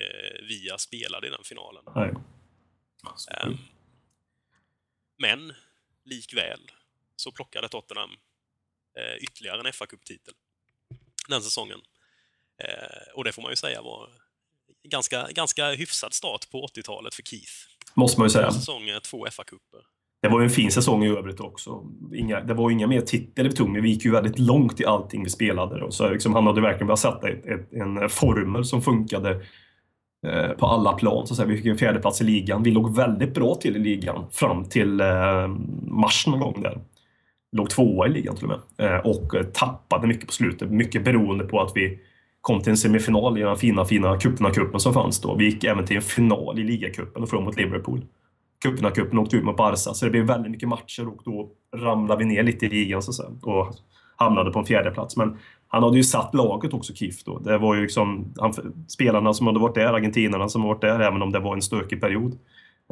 eh, 0.00 0.42
Via 0.48 0.78
spelade 0.78 1.26
i 1.26 1.30
den 1.30 1.44
finalen. 1.44 1.84
Nej. 1.94 2.14
Ehm, 3.30 3.56
Men 5.18 5.54
likväl 6.04 6.70
så 7.16 7.32
plockade 7.32 7.68
Tottenham 7.68 8.16
eh, 8.98 9.16
ytterligare 9.16 9.68
en 9.68 9.72
fa 9.72 9.86
Cup-titel 9.86 10.34
den 11.28 11.42
säsongen. 11.42 11.80
Och 13.14 13.24
det 13.24 13.32
får 13.32 13.42
man 13.42 13.52
ju 13.52 13.56
säga 13.56 13.82
var 13.82 14.12
ganska, 14.82 15.28
ganska 15.32 15.70
hyfsad 15.72 16.14
start 16.14 16.50
på 16.50 16.66
80-talet 16.66 17.14
för 17.14 17.22
Keith. 17.22 17.52
Måste 17.94 18.20
man 18.20 18.26
ju 18.26 18.30
säga. 18.30 18.50
Två 18.50 18.52
säsonger, 18.58 19.00
två 19.00 19.26
FA-cuper. 19.26 19.84
Det 20.22 20.28
var 20.28 20.40
ju 20.40 20.44
en 20.44 20.50
fin 20.50 20.70
säsong 20.70 21.04
i 21.04 21.08
övrigt 21.08 21.40
också. 21.40 21.84
Inga, 22.14 22.40
det 22.40 22.54
var 22.54 22.70
ju 22.70 22.76
inga 22.76 22.86
mer 22.86 23.00
titlar 23.00 23.44
vi 23.44 23.52
tog, 23.52 23.68
men 23.68 23.82
vi 23.82 23.88
gick 23.88 24.04
ju 24.04 24.10
väldigt 24.10 24.38
långt 24.38 24.80
i 24.80 24.84
allting 24.84 25.24
vi 25.24 25.30
spelade. 25.30 25.80
Då. 25.80 25.90
så 25.90 26.10
liksom, 26.10 26.34
han 26.34 26.46
hade 26.46 26.60
verkligen 26.60 26.86
börjat 26.86 26.98
sätta 26.98 27.28
ett, 27.28 27.46
ett, 27.46 27.72
en 27.72 28.08
formel 28.08 28.64
som 28.64 28.82
funkade 28.82 29.30
eh, 30.26 30.50
på 30.58 30.66
alla 30.66 30.92
plan. 30.92 31.26
Så 31.26 31.34
så 31.34 31.42
här, 31.42 31.48
Vi 31.48 31.56
fick 31.56 31.66
en 31.66 31.78
fjärdeplats 31.78 32.20
i 32.20 32.24
ligan. 32.24 32.62
Vi 32.62 32.70
låg 32.70 32.96
väldigt 32.96 33.34
bra 33.34 33.54
till 33.54 33.76
i 33.76 33.78
ligan 33.78 34.24
fram 34.30 34.64
till 34.64 35.00
eh, 35.00 35.48
mars 35.82 36.26
någon 36.26 36.40
gång 36.40 36.62
där. 36.62 36.80
Låg 37.52 37.70
tvåa 37.70 38.06
i 38.06 38.10
ligan 38.10 38.36
till 38.36 38.50
och 38.50 38.60
med. 38.78 38.90
Eh, 38.90 39.00
och 39.00 39.34
eh, 39.34 39.42
tappade 39.42 40.06
mycket 40.06 40.26
på 40.26 40.32
slutet. 40.32 40.70
Mycket 40.70 41.04
beroende 41.04 41.44
på 41.44 41.60
att 41.60 41.72
vi 41.74 41.98
kom 42.40 42.60
till 42.60 42.70
en 42.70 42.76
semifinal 42.76 43.38
i 43.38 43.40
den 43.40 43.56
fina, 43.56 43.84
fina 43.84 44.16
cuperna-cupen 44.16 44.78
som 44.78 44.94
fanns 44.94 45.20
då. 45.20 45.34
Vi 45.34 45.44
gick 45.44 45.64
även 45.64 45.86
till 45.86 45.96
en 45.96 46.02
final 46.02 46.58
i 46.58 46.64
ligacupen 46.64 47.22
och 47.22 47.28
förlorade 47.28 47.46
mot 47.46 47.56
Liverpool. 47.56 48.02
Cuperna-cupen 48.64 49.18
åkte 49.18 49.36
ut 49.36 49.44
mot 49.44 49.56
Barca, 49.56 49.76
så 49.76 50.04
det 50.04 50.10
blev 50.10 50.24
väldigt 50.24 50.52
mycket 50.52 50.68
matcher 50.68 51.08
och 51.08 51.22
då 51.24 51.48
ramlade 51.76 52.18
vi 52.18 52.24
ner 52.24 52.42
lite 52.42 52.66
i 52.66 52.68
ligan 52.68 53.02
så 53.02 53.10
att 53.10 53.14
säga, 53.14 53.28
och 53.42 53.74
hamnade 54.16 54.50
på 54.50 54.58
en 54.58 54.64
fjärde 54.64 54.90
plats. 54.90 55.16
Men 55.16 55.38
han 55.68 55.82
hade 55.82 55.96
ju 55.96 56.04
satt 56.04 56.34
laget 56.34 56.74
också, 56.74 56.94
Kif. 56.94 57.24
Då. 57.24 57.38
Det 57.38 57.58
var 57.58 57.74
ju 57.74 57.82
liksom, 57.82 58.34
han, 58.38 58.52
spelarna 58.88 59.34
som 59.34 59.46
hade 59.46 59.58
varit 59.58 59.74
där, 59.74 59.94
argentinarna 59.94 60.48
som 60.48 60.60
hade 60.60 60.74
varit 60.74 60.80
där, 60.80 61.00
även 61.00 61.22
om 61.22 61.32
det 61.32 61.38
var 61.38 61.54
en 61.54 61.62
stökig 61.62 62.00
period. 62.00 62.38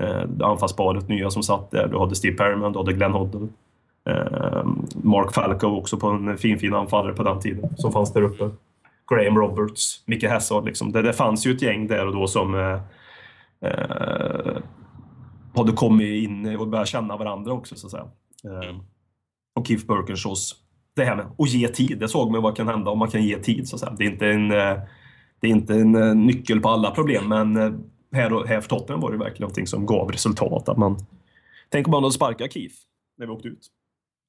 Eh, 0.01 0.23
anfallsparet 0.41 1.09
nya 1.09 1.31
som 1.31 1.43
satt 1.43 1.71
där. 1.71 1.89
Du 1.89 1.99
hade 1.99 2.15
Steve 2.15 2.37
Perryman, 2.37 2.73
du 2.73 2.79
hade 2.79 2.93
Glenn 2.93 3.13
Hoddle. 3.13 3.49
Eh, 4.09 4.65
Mark 4.95 5.35
Falco 5.35 5.67
också 5.67 5.97
på 5.97 6.07
en 6.07 6.39
fin, 6.39 6.59
fin 6.59 6.75
anfallare 6.75 7.13
på 7.13 7.23
den 7.23 7.41
tiden 7.41 7.77
som 7.77 7.93
fanns 7.93 8.13
där 8.13 8.23
uppe. 8.23 8.51
Graham 9.11 9.39
Roberts, 9.39 10.03
Micke 10.07 10.25
Hazard. 10.25 10.65
Liksom. 10.65 10.93
Det, 10.93 11.03
det 11.03 11.13
fanns 11.13 11.47
ju 11.47 11.53
ett 11.53 11.63
gäng 11.63 11.87
där 11.87 12.07
och 12.07 12.15
då 12.15 12.27
som 12.27 12.55
eh, 12.55 12.81
eh 13.71 14.57
eh, 15.59 15.65
hade 15.67 15.73
kommit 15.77 16.25
in 16.25 16.57
och 16.57 16.69
börjat 16.69 16.89
känna 16.89 17.17
varandra 17.17 17.53
också 17.53 17.77
så 17.77 17.87
att 17.87 17.91
säga. 17.91 18.09
Eh, 18.45 18.77
och 19.55 19.67
Keith 19.67 19.87
Birkinshaws, 19.87 20.55
det 20.95 21.05
här 21.05 21.17
med 21.17 21.27
att 21.39 21.49
ge 21.51 21.69
tid. 21.69 21.99
Det 21.99 22.09
såg 22.09 22.31
man 22.31 22.43
vad 22.43 22.57
kan 22.57 22.69
hända 22.69 22.91
om 22.91 22.99
man 22.99 23.11
kan 23.11 23.23
ge 23.23 23.39
tid 23.39 23.69
så 23.69 23.77
att 23.77 23.81
säga. 23.81 23.93
Det 23.99 24.05
är 24.05 24.11
inte 24.11 24.27
en, 24.27 24.51
eh, 24.51 24.79
det 25.41 25.47
är 25.47 25.51
inte 25.51 25.75
en 25.75 25.95
eh, 25.95 26.15
nyckel 26.15 26.61
på 26.61 26.69
alla 26.69 26.91
problem 26.91 27.29
men 27.29 27.57
här, 28.13 28.33
och- 28.33 28.47
här 28.47 28.61
för 28.61 28.69
Tottenham 28.69 29.01
var 29.01 29.13
det 29.13 29.19
verkligen 29.19 29.41
någonting 29.41 29.67
som 29.67 29.87
gav 29.87 30.11
resultat. 30.13 30.69
Att 30.69 30.77
man, 30.79 30.97
tänk 31.69 31.87
om 31.87 31.91
man 31.91 32.03
hade 32.03 32.13
sparkat 32.15 32.53
Keith 32.53 32.75
när 33.19 33.27
vi 33.27 33.33
åkte 33.33 33.49
ut. 33.49 33.67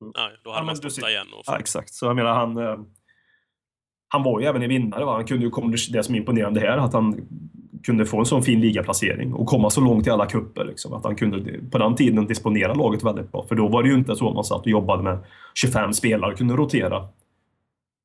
Nej, 0.02 0.30
då 0.44 0.50
hade 0.50 0.62
Ja, 0.62 0.66
man 0.66 0.76
stått 0.76 0.96
du 0.96 1.02
där 1.02 1.10
igen 1.10 1.28
och 1.38 1.44
Ja, 1.46 1.60
exakt. 1.60 1.94
Så 1.94 2.06
jag 2.06 2.16
menar, 2.16 2.34
han, 2.34 2.58
han 4.10 4.24
var 4.24 4.40
ju 4.40 4.46
även 4.46 4.62
en 4.62 4.70
vinnare. 4.70 5.06
Va? 5.06 5.14
Han 5.14 5.26
kunde 5.26 5.46
ju 5.46 5.52
komma, 5.52 5.76
det 5.92 6.04
som 6.04 6.16
är 6.16 6.20
imponerande 6.20 6.60
här, 6.60 6.78
att 6.78 6.94
han 6.94 7.28
kunde 7.84 8.06
få 8.06 8.20
en 8.20 8.26
sån 8.26 8.44
fin 8.44 8.62
ligaplacering 8.62 9.34
och 9.34 9.48
komma 9.48 9.70
så 9.70 9.82
långt 9.82 10.08
i 10.08 10.10
alla 10.10 10.26
kupper. 10.26 10.66
Liksom. 10.66 10.94
Att 10.94 11.04
han 11.04 11.16
kunde 11.16 11.54
på 11.72 11.78
den 11.78 11.96
tiden 11.96 12.28
disponera 12.28 12.74
laget 12.74 13.04
väldigt 13.04 13.32
bra. 13.32 13.46
För 13.48 13.56
då 13.56 13.68
var 13.68 13.84
det 13.84 13.90
ju 13.90 13.96
inte 13.96 14.16
så 14.16 14.30
att 14.30 14.36
man 14.36 14.44
satt 14.44 14.62
och 14.62 14.68
jobbade 14.68 15.04
med 15.04 15.18
25 15.56 15.94
spelare 15.94 16.32
och 16.32 16.38
kunde 16.38 16.56
rotera. 16.56 17.08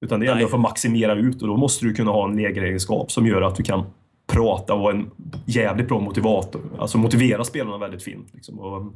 Utan 0.05 0.21
det 0.21 0.27
gäller 0.27 0.45
att 0.45 0.51
få 0.51 0.59
maximera 0.59 1.15
ut 1.15 1.43
och 1.43 1.49
då 1.49 1.57
måste 1.57 1.85
du 1.85 1.95
kunna 1.95 2.11
ha 2.11 2.29
en 2.29 2.37
lägeregenskap 2.37 3.13
som 3.13 3.27
gör 3.27 3.43
att 3.43 3.57
du 3.57 3.63
kan 3.63 3.85
prata 4.27 4.75
och 4.75 4.81
vara 4.81 4.95
en 4.95 5.11
jävligt 5.47 5.89
bra 5.89 6.01
motivator. 6.01 6.61
Alltså 6.79 6.99
motivera 6.99 7.45
spelarna 7.45 7.79
väldigt 7.79 8.03
fint. 8.03 8.35
Liksom. 8.35 8.61
Och, 8.61 8.93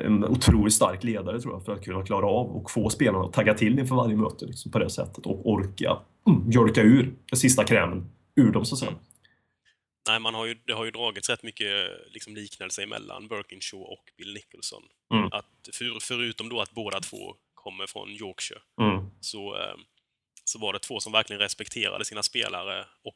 en 0.00 0.24
otroligt 0.24 0.74
stark 0.74 1.04
ledare 1.04 1.40
tror 1.40 1.54
jag 1.54 1.64
för 1.64 1.72
att 1.72 1.84
kunna 1.84 2.02
klara 2.02 2.26
av 2.26 2.56
och 2.56 2.70
få 2.70 2.90
spelarna 2.90 3.24
att 3.24 3.32
tagga 3.32 3.54
till 3.54 3.78
inför 3.78 3.94
varje 3.96 4.16
möte 4.16 4.46
liksom, 4.46 4.72
på 4.72 4.78
det 4.78 4.90
sättet 4.90 5.26
och 5.26 5.50
orka 5.50 5.98
mm, 6.26 6.48
mjölka 6.48 6.82
ur 6.82 7.14
den 7.30 7.38
sista 7.38 7.64
krämen 7.64 8.10
ur 8.36 8.52
dem 8.52 8.64
så 8.64 8.74
att 8.74 8.78
säga. 8.78 8.94
Nej, 10.08 10.20
man 10.20 10.34
har 10.34 10.46
ju, 10.46 10.54
det 10.66 10.72
har 10.72 10.84
ju 10.84 10.90
dragits 10.90 11.30
rätt 11.30 11.42
mycket 11.42 11.90
liksom, 12.10 12.34
liknelser 12.34 12.86
mellan 12.86 13.28
Birkinshaw 13.28 13.84
och 13.92 14.04
Bill 14.16 14.34
Nicholson. 14.34 14.82
Mm. 15.14 15.28
Att 15.32 15.68
för, 15.72 15.98
förutom 16.00 16.48
då 16.48 16.60
att 16.60 16.72
båda 16.74 17.00
två 17.00 17.34
kommer 17.54 17.86
från 17.86 18.08
Yorkshire, 18.10 18.60
Mm. 18.80 19.10
så, 19.20 19.56
eh, 19.56 19.76
så 20.44 20.58
var 20.58 20.72
det 20.72 20.78
två 20.78 21.00
som 21.00 21.12
verkligen 21.12 21.40
respekterade 21.40 22.04
sina 22.04 22.22
spelare, 22.22 22.84
och, 23.04 23.14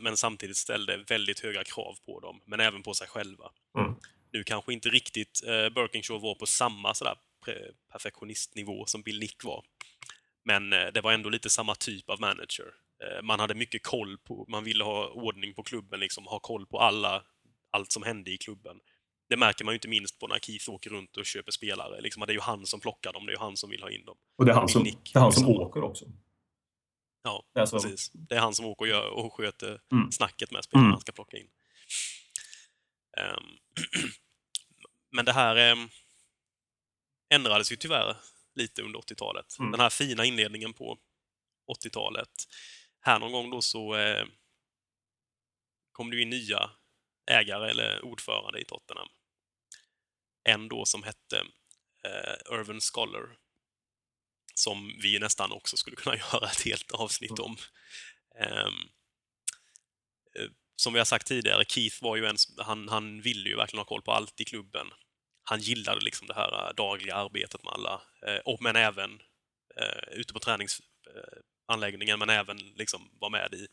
men 0.00 0.16
samtidigt 0.16 0.56
ställde 0.56 0.96
väldigt 1.08 1.40
höga 1.40 1.64
krav 1.64 1.94
på 2.06 2.20
dem, 2.20 2.40
men 2.44 2.60
även 2.60 2.82
på 2.82 2.94
sig 2.94 3.08
själva. 3.08 3.50
Nu 4.34 4.44
kanske 4.44 4.72
inte 4.72 4.88
riktigt 4.88 5.42
eh, 5.46 5.68
Birkinshaw 5.68 6.22
var 6.28 6.34
på 6.34 6.46
samma 6.46 6.94
sådär 6.94 7.16
perfektionistnivå 7.92 8.86
som 8.86 9.02
Bill 9.02 9.20
Nick 9.20 9.44
var. 9.44 9.64
Men 10.44 10.72
eh, 10.72 10.86
det 10.94 11.00
var 11.00 11.12
ändå 11.12 11.28
lite 11.28 11.50
samma 11.50 11.74
typ 11.74 12.10
av 12.10 12.20
manager. 12.20 12.74
Eh, 13.04 13.22
man 13.22 13.40
hade 13.40 13.54
mycket 13.54 13.82
koll 13.82 14.18
på, 14.18 14.44
man 14.48 14.64
ville 14.64 14.84
ha 14.84 15.08
ordning 15.08 15.54
på 15.54 15.62
klubben, 15.62 16.00
liksom, 16.00 16.26
ha 16.26 16.38
koll 16.40 16.66
på 16.66 16.78
alla, 16.80 17.22
allt 17.70 17.92
som 17.92 18.02
hände 18.02 18.30
i 18.30 18.38
klubben. 18.38 18.80
Det 19.28 19.36
märker 19.36 19.64
man 19.64 19.72
ju 19.72 19.76
inte 19.76 19.88
minst 19.88 20.18
på 20.18 20.26
när 20.26 20.38
Keith 20.38 20.70
åker 20.70 20.90
runt 20.90 21.16
och 21.16 21.26
köper 21.26 21.52
spelare. 21.52 22.00
Liksom, 22.00 22.20
det 22.26 22.32
är 22.32 22.34
ju 22.34 22.40
han 22.40 22.66
som 22.66 22.80
plockar 22.80 23.12
dem, 23.12 23.26
det 23.26 23.30
är 23.30 23.34
ju 23.34 23.40
han 23.40 23.56
som 23.56 23.70
vill 23.70 23.82
ha 23.82 23.90
in 23.90 24.04
dem. 24.04 24.16
Och 24.38 24.44
det 24.44 24.50
är 24.52 24.56
han 24.56 24.68
som, 24.68 24.82
Nick 24.82 25.10
det 25.12 25.18
är 25.18 25.20
han 25.22 25.32
som 25.32 25.42
samma. 25.42 25.54
åker 25.54 25.82
också. 25.82 26.04
Ja, 27.22 27.44
Alltså- 27.54 27.76
precis. 27.80 28.10
Det 28.14 28.34
är 28.34 28.40
han 28.40 28.54
som 28.54 28.66
åker 28.66 28.84
och, 28.84 28.88
gör, 28.88 29.08
och 29.10 29.32
sköter 29.34 29.80
Mm. 29.92 30.12
snacket 30.12 30.50
med 30.50 30.64
spelarna 30.64 30.84
Mm. 30.86 30.92
han 30.92 31.00
ska 31.00 31.12
plocka 31.12 31.36
in. 31.36 31.48
Ehm, 33.16 33.44
men 35.14 35.24
det 35.24 35.32
här 35.32 35.56
ehm, 35.56 35.88
ändrades 37.28 37.72
ju 37.72 37.76
tyvärr 37.76 38.16
lite 38.54 38.82
under 38.82 39.00
80-talet. 39.00 39.58
Mm. 39.58 39.70
Den 39.70 39.80
här 39.80 39.90
fina 39.90 40.24
inledningen 40.24 40.72
på 40.72 40.98
80-talet. 41.84 42.30
Här 43.00 43.18
någon 43.18 43.32
gång 43.32 43.50
då 43.50 43.62
så 43.62 43.96
eh, 43.96 44.26
kom 45.92 46.10
det 46.10 46.16
ju 46.16 46.22
in 46.22 46.30
nya 46.30 46.70
ägare 47.30 47.70
eller 47.70 48.04
ordförande 48.04 48.60
i 48.60 48.64
Tottenham. 48.64 49.08
En 50.44 50.68
då 50.68 50.84
som 50.84 51.02
hette 51.02 51.38
eh, 52.04 52.58
Irvin 52.58 52.80
Scholar. 52.80 53.36
Som 54.54 54.98
vi 55.02 55.18
nästan 55.18 55.52
också 55.52 55.76
skulle 55.76 55.96
kunna 55.96 56.16
göra 56.32 56.46
ett 56.50 56.64
helt 56.64 56.92
avsnitt 56.92 57.38
om. 57.38 57.56
Eh, 58.38 58.70
som 60.76 60.92
vi 60.92 60.98
har 60.98 61.04
sagt 61.04 61.26
tidigare, 61.26 61.64
Keith 61.64 62.02
var 62.02 62.16
ju 62.16 62.26
en, 62.26 62.36
han, 62.58 62.88
han 62.88 63.20
ville 63.20 63.48
ju 63.48 63.56
verkligen 63.56 63.80
ha 63.80 63.84
koll 63.84 64.02
på 64.02 64.12
allt 64.12 64.40
i 64.40 64.44
klubben. 64.44 64.86
Han 65.44 65.60
gillade 65.60 66.00
liksom 66.00 66.26
det 66.26 66.34
här 66.34 66.66
äh, 66.66 66.74
dagliga 66.74 67.14
arbetet 67.14 67.64
med 67.64 67.72
alla, 67.72 68.02
eh, 68.26 68.38
och, 68.44 68.62
men 68.62 68.76
även 68.76 69.20
eh, 69.76 70.18
ute 70.18 70.32
på 70.32 70.40
träningsanläggningen, 70.40 72.14
eh, 72.14 72.26
men 72.26 72.30
även 72.30 72.58
liksom 72.58 73.10
vara 73.20 73.30
med 73.30 73.54
i, 73.54 73.66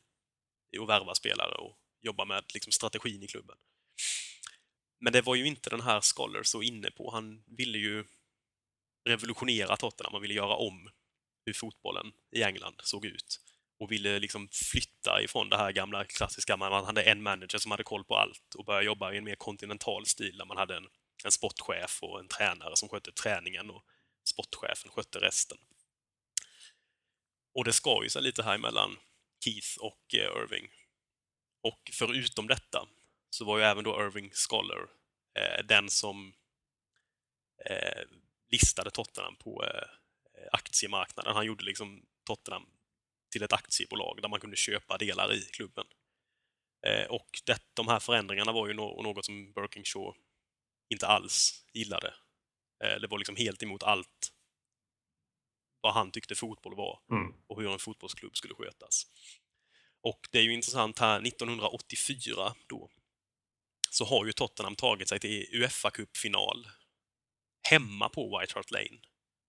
i 0.75 0.79
att 0.79 0.89
värva 0.89 1.15
spelare 1.15 1.55
och 1.55 1.77
jobba 2.01 2.25
med 2.25 2.43
liksom, 2.53 2.71
strategin 2.71 3.23
i 3.23 3.27
klubben. 3.27 3.57
Men 4.99 5.13
det 5.13 5.21
var 5.21 5.35
ju 5.35 5.47
inte 5.47 5.69
den 5.69 5.81
här 5.81 6.01
Scholar 6.01 6.43
så 6.43 6.61
inne 6.61 6.91
på. 6.91 7.11
Han 7.11 7.43
ville 7.57 7.77
ju 7.77 8.05
revolutionera 9.09 9.77
Tottenham, 9.77 10.13
han 10.13 10.21
ville 10.21 10.33
göra 10.33 10.55
om 10.55 10.89
hur 11.45 11.53
fotbollen 11.53 12.11
i 12.31 12.43
England 12.43 12.75
såg 12.83 13.05
ut. 13.05 13.39
och 13.81 13.91
ville 13.91 14.19
liksom 14.19 14.49
flytta 14.71 15.21
ifrån 15.21 15.49
det 15.49 15.57
här 15.57 15.71
gamla 15.71 16.05
klassiska, 16.05 16.57
man 16.57 16.85
hade 16.85 17.01
en 17.03 17.23
manager 17.23 17.57
som 17.57 17.71
hade 17.71 17.83
koll 17.83 18.03
på 18.03 18.15
allt 18.15 18.55
och 18.55 18.65
börja 18.65 18.81
jobba 18.81 19.13
i 19.13 19.17
en 19.17 19.23
mer 19.23 19.35
kontinental 19.35 20.05
stil 20.05 20.37
där 20.37 20.45
man 20.45 20.57
hade 20.57 20.77
en, 20.77 20.87
en 21.25 21.31
sportchef 21.31 22.03
och 22.03 22.19
en 22.19 22.27
tränare 22.27 22.75
som 22.75 22.89
skötte 22.89 23.11
träningen 23.11 23.69
och 23.69 23.85
sportchefen 24.23 24.91
skötte 24.91 25.19
resten. 25.19 25.57
Och 27.53 27.63
det 27.63 27.73
skar 27.73 28.03
ju 28.03 28.09
sig 28.09 28.21
lite 28.21 28.43
här 28.43 28.55
emellan 28.55 28.97
Keith 29.43 29.77
och 29.79 30.15
eh, 30.15 30.43
Irving. 30.43 30.69
Och 31.63 31.91
förutom 31.93 32.47
detta 32.47 32.87
så 33.29 33.45
var 33.45 33.57
ju 33.57 33.63
även 33.63 33.83
då 33.83 34.01
Irving 34.01 34.31
Scholar 34.33 34.87
eh, 35.39 35.65
den 35.65 35.89
som 35.89 36.33
eh, 37.65 38.03
listade 38.51 38.91
Tottenham 38.91 39.35
på 39.35 39.65
eh, 39.65 39.87
aktiemarknaden. 40.51 41.35
Han 41.35 41.45
gjorde 41.45 41.65
liksom 41.65 42.05
Tottenham 42.25 42.65
till 43.31 43.43
ett 43.43 43.53
aktiebolag 43.53 44.21
där 44.21 44.29
man 44.29 44.39
kunde 44.39 44.55
köpa 44.55 44.97
delar 44.97 45.33
i 45.33 45.41
klubben. 45.41 45.85
Eh, 46.87 47.05
och 47.05 47.29
det, 47.45 47.61
de 47.73 47.87
här 47.87 47.99
förändringarna 47.99 48.51
var 48.51 48.67
ju 48.67 48.73
no 48.73 49.01
något 49.03 49.25
som 49.25 49.53
Birkinshaw 49.53 50.17
inte 50.91 51.07
alls 51.07 51.65
gillade. 51.73 52.13
Eh, 52.83 52.99
det 52.99 53.07
var 53.07 53.17
liksom 53.17 53.35
helt 53.35 53.63
emot 53.63 53.83
allt 53.83 54.31
vad 55.81 55.93
han 55.93 56.11
tyckte 56.11 56.35
fotboll 56.35 56.75
var 56.75 56.99
Mm. 57.11 57.33
och 57.47 57.61
hur 57.61 57.71
en 57.71 57.79
fotbollsklubb 57.79 58.37
skulle 58.37 58.53
skötas. 58.55 59.07
Och 60.01 60.27
det 60.31 60.39
är 60.39 60.43
ju 60.43 60.53
intressant 60.53 60.99
här, 60.99 61.21
1984 61.21 62.55
då, 62.67 62.89
så 63.89 64.05
har 64.05 64.25
ju 64.25 64.31
Tottenham 64.33 64.75
tagit 64.75 65.09
sig 65.09 65.19
till 65.19 65.47
Uefa-cupfinal 65.63 66.69
hemma 67.69 68.09
på 68.09 68.39
White 68.39 68.53
Hart 68.55 68.71
Lane, 68.71 68.99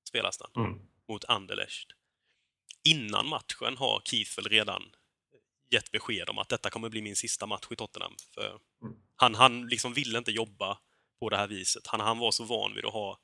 spelas 0.09 0.39
den, 0.39 0.51
Mm. 0.65 0.81
mot 1.09 1.25
Anderlecht. 1.25 1.89
Innan 2.85 3.29
matchen 3.29 3.77
har 3.77 4.03
Keith 4.05 4.37
väl 4.37 4.49
redan 4.49 4.95
gett 5.71 5.91
besked 5.91 6.29
om 6.31 6.39
att 6.39 6.49
detta 6.49 6.71
kommer 6.71 6.89
bli 6.89 7.03
min 7.03 7.17
sista 7.17 7.47
match 7.47 7.67
i 7.71 7.77
Tottenham. 7.77 8.17
För 8.35 8.49
Mm. 8.83 8.97
han, 9.17 9.35
han 9.35 9.67
liksom 9.69 9.93
ville 9.95 10.19
inte 10.19 10.31
jobba 10.33 10.79
på 11.23 11.29
det 11.29 11.37
här 11.37 11.49
viset. 11.49 11.87
Han, 11.87 12.01
han 12.01 12.19
var 12.19 12.31
så 12.31 12.45
van 12.45 12.75
vid 12.75 12.85
att 12.85 12.93
ha 12.93 13.19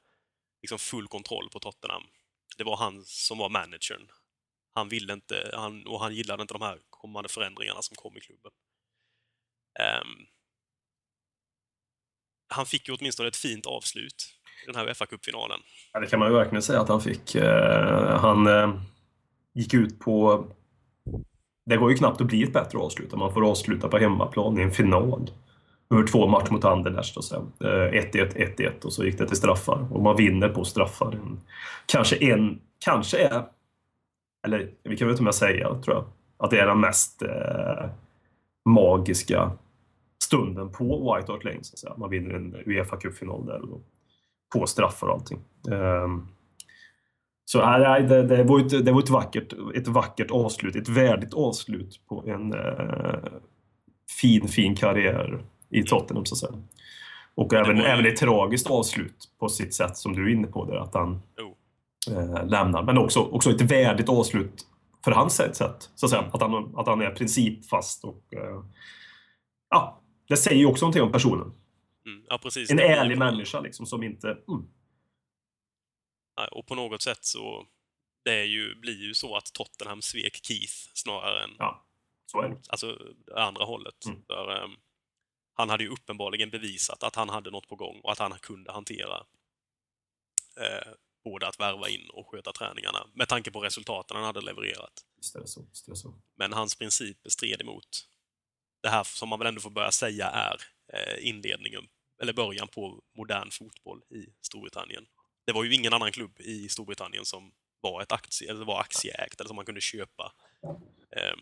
liksom 0.62 0.78
full 0.78 1.09
kontroll 1.09 1.49
på 1.53 1.59
Tottenham. 1.59 2.03
Det 2.59 2.64
var 2.64 2.76
han 2.76 3.05
som 3.05 3.38
var 3.38 3.49
managern. 3.49 4.09
Han 4.74 4.88
ville 4.88 5.12
inte, 5.12 5.51
han, 5.55 5.86
och 5.86 6.01
han 6.01 6.14
gillade 6.14 6.42
inte 6.42 6.55
de 6.55 6.62
här 6.62 6.78
kommande 6.90 7.28
förändringarna 7.28 7.82
som 7.82 7.96
kom 7.96 8.16
i 8.16 8.20
klubben. 8.20 8.53
Um, 10.03 10.26
han 12.49 12.66
fick 12.66 12.88
ju 12.88 12.94
åtminstone 12.94 13.28
ett 13.28 13.36
fint 13.36 13.66
avslut 13.66 14.34
i 14.62 14.66
den 14.66 14.76
här 14.76 14.86
Uefa-cupfinalen. 14.86 15.61
Ja, 15.92 16.01
det 16.01 16.07
kan 16.07 16.18
man 16.18 16.28
ju 16.28 16.34
verkligen 16.34 16.62
säga 16.62 16.80
att 16.80 16.88
han 16.88 17.01
fick. 17.01 17.34
Eh, 17.34 18.20
han 18.20 18.46
eh, 18.46 18.80
gick 19.55 19.74
ut 19.74 19.99
på... 20.01 20.46
Det 21.66 21.76
går 21.76 21.90
ju 21.90 21.96
knappt 21.96 22.20
att 22.20 22.26
bli 22.26 22.42
ett 22.42 22.53
bättre 22.53 22.78
avslut 22.78 23.12
om 23.12 23.18
man 23.18 23.32
får 23.32 23.51
avsluta 23.51 23.88
på 23.88 23.99
hemmaplan 23.99 24.59
i 24.59 24.62
en 24.62 24.72
final. 24.72 25.30
Över 25.91 26.07
två 26.07 26.26
matcher 26.26 26.53
mot 26.53 26.64
Anderlecht 26.64 27.16
och 27.16 27.24
sen 27.24 27.53
eh, 27.61 27.66
1-1, 27.66 28.57
1-1 28.57 28.84
och 28.84 28.93
så 28.93 29.05
gick 29.05 29.18
det 29.18 29.26
till 29.26 29.36
straffar. 29.36 29.89
Och 29.93 30.03
man 30.03 30.16
vinner 30.16 30.49
på 30.49 30.64
straffar. 30.64 31.18
Kanske 31.86 32.16
en, 32.16 32.61
kanske 32.84 33.18
är, 33.18 33.45
eller 34.47 34.70
vi 34.82 34.97
kan 34.97 35.09
väl 35.09 35.16
till 35.16 35.22
och 35.22 35.24
med 35.24 35.34
säga, 35.34 35.74
tror 35.74 35.97
jag, 35.97 36.05
att 36.36 36.51
det 36.51 36.61
är 36.61 36.66
den 36.66 36.80
mest 36.80 37.22
eh, 37.22 37.91
magiska 38.68 39.51
stunden 40.24 40.72
på 40.72 40.84
White 40.84 41.32
Hart 41.32 41.45
Lane. 41.45 41.59
Så 41.62 41.74
att 41.74 41.78
säga. 41.78 41.95
Man 41.97 42.11
vinner 42.11 42.34
en 42.34 42.57
Uefa-cupfinal 42.57 43.47
där. 43.47 43.72
Och, 43.72 43.82
på 44.53 44.66
straffar 44.66 45.07
och 45.07 45.14
allting. 45.14 45.39
Um, 45.68 46.28
så 47.45 47.59
nej, 47.66 47.80
nej, 47.80 48.03
det, 48.03 48.22
det, 48.22 48.45
var 48.45 48.61
ett, 48.61 48.84
det 48.84 48.93
var 48.93 49.03
ett 49.03 49.11
vackert, 49.11 49.53
ett 49.74 49.89
vackert 49.89 50.30
avslut, 50.30 50.76
ett 50.76 50.89
värdigt 50.89 51.34
avslut 51.34 52.01
på 52.09 52.24
en 52.26 52.53
eh, 52.53 53.32
fin, 54.20 54.49
fin 54.49 54.76
karriär 54.76 55.45
i 55.70 55.82
Tottenham 55.82 56.26
så 56.26 56.34
att 56.34 56.38
säga. 56.38 56.62
Och 57.34 57.52
även, 57.54 57.76
ju- 57.76 57.82
även 57.82 58.06
ett 58.06 58.16
tragiskt 58.16 58.70
avslut 58.70 59.30
på 59.38 59.48
sitt 59.48 59.74
sätt 59.74 59.96
som 59.96 60.12
du 60.16 60.24
är 60.30 60.34
inne 60.34 60.46
på 60.46 60.64
där, 60.64 60.76
att 60.76 60.94
han 60.94 61.22
Jo. 61.38 61.56
eh, 62.10 62.46
lämnar. 62.46 62.82
Men 62.82 62.98
också, 62.98 63.20
också 63.20 63.50
ett 63.50 63.60
värdigt 63.60 64.08
avslut 64.08 64.66
för 65.04 65.10
hans 65.12 65.34
sätt, 65.36 65.90
så 65.94 66.06
att 66.06 66.10
säga. 66.10 66.22
Att 66.32 66.40
han, 66.40 66.74
att 66.76 66.86
han 66.86 67.00
är 67.02 67.10
principfast 67.10 68.04
och 68.04 68.24
eh, 68.34 68.62
ja, 69.70 70.00
det 70.28 70.36
säger 70.36 70.58
ju 70.58 70.66
också 70.66 70.84
någonting 70.84 71.02
om 71.02 71.12
personen. 71.12 71.52
Mm, 72.06 72.24
ja, 72.28 72.38
precis. 72.38 72.70
En 72.70 72.78
ärlig 72.78 73.18
människa 73.18 73.60
liksom 73.60 73.86
som 73.86 74.02
inte... 74.02 74.28
Mm, 74.28 74.66
Och 76.52 76.66
på 76.66 76.74
något 76.74 77.02
sätt 77.02 77.24
så 77.24 77.66
det 78.24 78.40
är 78.40 78.44
ju, 78.44 78.74
blir 78.74 79.06
ju 79.06 79.14
så 79.14 79.36
att 79.36 79.52
Tottenham 79.52 80.02
svek 80.02 80.40
Keith 80.42 80.74
snarare 80.94 81.44
än 81.44 81.50
ja, 81.58 81.84
så 82.26 82.40
är 82.42 82.48
det. 82.48 82.56
alltså, 82.68 82.98
det 83.26 83.42
andra 83.44 83.64
hållet. 83.64 84.06
Mm. 84.06 84.22
För, 84.26 84.64
ehm, 84.64 84.70
han 85.59 85.70
hade 85.70 85.84
ju 85.84 85.90
uppenbarligen 85.90 86.50
bevisat 86.50 87.02
att 87.02 87.14
han 87.14 87.28
hade 87.28 87.50
något 87.50 87.68
på 87.68 87.76
gång 87.76 88.00
och 88.00 88.12
att 88.12 88.18
han 88.18 88.38
kunde 88.38 88.72
hantera 88.72 89.26
eh, 90.61 90.92
både 91.24 91.46
att 91.48 91.61
värva 91.61 91.88
in 91.88 92.11
och 92.11 92.30
sköta 92.30 92.52
träningarna 92.52 93.06
med 93.14 93.28
tanke 93.28 93.50
på 93.50 93.61
resultaten 93.61 94.16
han 94.16 94.26
hade 94.26 94.40
levererat. 94.40 95.04
Så. 95.94 96.14
Men 96.36 96.52
hans 96.52 96.74
principer 96.74 97.30
stred 97.30 97.61
emot 97.61 98.09
det 98.82 98.88
här 98.88 99.04
som 99.04 99.28
man 99.28 99.38
väl 99.38 99.48
ändå 99.48 99.61
får 99.61 99.70
börja 99.70 99.90
säga 99.90 100.26
är 100.26 100.56
eh, 100.92 101.28
inledningen, 101.28 101.88
eller 102.22 102.32
början 102.32 102.68
på 102.68 103.02
modern 103.16 103.50
fotboll 103.50 104.02
i 104.11 104.26
Storbritannien. 104.40 105.06
Det 105.46 105.52
var 105.52 105.64
ju 105.64 105.74
ingen 105.74 105.92
annan 105.92 106.12
klubb 106.12 106.40
i 106.40 106.68
Storbritannien 106.68 107.24
som 107.24 107.52
var, 107.80 108.02
ett 108.02 108.12
aktie, 108.12 108.50
eller 108.50 108.64
var 108.64 108.80
aktieägt 108.80 109.40
eller 109.40 109.48
som 109.48 109.56
man 109.56 109.64
kunde 109.64 109.80
köpa 109.80 110.32
eh, 111.16 111.36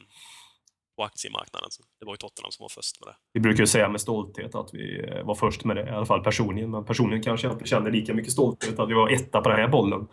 på 0.97 1.05
aktiemarknaden. 1.05 1.71
Så 1.71 1.83
Det 2.01 2.07
var 2.07 2.13
ju 2.13 2.17
Tottenham 2.17 2.51
som 2.53 2.65
var 2.65 2.69
först 2.69 3.01
med 3.01 3.09
det. 3.09 3.17
Vi 3.33 3.41
brukar 3.41 3.61
ju 3.61 3.67
säga 3.67 3.89
med 3.89 4.01
stolthet 4.01 4.55
att 4.55 4.75
vi 4.75 5.05
eh, 5.09 5.25
var 5.25 5.35
först 5.35 5.65
med 5.65 5.77
det, 5.77 5.87
i 5.87 5.91
alla 5.91 6.07
fall 6.07 6.25
personligen. 6.25 6.71
Men 6.71 6.85
personligen 6.85 7.23
kanske 7.23 7.47
jag 7.47 7.55
inte 7.55 7.69
känner 7.69 7.91
lika 7.91 8.15
mycket 8.15 8.33
stolthet 8.33 8.79
att 8.79 8.89
vi 8.89 8.95
var 8.95 9.11
etta 9.11 9.41
på 9.41 9.49
den 9.49 9.59
här 9.59 9.69
bollen. 9.69 10.09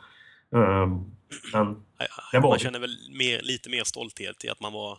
Ehm, 0.56 1.16
Men 1.54 1.86
Det 2.32 2.40
var 2.40 2.50
Man 2.50 2.60
känner 2.60 2.80
väl 2.80 2.98
mer, 3.18 3.42
lite 3.42 3.70
mer 3.70 3.84
stolthet 3.84 4.46
i 4.46 4.50
att 4.50 4.60
man 4.60 4.74
var 4.74 4.98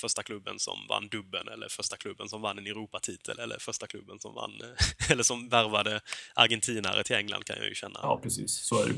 första 0.00 0.22
klubben 0.22 0.58
som 0.58 0.78
vann 0.88 1.08
dubben 1.08 1.48
eller 1.48 1.68
första 1.68 1.96
klubben 1.96 2.28
som 2.28 2.42
vann 2.42 2.58
en 2.58 2.66
Europatitel 2.66 3.38
eller 3.38 3.58
första 3.58 3.86
klubben 3.86 4.18
som 4.18 4.34
vann 4.34 4.52
eller 5.10 5.22
som 5.22 5.48
värvade 5.48 6.00
argentinare 6.34 7.04
till 7.04 7.16
England 7.16 7.44
kan 7.44 7.56
jag 7.56 7.68
ju 7.68 7.74
känna. 7.74 8.00
ja, 8.02 8.20
precis. 8.22 8.52
Så 8.52 8.82
är 8.82 8.86
det. 8.86 8.94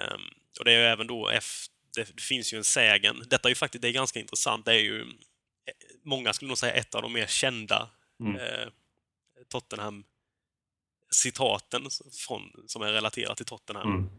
Ehm, 0.00 0.20
och 0.58 0.64
det 0.64 0.72
är 0.72 0.78
ju 0.78 0.84
även 0.84 1.06
då 1.06 1.28
efter, 1.28 1.71
det 1.94 2.20
finns 2.20 2.52
ju 2.52 2.58
en 2.58 2.64
sägen. 2.64 3.22
Detta 3.26 3.48
är 3.48 3.50
ju 3.50 3.54
faktiskt 3.54 3.82
det 3.82 3.88
är 3.88 3.92
ganska 3.92 4.20
intressant. 4.20 4.64
Det 4.64 4.72
är 4.72 4.80
ju, 4.80 5.00
eh, 5.02 5.06
många 6.04 6.32
skulle 6.32 6.48
nog 6.48 6.58
säga 6.58 6.72
ett 6.72 6.94
av 6.94 7.02
de 7.02 7.12
mer 7.12 7.26
kända 7.26 7.90
Mm. 8.20 8.36
eh, 8.36 8.68
Tottenham-citaten 9.48 11.88
från, 12.26 12.52
som 12.66 12.82
är 12.82 12.92
relaterat 12.92 13.36
till 13.36 13.46
Tottenham. 13.46 13.88
Mm. 13.88 14.10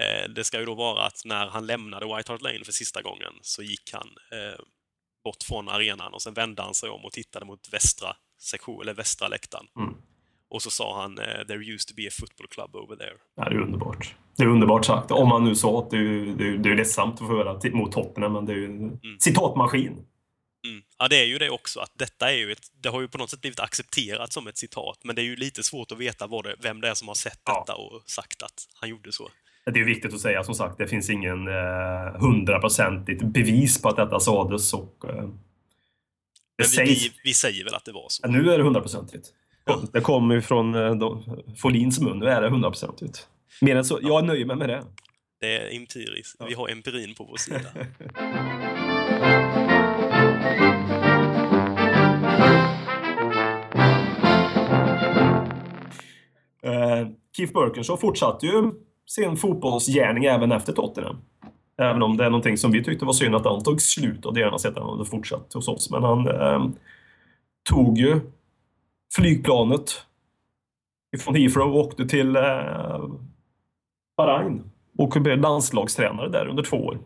Eh, 0.00 0.28
det 0.28 0.44
ska 0.44 0.58
ju 0.58 0.64
då 0.64 0.74
vara 0.74 1.06
att 1.06 1.24
när 1.24 1.46
han 1.46 1.66
lämnade 1.66 2.16
White 2.16 2.32
Hart 2.32 2.42
Lane 2.42 2.64
för 2.64 2.72
sista 2.72 3.02
gången 3.02 3.32
så 3.42 3.62
gick 3.62 3.92
han 3.92 4.08
eh, 4.32 4.60
bort 5.24 5.42
från 5.42 5.68
arenan 5.68 6.14
och 6.14 6.22
sen 6.22 6.34
vände 6.34 6.62
han 6.62 6.74
sig 6.74 6.90
om 6.90 7.04
och 7.04 7.12
tittade 7.12 7.46
mot 7.46 7.72
västra 7.72 8.16
sektion, 8.38 8.82
eller 8.82 8.94
västra 8.94 9.28
läktaren. 9.28 9.66
Mm. 9.76 9.94
Och 10.52 10.62
så 10.62 10.70
sa 10.70 11.02
han 11.02 11.18
eh, 11.18 11.46
“There 11.46 11.64
used 11.74 11.88
to 11.88 11.94
be 11.96 12.06
a 12.08 12.10
football 12.20 12.46
club 12.46 12.76
over 12.76 12.96
there”. 12.96 13.16
Ja, 13.36 13.48
det 13.48 13.54
är 13.54 13.60
underbart. 13.60 14.14
Det 14.36 14.42
är 14.42 14.48
underbart 14.48 14.84
sagt. 14.84 15.10
Om 15.10 15.28
man 15.28 15.44
nu 15.44 15.54
sa 15.54 15.78
att 15.78 15.90
det 15.90 15.96
är, 15.96 16.36
det 16.38 16.48
är, 16.48 16.58
det 16.58 16.70
är 16.70 16.76
ledsamt 16.76 17.12
att 17.14 17.18
få 17.18 17.26
höra 17.26 17.70
mot 17.72 17.92
Tottenham, 17.92 18.32
men 18.32 18.46
det 18.46 18.52
är 18.52 18.56
ju 18.56 18.66
en 18.66 19.00
citatmaskin. 19.20 19.92
Mm. 20.66 20.82
Ja, 20.98 21.08
det 21.08 21.16
är 21.16 21.24
ju 21.24 21.38
det 21.38 21.50
också. 21.50 21.80
att 21.80 21.92
Detta 21.94 22.30
är 22.32 22.36
ju 22.36 22.52
ett, 22.52 22.66
det 22.82 22.88
har 22.88 23.00
ju 23.00 23.08
på 23.08 23.18
något 23.18 23.30
sätt 23.30 23.40
blivit 23.40 23.60
accepterat 23.60 24.32
som 24.32 24.46
ett 24.46 24.58
citat, 24.58 24.98
men 25.04 25.16
det 25.16 25.22
är 25.22 25.24
ju 25.24 25.36
lite 25.36 25.62
svårt 25.62 25.92
att 25.92 25.98
veta 25.98 26.26
vad 26.26 26.44
det, 26.44 26.56
vem 26.60 26.80
det 26.80 26.88
är 26.88 26.94
som 26.94 27.08
har 27.08 27.14
sett 27.14 27.40
Ja. 27.44 27.58
detta 27.60 27.74
och 27.78 28.02
sagt 28.06 28.42
att 28.42 28.66
han 28.80 28.88
gjorde 28.88 29.12
så. 29.12 29.28
Det 29.64 29.80
är 29.80 29.84
viktigt 29.84 30.14
att 30.14 30.20
säga, 30.20 30.44
som 30.44 30.54
sagt, 30.54 30.78
det 30.78 30.86
finns 30.86 31.10
ingen 31.10 31.48
eh, 31.48 32.20
hundraprocentigt 32.20 33.22
bevis 33.22 33.82
på 33.82 33.88
att 33.88 33.96
detta 33.96 34.20
sades. 34.20 34.74
Och, 34.74 35.04
eh, 35.08 35.14
det 35.14 35.28
vi, 36.58 36.64
sägs... 36.64 37.04
vi, 37.04 37.12
vi 37.24 37.34
säger 37.34 37.64
väl 37.64 37.74
att 37.74 37.84
det 37.84 37.92
var 37.92 38.06
så. 38.08 38.20
Ja, 38.24 38.28
nu 38.30 38.50
är 38.50 38.58
det 38.58 38.64
hundraprocentigt. 38.64 39.28
Det 39.92 40.00
kommer 40.00 40.34
ju 40.34 40.40
från 40.42 40.74
eh, 40.74 40.94
de- 40.94 41.22
Folins 41.58 42.00
mun. 42.00 42.18
Nu 42.18 42.26
är 42.26 42.42
det 42.42 42.48
hundraprocentigt. 42.48 43.28
Mer 43.60 43.76
än 43.76 43.84
så. 43.84 43.98
Jag 44.02 44.24
nöjer 44.24 44.46
mig 44.46 44.56
med 44.56 44.68
det. 44.68 44.82
Det 45.40 45.56
är 45.56 45.76
empiriskt. 45.76 46.40
Vi 46.48 46.54
har 46.54 46.68
empirin 46.68 47.14
på 47.14 47.24
vår 47.24 47.36
sida. 47.36 47.60
Eh, 56.62 57.06
Keith 57.36 57.52
Birkinshaw 57.52 58.00
fortsatte 58.00 58.46
ju 58.46 58.70
sin 59.06 59.36
fotbollsgärning 59.36 60.24
även 60.24 60.52
efter 60.52 60.72
Tottenham. 60.72 61.16
Även 61.78 62.02
om 62.02 62.16
det 62.16 62.24
är 62.24 62.30
någonting 62.30 62.56
som 62.58 62.72
vi 62.72 62.84
tyckte 62.84 63.04
var 63.04 63.12
synd 63.12 63.34
att 63.34 63.44
han 63.44 63.62
tog 63.62 63.80
slut 63.82 64.26
och 64.26 64.34
det 64.34 64.40
gärna 64.40 64.58
sett 64.58 64.76
att 64.76 64.82
han 64.82 64.90
hade 64.98 65.04
fortsatt 65.10 65.52
hos 65.54 65.68
oss. 65.68 65.90
Men 65.90 66.02
han 66.02 66.28
eh, 66.28 66.66
tog 67.70 67.98
ju 67.98 68.20
flygplanet 69.14 70.06
ifrån 71.16 71.34
Heathrow 71.34 71.74
och 71.74 71.80
åkte 71.80 72.06
till 72.08 72.36
eh, 72.36 73.04
Bahrain 74.16 74.62
och 74.98 75.10
blev 75.10 75.38
landslagstränare 75.38 76.28
där 76.28 76.46
under 76.46 76.62
två 76.62 76.76
år. 76.76 76.98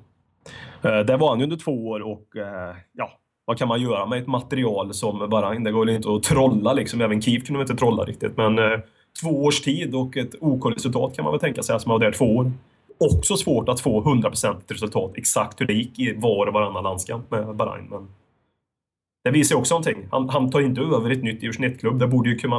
Eh, 0.82 0.98
Där 0.98 1.16
var 1.16 1.28
han 1.28 1.38
ju 1.38 1.44
under 1.44 1.56
två 1.56 1.88
år 1.88 2.00
och 2.00 2.36
eh, 2.36 2.76
ja, 2.92 3.10
vad 3.44 3.58
kan 3.58 3.68
man 3.68 3.82
göra 3.82 4.06
med 4.06 4.18
ett 4.18 4.26
material 4.26 4.94
som 4.94 5.30
Bahrain? 5.30 5.64
Det 5.64 5.72
går 5.72 5.90
inte 5.90 6.10
att 6.14 6.22
trolla 6.22 6.72
liksom. 6.72 7.00
Även 7.00 7.22
Kiev 7.22 7.40
kunde 7.40 7.60
inte 7.60 7.76
trolla 7.76 8.04
riktigt. 8.04 8.36
Men 8.36 8.58
eh, 8.58 8.78
två 9.22 9.44
års 9.44 9.60
tid 9.60 9.94
och 9.94 10.16
ett 10.16 10.34
OK-resultat 10.40 11.16
kan 11.16 11.24
man 11.24 11.32
väl 11.32 11.40
tänka 11.40 11.62
sig, 11.62 11.80
som 11.80 11.90
var 11.90 11.98
där 11.98 12.12
två 12.12 12.36
år. 12.36 12.52
Också 12.98 13.36
svårt 13.36 13.68
att 13.68 13.80
få 13.80 14.02
100% 14.02 14.56
resultat 14.68 15.12
exakt 15.14 15.60
hur 15.60 15.66
det 15.66 15.74
gick 15.74 15.98
i 15.98 16.14
var 16.16 16.46
och 16.46 16.52
varannan 16.52 16.84
landskamp 16.84 17.30
med 17.30 17.56
Bahrain. 17.56 17.86
Men 17.90 18.08
det 19.26 19.32
visar 19.32 19.54
ju 19.54 19.60
också 19.60 19.74
någonting. 19.74 20.08
Han, 20.10 20.28
han 20.28 20.50
tar 20.50 20.60
inte 20.60 20.80
över 20.80 21.10
ett 21.10 21.22
nytt 21.22 21.40
division 21.40 21.64
1-klubb. 21.64 21.94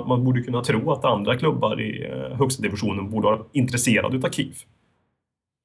Man 0.07 0.23
borde 0.23 0.39
ju 0.39 0.43
kunna, 0.43 0.63
tro 0.63 0.91
att 0.91 1.05
andra 1.05 1.37
klubbar 1.37 1.81
i 1.81 2.05
eh, 2.05 2.37
högsta 2.37 2.61
divisionen 2.61 3.09
borde 3.09 3.27
vara 3.27 3.45
intresserade 3.53 4.17
utav 4.17 4.29
KIF. 4.29 4.65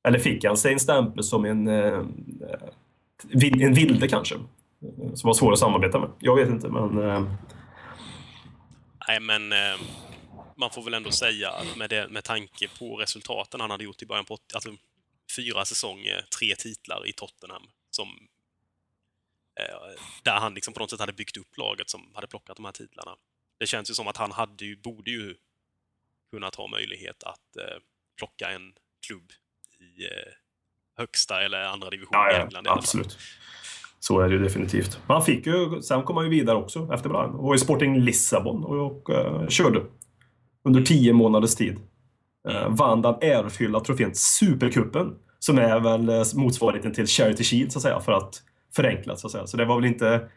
Eller 0.08 0.18
fick 0.18 0.44
han 0.44 0.56
sig 0.56 0.72
en 0.72 0.80
stämpel 0.80 1.24
som 1.24 1.44
en, 1.44 1.68
eh, 1.68 2.02
en 3.60 3.74
vilde 3.74 4.08
kanske? 4.08 4.34
Eh, 4.34 5.14
som 5.14 5.28
var 5.28 5.34
svår 5.34 5.52
att 5.52 5.58
samarbeta 5.58 5.98
med. 5.98 6.08
Jag 6.18 6.36
vet 6.36 6.48
inte, 6.48 6.68
men... 6.68 6.94
Nej, 9.08 9.20
men 9.20 9.42
man 10.56 10.70
får 10.70 10.82
väl 10.82 10.94
ändå 10.94 11.10
säga 11.10 11.50
att 11.50 11.76
med, 11.76 11.90
det, 11.90 12.08
med 12.10 12.24
tanke 12.24 12.68
på 12.78 12.96
resultaten 12.96 13.60
han 13.60 13.70
hade 13.70 13.84
gjort 13.84 14.02
i 14.02 14.06
början 14.06 14.24
på 14.24 14.34
80, 14.34 14.44
alltså 14.54 14.70
fyra 15.36 15.64
säsonger, 15.64 16.24
tre 16.38 16.54
titlar 16.58 17.08
i 17.08 17.12
Tottenham, 17.12 17.62
som 17.90 18.08
där 20.22 20.32
han 20.32 20.54
liksom 20.54 20.74
på 20.74 20.80
något 20.80 20.90
sätt 20.90 21.00
hade 21.00 21.12
byggt 21.12 21.36
upp 21.36 21.58
laget 21.58 21.90
som 21.90 22.00
hade 22.14 22.26
plockat 22.26 22.56
de 22.56 22.64
här 22.64 22.72
titlarna. 22.72 23.16
Det 23.58 23.66
känns 23.66 23.90
ju 23.90 23.94
som 23.94 24.08
att 24.08 24.16
han 24.16 24.32
hade 24.32 24.64
ju, 24.64 24.76
borde 24.76 25.10
ju 25.10 25.34
kunnat 26.32 26.54
ha 26.54 26.66
möjlighet 26.66 27.22
att 27.22 27.56
eh, 27.56 27.78
plocka 28.18 28.50
en 28.50 28.72
klubb 29.06 29.30
i 29.80 30.04
eh, 30.04 30.32
högsta 30.96 31.42
eller 31.42 31.64
andra 31.64 31.90
division 31.90 32.10
ja, 32.12 32.32
ja, 32.32 32.42
England 32.42 32.66
i 32.66 32.68
fall. 32.68 32.78
absolut. 32.78 33.18
Så 34.00 34.20
är 34.20 34.28
det 34.28 34.34
ju 34.34 34.42
definitivt. 34.42 34.98
Men 35.06 35.14
han 35.14 35.24
fick 35.24 35.46
ju, 35.46 35.82
sen 35.82 36.02
kom 36.02 36.16
han 36.16 36.24
ju 36.24 36.30
vidare 36.30 36.56
också 36.56 36.88
efter 36.92 37.08
Brian. 37.08 37.34
Och 37.34 37.54
i 37.54 37.58
Sporting 37.58 38.00
Lissabon 38.00 38.64
och, 38.64 38.86
och 38.86 39.10
eh, 39.10 39.48
körde 39.48 39.82
under 40.64 40.82
tio 40.82 41.12
månaders 41.12 41.54
tid. 41.54 41.80
Uh, 42.48 42.68
vann 42.68 43.02
den 43.02 43.14
ärofyllda 43.20 43.80
trofén 43.80 44.14
Supercupen, 44.14 45.14
som 45.38 45.58
är 45.58 45.80
väl 45.80 46.08
eh, 46.08 46.22
motsvarigheten 46.34 46.92
till 46.92 47.06
Charity 47.06 47.44
Shield, 47.44 47.72
så 47.72 47.78
att 47.78 47.82
säga, 47.82 48.00
för 48.00 48.12
att 48.12 48.42
förenkla. 48.74 49.16
Så, 49.16 49.26
att 49.26 49.32
säga. 49.32 49.46
så 49.46 49.56
det 49.56 49.64
var 49.64 49.76
väl 49.76 49.84
inte 49.84 50.30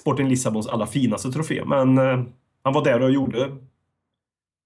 Sporting 0.00 0.28
Lissabons 0.28 0.66
allra 0.66 0.86
finaste 0.86 1.32
trofé, 1.32 1.64
men 1.64 1.98
eh, 1.98 2.24
han 2.62 2.72
var 2.72 2.84
där 2.84 3.02
och 3.02 3.10
gjorde 3.10 3.56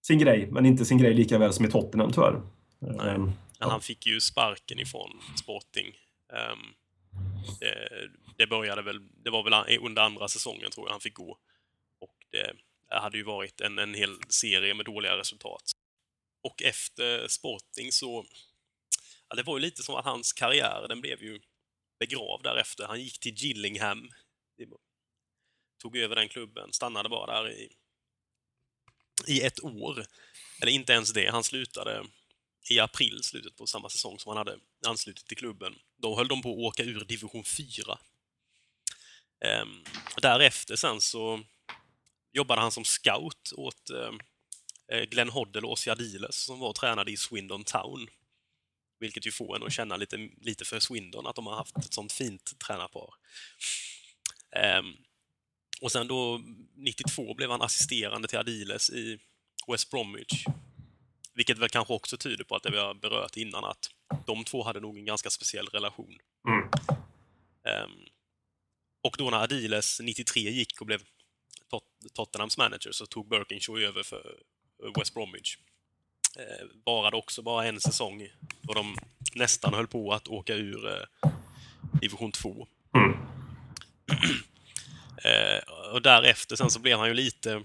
sin 0.06 0.18
grej, 0.18 0.48
men 0.50 0.66
inte 0.66 0.84
sin 0.84 0.98
grej 0.98 1.14
lika 1.14 1.38
väl 1.38 1.52
som 1.52 1.64
i 1.64 1.70
Tottenham 1.70 2.12
tyvärr. 2.12 2.42
Nej. 2.78 3.08
Eh, 3.08 3.18
Men 3.18 3.32
Ja. 3.58 3.70
han 3.70 3.80
fick 3.80 4.06
ju 4.06 4.20
sparken 4.20 4.78
ifrån 4.78 5.10
Sporting. 5.36 5.86
Ehm, 6.32 6.58
det, 7.60 7.88
det 8.36 8.46
började 8.46 8.82
väl, 8.82 9.00
det 9.24 9.30
var 9.30 9.42
väl 9.44 9.78
under 9.80 10.02
andra 10.02 10.28
säsongen 10.28 10.70
tror 10.70 10.86
jag 10.86 10.92
han 10.92 11.00
fick 11.00 11.14
gå. 11.14 11.38
Och 12.00 12.14
det 12.30 12.52
hade 12.96 13.16
ju 13.18 13.22
varit 13.24 13.60
en, 13.60 13.78
en 13.78 13.94
hel 13.94 14.16
serie 14.28 14.74
med 14.74 14.86
dåliga 14.86 15.16
resultat. 15.16 15.62
Och 16.42 16.62
efter 16.62 17.28
Sporting 17.28 17.92
så, 17.92 18.24
ja, 19.28 19.36
det 19.36 19.42
var 19.42 19.56
ju 19.58 19.62
lite 19.62 19.82
som 19.82 19.94
att 19.94 20.04
hans 20.04 20.32
karriär, 20.32 20.86
den 20.88 21.00
blev 21.00 21.22
ju 21.22 21.40
begravd 21.98 22.42
därefter. 22.42 22.86
Han 22.86 23.00
gick 23.00 23.20
till 23.20 23.34
Gillingham, 23.34 24.10
tog 25.78 25.96
över 25.96 26.16
den 26.16 26.28
klubben, 26.28 26.72
stannade 26.72 27.08
bara 27.08 27.42
där 27.42 27.50
i, 27.50 27.72
i 29.26 29.40
ett 29.40 29.64
år. 29.64 30.06
Eller 30.60 30.72
inte 30.72 30.92
ens 30.92 31.12
det, 31.12 31.30
han 31.30 31.44
slutade 31.44 32.06
i 32.70 32.80
april, 32.80 33.22
slutet 33.22 33.56
på 33.56 33.66
samma 33.66 33.90
säsong 33.90 34.18
som 34.18 34.30
han 34.30 34.36
hade 34.36 34.58
anslutit 34.86 35.26
till 35.26 35.36
klubben. 35.36 35.74
Då 35.96 36.16
höll 36.16 36.28
de 36.28 36.42
på 36.42 36.50
att 36.50 36.58
åka 36.58 36.82
ur 36.82 37.04
division 37.04 37.44
4. 37.44 37.98
Ehm, 39.40 39.84
därefter 40.16 40.76
sen 40.76 41.00
så 41.00 41.40
jobbade 42.32 42.60
han 42.60 42.72
som 42.72 42.84
scout 42.84 43.52
åt 43.56 43.90
eh, 43.90 45.00
Glenn 45.02 45.30
Hoddle 45.30 45.62
och 45.62 45.72
Ossi 45.72 45.94
Diles 45.94 46.36
som 46.36 46.58
var 46.58 46.68
och 46.68 46.74
tränade 46.74 47.12
i 47.12 47.16
Swindon 47.16 47.64
Town. 47.64 48.08
Vilket 48.98 49.26
ju 49.26 49.32
får 49.32 49.56
en 49.56 49.62
att 49.62 49.72
känna 49.72 49.96
lite, 49.96 50.16
lite 50.40 50.64
för 50.64 50.80
Swindon, 50.80 51.26
att 51.26 51.36
de 51.36 51.46
har 51.46 51.56
haft 51.56 51.76
ett 51.76 51.94
sånt 51.94 52.12
fint 52.12 52.58
tränarpar. 52.58 53.14
Ehm, 54.56 54.96
och 55.80 55.92
sen 55.92 56.08
då, 56.08 56.40
92, 56.74 57.34
blev 57.34 57.50
han 57.50 57.62
assisterande 57.62 58.28
till 58.28 58.38
Adiles 58.38 58.90
i 58.90 59.18
West 59.68 59.90
Bromwich. 59.90 60.44
Vilket 61.34 61.58
väl 61.58 61.68
kanske 61.68 61.94
också 61.94 62.16
tyder 62.16 62.44
på 62.44 62.56
att 62.56 62.62
det 62.62 62.70
vi 62.70 62.78
har 62.78 62.94
berört 62.94 63.36
innan, 63.36 63.64
att 63.64 63.90
de 64.26 64.44
två 64.44 64.62
hade 64.62 64.80
nog 64.80 64.98
en 64.98 65.04
ganska 65.04 65.30
speciell 65.30 65.66
relation. 65.66 66.18
Mm. 66.48 66.68
Ehm, 67.68 68.08
och 69.02 69.14
då 69.18 69.30
när 69.30 69.38
Adiles 69.42 70.00
93 70.00 70.40
gick 70.40 70.80
och 70.80 70.86
blev 70.86 71.02
Tot- 71.70 72.12
Tottenhams 72.14 72.58
manager 72.58 72.92
så 72.92 73.06
tog 73.06 73.28
Birkinshaw 73.28 73.86
över 73.86 74.02
för 74.02 74.42
West 74.98 75.14
Bromwich. 75.14 75.58
Eh, 76.38 76.66
varade 76.86 77.16
också 77.16 77.42
bara 77.42 77.66
en 77.66 77.80
säsong 77.80 78.28
och 78.68 78.74
de 78.74 78.96
nästan 79.34 79.74
höll 79.74 79.86
på 79.86 80.12
att 80.12 80.28
åka 80.28 80.54
ur 80.54 80.86
eh, 80.86 81.30
division 82.00 82.32
2. 82.32 82.66
Mm. 82.96 83.16
Eh, 85.24 85.92
och 85.94 86.02
därefter 86.02 86.56
sen 86.56 86.70
så 86.70 86.80
blev 86.80 86.98
han 86.98 87.08
ju 87.08 87.14
lite, 87.14 87.62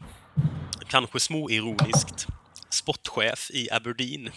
kanske 0.88 1.20
småironiskt, 1.20 2.28
sportchef 2.70 3.52
i 3.52 3.72
Aberdeen. 3.72 4.30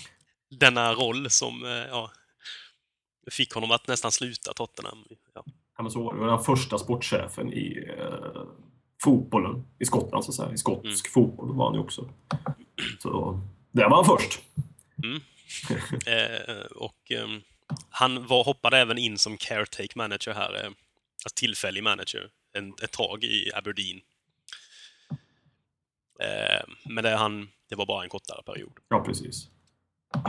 Denna 0.50 0.94
roll 0.94 1.30
som 1.30 1.64
eh, 1.64 1.70
ja, 1.70 2.10
fick 3.30 3.54
honom 3.54 3.70
att 3.70 3.88
nästan 3.88 4.12
sluta 4.12 4.52
Tottenham. 4.52 5.04
Ja. 5.34 5.44
Ja, 5.76 5.82
men 5.82 5.92
så 5.92 6.02
var 6.02 6.14
det. 6.14 6.20
Var 6.20 6.26
den 6.26 6.44
första 6.44 6.78
sportchefen 6.78 7.52
i 7.52 7.94
eh, 7.98 8.42
fotbollen 9.02 9.64
i 9.78 9.84
Skottland, 9.84 10.24
så 10.24 10.30
att 10.30 10.34
säga. 10.34 10.52
I 10.52 10.58
skotsk 10.58 11.12
fotboll 11.12 11.56
var 11.56 11.66
han 11.66 11.74
ju 11.74 11.80
också. 11.80 12.08
Så 12.98 13.40
där 13.78 13.88
var 13.88 14.04
han 14.04 14.18
först. 14.18 14.40
Eh, 16.06 16.64
och 16.64 17.10
ehm, 17.10 17.40
han 17.90 18.26
var, 18.26 18.44
hoppade 18.44 18.78
även 18.78 18.98
in 18.98 19.18
som 19.18 19.36
caretake 19.36 19.92
manager 19.94 20.34
här, 20.34 20.54
eh, 20.54 20.64
alltså 20.64 21.34
tillfällig 21.34 21.82
manager, 21.82 22.30
en, 22.52 22.74
ett 22.82 22.92
tag 22.92 23.24
i 23.24 23.50
Aberdeen. 23.54 24.00
Eh, 26.20 26.62
men 26.84 27.04
det, 27.04 27.16
han, 27.16 27.48
det 27.68 27.76
var 27.76 27.86
bara 27.86 28.02
en 28.04 28.08
kortare 28.08 28.42
period. 28.42 28.72
Ja, 28.88 29.04
precis. 29.04 29.48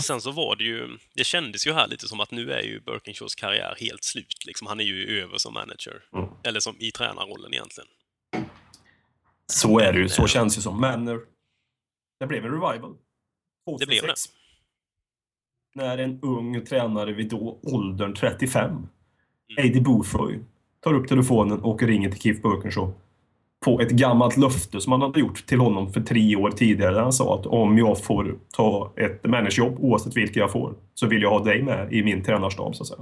Sen 0.01 0.21
så 0.21 0.31
var 0.31 0.55
det 0.55 0.63
ju, 0.63 0.97
det 1.13 1.23
kändes 1.23 1.67
ju 1.67 1.73
här 1.73 1.87
lite 1.87 2.07
som 2.07 2.19
att 2.19 2.31
nu 2.31 2.51
är 2.51 2.61
ju 2.61 2.79
Birkinshaws 2.79 3.35
karriär 3.35 3.75
helt 3.79 4.03
slut. 4.03 4.45
Liksom. 4.45 4.67
Han 4.67 4.79
är 4.79 4.83
ju 4.83 5.21
över 5.21 5.37
som 5.37 5.53
manager. 5.53 6.03
Mm. 6.13 6.29
Eller 6.43 6.59
som 6.59 6.75
i 6.79 6.91
tränarrollen 6.91 7.53
egentligen. 7.53 7.89
Så 9.47 9.79
är 9.79 9.93
det 9.93 9.99
ju. 9.99 10.09
Så 10.09 10.21
eh, 10.21 10.27
känns 10.27 10.55
det 10.55 10.61
som. 10.61 10.81
Men 10.81 11.07
eh, 11.07 11.17
det 12.19 12.27
blev 12.27 12.45
en 12.45 12.51
revival. 12.51 12.97
2006. 13.69 13.79
Det 13.79 13.87
blev 13.87 14.03
det. 14.07 14.15
När 15.75 15.97
en 15.97 16.19
ung 16.21 16.65
tränare 16.65 17.13
vid 17.13 17.29
då 17.29 17.59
åldern 17.63 18.13
35, 18.13 18.87
Mm. 19.57 19.65
Eddie 19.65 19.81
Boothroyd, 19.81 20.45
tar 20.83 20.93
upp 20.93 21.07
telefonen 21.07 21.59
och 21.59 21.83
ringer 21.83 22.11
till 22.11 22.21
Keith 22.21 22.41
Birkinshaw 22.41 22.93
på 23.65 23.81
ett 23.81 23.89
gammalt 23.89 24.37
löfte 24.37 24.81
som 24.81 24.91
han 24.91 25.01
hade 25.01 25.19
gjort 25.19 25.45
till 25.45 25.59
honom 25.59 25.93
för 25.93 26.01
tre 26.01 26.35
år 26.35 26.51
tidigare. 26.51 26.93
Där 26.93 27.01
han 27.01 27.13
sa 27.13 27.35
att 27.39 27.45
om 27.45 27.77
jag 27.77 28.03
får 28.03 28.35
ta 28.55 28.93
ett 28.95 29.25
managerjobb, 29.25 29.75
oavsett 29.79 30.17
vilket 30.17 30.35
jag 30.35 30.51
får, 30.51 30.73
så 30.93 31.07
vill 31.07 31.21
jag 31.21 31.29
ha 31.29 31.43
dig 31.43 31.61
med 31.61 31.93
i 31.93 32.03
min 32.03 32.23
tränarstab, 32.23 32.75
så 32.75 32.83
att 32.83 32.87
säga. 32.87 32.99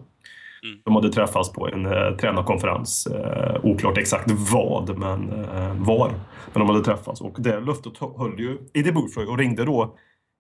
Mm. 0.64 0.80
De 0.84 0.96
hade 0.96 1.12
träffats 1.12 1.52
på 1.52 1.68
en 1.68 1.86
eh, 1.86 2.18
tränarkonferens. 2.20 3.08
Eh, 3.08 3.66
oklart 3.66 3.98
exakt 3.98 4.32
vad, 4.54 4.98
men 4.98 5.30
eh, 5.30 5.74
var. 5.74 6.10
Men 6.54 6.60
de 6.60 6.70
hade 6.70 6.84
träffats 6.84 7.22
och 7.22 7.36
det 7.38 7.60
löftet 7.60 7.94
höll 8.18 8.40
ju 8.40 8.58
Eddie 8.74 8.92
Boothroyd 8.92 9.30
och 9.30 9.38
ringde 9.38 9.66
då 9.66 9.96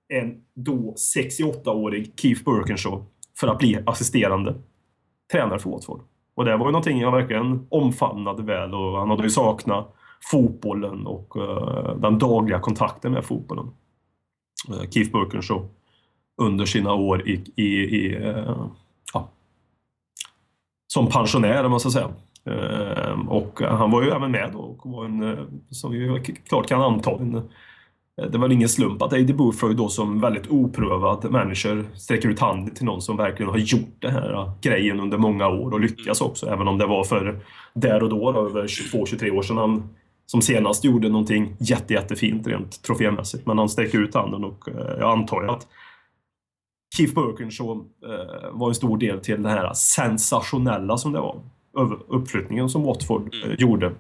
en 0.09 0.41
då 0.53 0.95
68-årig 1.15 2.13
Keith 2.19 2.43
Burkenshaw 2.43 3.05
för 3.39 3.47
att 3.47 3.57
bli 3.57 3.83
assisterande 3.85 4.55
tränare 5.31 5.59
för 5.59 5.69
Watford. 5.69 6.01
Och 6.35 6.45
det 6.45 6.57
var 6.57 6.65
ju 6.65 6.71
någonting 6.71 6.99
jag 6.99 7.11
verkligen 7.11 7.67
omfamnade 7.69 8.43
väl 8.43 8.73
och 8.73 8.97
han 8.99 9.09
hade 9.09 9.23
ju 9.23 9.29
saknat 9.29 9.93
fotbollen 10.31 11.07
och 11.07 11.35
uh, 11.35 11.99
den 11.99 12.19
dagliga 12.19 12.59
kontakten 12.59 13.11
med 13.11 13.25
fotbollen. 13.25 13.65
Uh, 14.69 14.89
Keith 14.89 15.11
Burkenshaw 15.11 15.67
under 16.41 16.65
sina 16.65 16.93
år 16.93 17.29
i, 17.29 17.43
i, 17.55 17.65
i 17.65 18.17
uh, 18.17 18.67
ja, 19.13 19.29
som 20.87 21.07
pensionär 21.07 21.63
om 21.63 21.71
man 21.71 21.79
ska 21.79 21.89
säga. 21.89 22.09
Och 23.27 23.61
han 23.61 23.91
var 23.91 24.03
ju 24.03 24.09
även 24.09 24.31
med 24.31 24.49
då 24.53 24.59
och 24.59 24.91
var 24.91 25.05
en, 25.05 25.47
som 25.69 25.91
vi 25.91 26.21
klart 26.47 26.67
kan 26.67 26.81
anta, 26.81 27.11
en, 27.11 27.49
det 28.17 28.37
var 28.37 28.49
ingen 28.49 28.69
slump 28.69 29.01
att 29.01 29.13
Eddie 29.13 29.33
Boothroyd 29.33 29.77
då 29.77 29.89
som 29.89 30.21
väldigt 30.21 30.47
oprövad 30.47 31.31
manager 31.31 31.85
sträcker 31.95 32.29
ut 32.29 32.39
handen 32.39 32.75
till 32.75 32.85
någon 32.85 33.01
som 33.01 33.17
verkligen 33.17 33.49
har 33.49 33.57
gjort 33.57 33.95
den 33.99 34.13
här 34.13 34.33
eh, 34.33 34.51
grejen 34.61 34.99
under 34.99 35.17
många 35.17 35.47
år 35.47 35.71
och 35.71 35.79
lyckas 35.79 36.21
också, 36.21 36.49
även 36.49 36.67
om 36.67 36.77
det 36.77 36.85
var 36.85 37.03
för 37.03 37.39
där 37.73 38.03
och 38.03 38.09
då, 38.09 38.29
över 38.29 38.67
22-23 38.67 39.31
år 39.31 39.41
sedan 39.41 39.57
han 39.57 39.89
som 40.25 40.41
senast 40.41 40.83
gjorde 40.83 41.09
någonting 41.09 41.55
jätte, 41.59 41.93
jättefint 41.93 42.47
rent 42.47 42.83
trofémässigt. 42.83 43.45
Men 43.45 43.57
han 43.57 43.69
sträcker 43.69 43.99
ut 43.99 44.15
handen 44.15 44.43
och 44.43 44.69
eh, 44.69 44.99
jag 44.99 45.11
antar 45.11 45.43
att 45.43 45.67
Keith 46.97 47.13
Birkinshaw 47.13 47.85
eh, 48.05 48.51
var 48.51 48.69
en 48.69 48.75
stor 48.75 48.97
del 48.97 49.19
till 49.19 49.43
den 49.43 49.51
här 49.51 49.73
sensationella 49.73 50.97
som 50.97 51.11
det 51.11 51.19
var. 51.19 51.39
Uppflyttningen 52.07 52.69
som 52.69 52.83
Watford 52.83 53.35
eh, 53.45 53.53
gjorde 53.57 53.93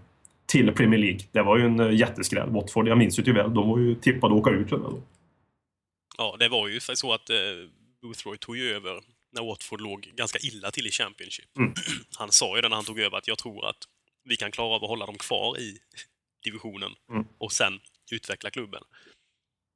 till 0.47 0.71
Premier 0.71 0.99
League. 0.99 1.19
Det 1.31 1.41
var 1.41 1.57
ju 1.57 1.65
en 1.65 1.79
eh, 1.79 1.91
jätteskräll. 1.91 2.49
Watford, 2.49 2.87
jag 2.87 2.97
minns 2.97 3.19
ju 3.19 3.23
tyvärr, 3.23 3.47
de 3.47 3.69
var 3.69 3.79
ju 3.79 3.95
tippade 3.95 4.33
att 4.35 4.39
åka 4.39 4.49
ut 4.49 4.69
då. 4.69 5.01
Ja, 6.17 6.35
det 6.39 6.49
var 6.49 6.67
ju 6.67 6.79
så 6.79 7.13
att 7.13 7.29
eh, 7.29 7.37
Boothroyd 8.01 8.39
tog 8.39 8.57
ju 8.57 8.73
över 8.73 9.01
när 9.31 9.45
Watford 9.45 9.81
låg 9.81 10.01
ganska 10.01 10.39
illa 10.39 10.71
till 10.71 10.87
i 10.87 10.91
Championship. 10.91 11.57
Mm. 11.57 11.73
Han 12.17 12.31
sa 12.31 12.55
ju 12.55 12.61
det 12.61 12.69
när 12.69 12.75
han 12.75 12.85
tog 12.85 12.99
över 12.99 13.17
att 13.17 13.27
jag 13.27 13.37
tror 13.37 13.65
att 13.69 13.77
vi 14.23 14.37
kan 14.37 14.51
klara 14.51 14.75
av 14.75 14.83
att 14.83 14.89
hålla 14.89 15.05
dem 15.05 15.17
kvar 15.17 15.59
i 15.59 15.77
divisionen 16.43 16.91
Mm. 17.11 17.27
och 17.37 17.51
sen 17.51 17.79
utveckla 18.11 18.49
klubben. 18.49 18.83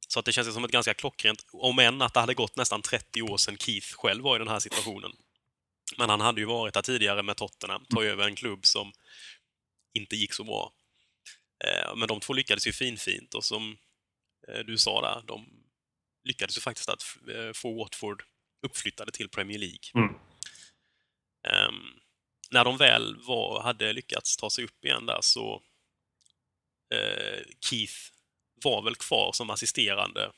Så 0.08 0.20
att 0.20 0.26
det 0.26 0.32
känns 0.32 0.54
som 0.54 0.64
ett 0.64 0.72
ganska 0.72 0.94
klockrent, 0.94 1.46
om 1.52 1.80
än 1.80 2.02
att 2.02 2.14
det 2.14 2.20
hade 2.20 2.34
gått 2.34 2.56
nästan 2.56 2.82
30 2.82 3.22
år 3.22 3.38
sedan 3.38 3.58
Keith 3.58 3.88
själv 3.94 4.24
var 4.24 4.36
i 4.36 4.40
den 4.40 4.48
här 4.48 4.60
situationen. 4.60 5.12
Men 5.98 6.10
han 6.10 6.22
hade 6.22 6.42
ju 6.42 6.48
varit 6.48 6.74
där 6.74 6.82
tidigare 6.82 7.24
med 7.24 7.38
Tottenham, 7.38 7.86
ta 7.90 8.04
över 8.04 8.26
en 8.28 8.36
klubb 8.36 8.66
som 8.66 8.92
inte 9.94 10.16
gick 10.16 10.34
så 10.34 10.44
bra. 10.44 10.74
Eh, 11.64 11.96
Men 11.96 12.08
de 12.08 12.20
två 12.20 12.34
lyckades 12.34 12.68
ju 12.68 12.72
finfint 12.72 13.34
och 13.34 13.44
som 13.44 13.78
eh, 14.48 14.60
du 14.60 14.78
sa 14.78 15.02
där, 15.02 15.24
de 15.28 15.46
lyckades 16.24 16.58
ju 16.58 16.62
faktiskt 16.62 16.90
att 16.90 17.04
eh, 17.36 17.54
få 17.54 17.78
Watford 17.78 18.24
uppflyttade 18.68 19.12
till 19.12 19.30
Premier 19.30 19.60
League. 19.60 19.92
Mm. 19.96 20.10
Ehm, 21.48 22.00
när 22.52 22.66
de 22.66 22.78
väl 22.78 23.16
var, 23.28 23.62
hade 23.62 23.94
lyckats 23.94 24.38
ta 24.38 24.50
sig 24.50 24.64
upp 24.64 24.86
igen 24.86 25.06
där 25.06 25.20
så 25.22 25.62
Keith 27.70 27.94
var 28.64 28.82
väl 28.82 28.96
kvar 28.96 29.32
som 29.34 29.50
assisterande 29.50 30.32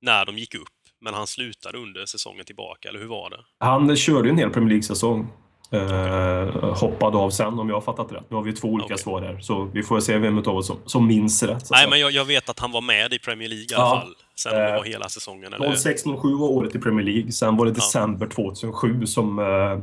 när 0.00 0.26
de 0.26 0.38
gick 0.38 0.54
upp, 0.54 0.88
men 1.00 1.14
han 1.14 1.26
slutade 1.26 1.78
under 1.78 2.06
säsongen 2.06 2.44
tillbaka, 2.44 2.88
eller 2.88 2.98
hur 2.98 3.06
var 3.06 3.30
det? 3.30 3.44
Han 3.58 3.96
körde 3.96 4.28
ju 4.28 4.30
en 4.30 4.38
hel 4.38 4.50
Premier 4.50 4.68
League-säsong. 4.68 5.32
Eh, 5.72 6.74
hoppade 6.74 7.16
av 7.18 7.30
sen 7.30 7.58
om 7.58 7.68
jag 7.68 7.76
har 7.76 7.80
fattat 7.80 8.12
rätt. 8.12 8.24
Nu 8.28 8.36
har 8.36 8.42
vi 8.42 8.52
två 8.52 8.68
olika 8.68 8.84
Okej. 8.84 8.98
svar 8.98 9.22
här, 9.22 9.38
så 9.40 9.68
vi 9.72 9.82
får 9.82 10.00
se 10.00 10.18
vem 10.18 10.38
av 10.38 10.48
oss 10.48 10.66
som, 10.66 10.76
som 10.84 11.06
minns 11.06 11.42
rätt. 11.42 11.68
Nej, 11.70 11.86
men 11.90 12.00
jag, 12.00 12.10
jag 12.12 12.24
vet 12.24 12.48
att 12.48 12.58
han 12.58 12.72
var 12.72 12.80
med 12.80 13.12
i 13.12 13.18
Premier 13.18 13.48
League 13.48 13.66
i 13.70 13.74
alla 13.74 13.84
Ja. 13.84 14.00
fall. 14.00 14.14
Sen 14.34 14.52
om 14.52 14.58
det 14.58 14.68
Eh, 14.70 14.76
var 14.76 14.84
hela 14.84 15.08
säsongen 15.08 15.52
eller... 15.52 15.68
06-07 15.68 16.38
var 16.38 16.48
året 16.48 16.74
i 16.74 16.78
Premier 16.78 17.06
League. 17.06 17.32
Sen 17.32 17.56
var 17.56 17.66
det 17.66 17.72
december 17.72 18.26
2007 18.26 19.06
som 19.06 19.38
eh, 19.38 19.44
Ja, 19.44 19.78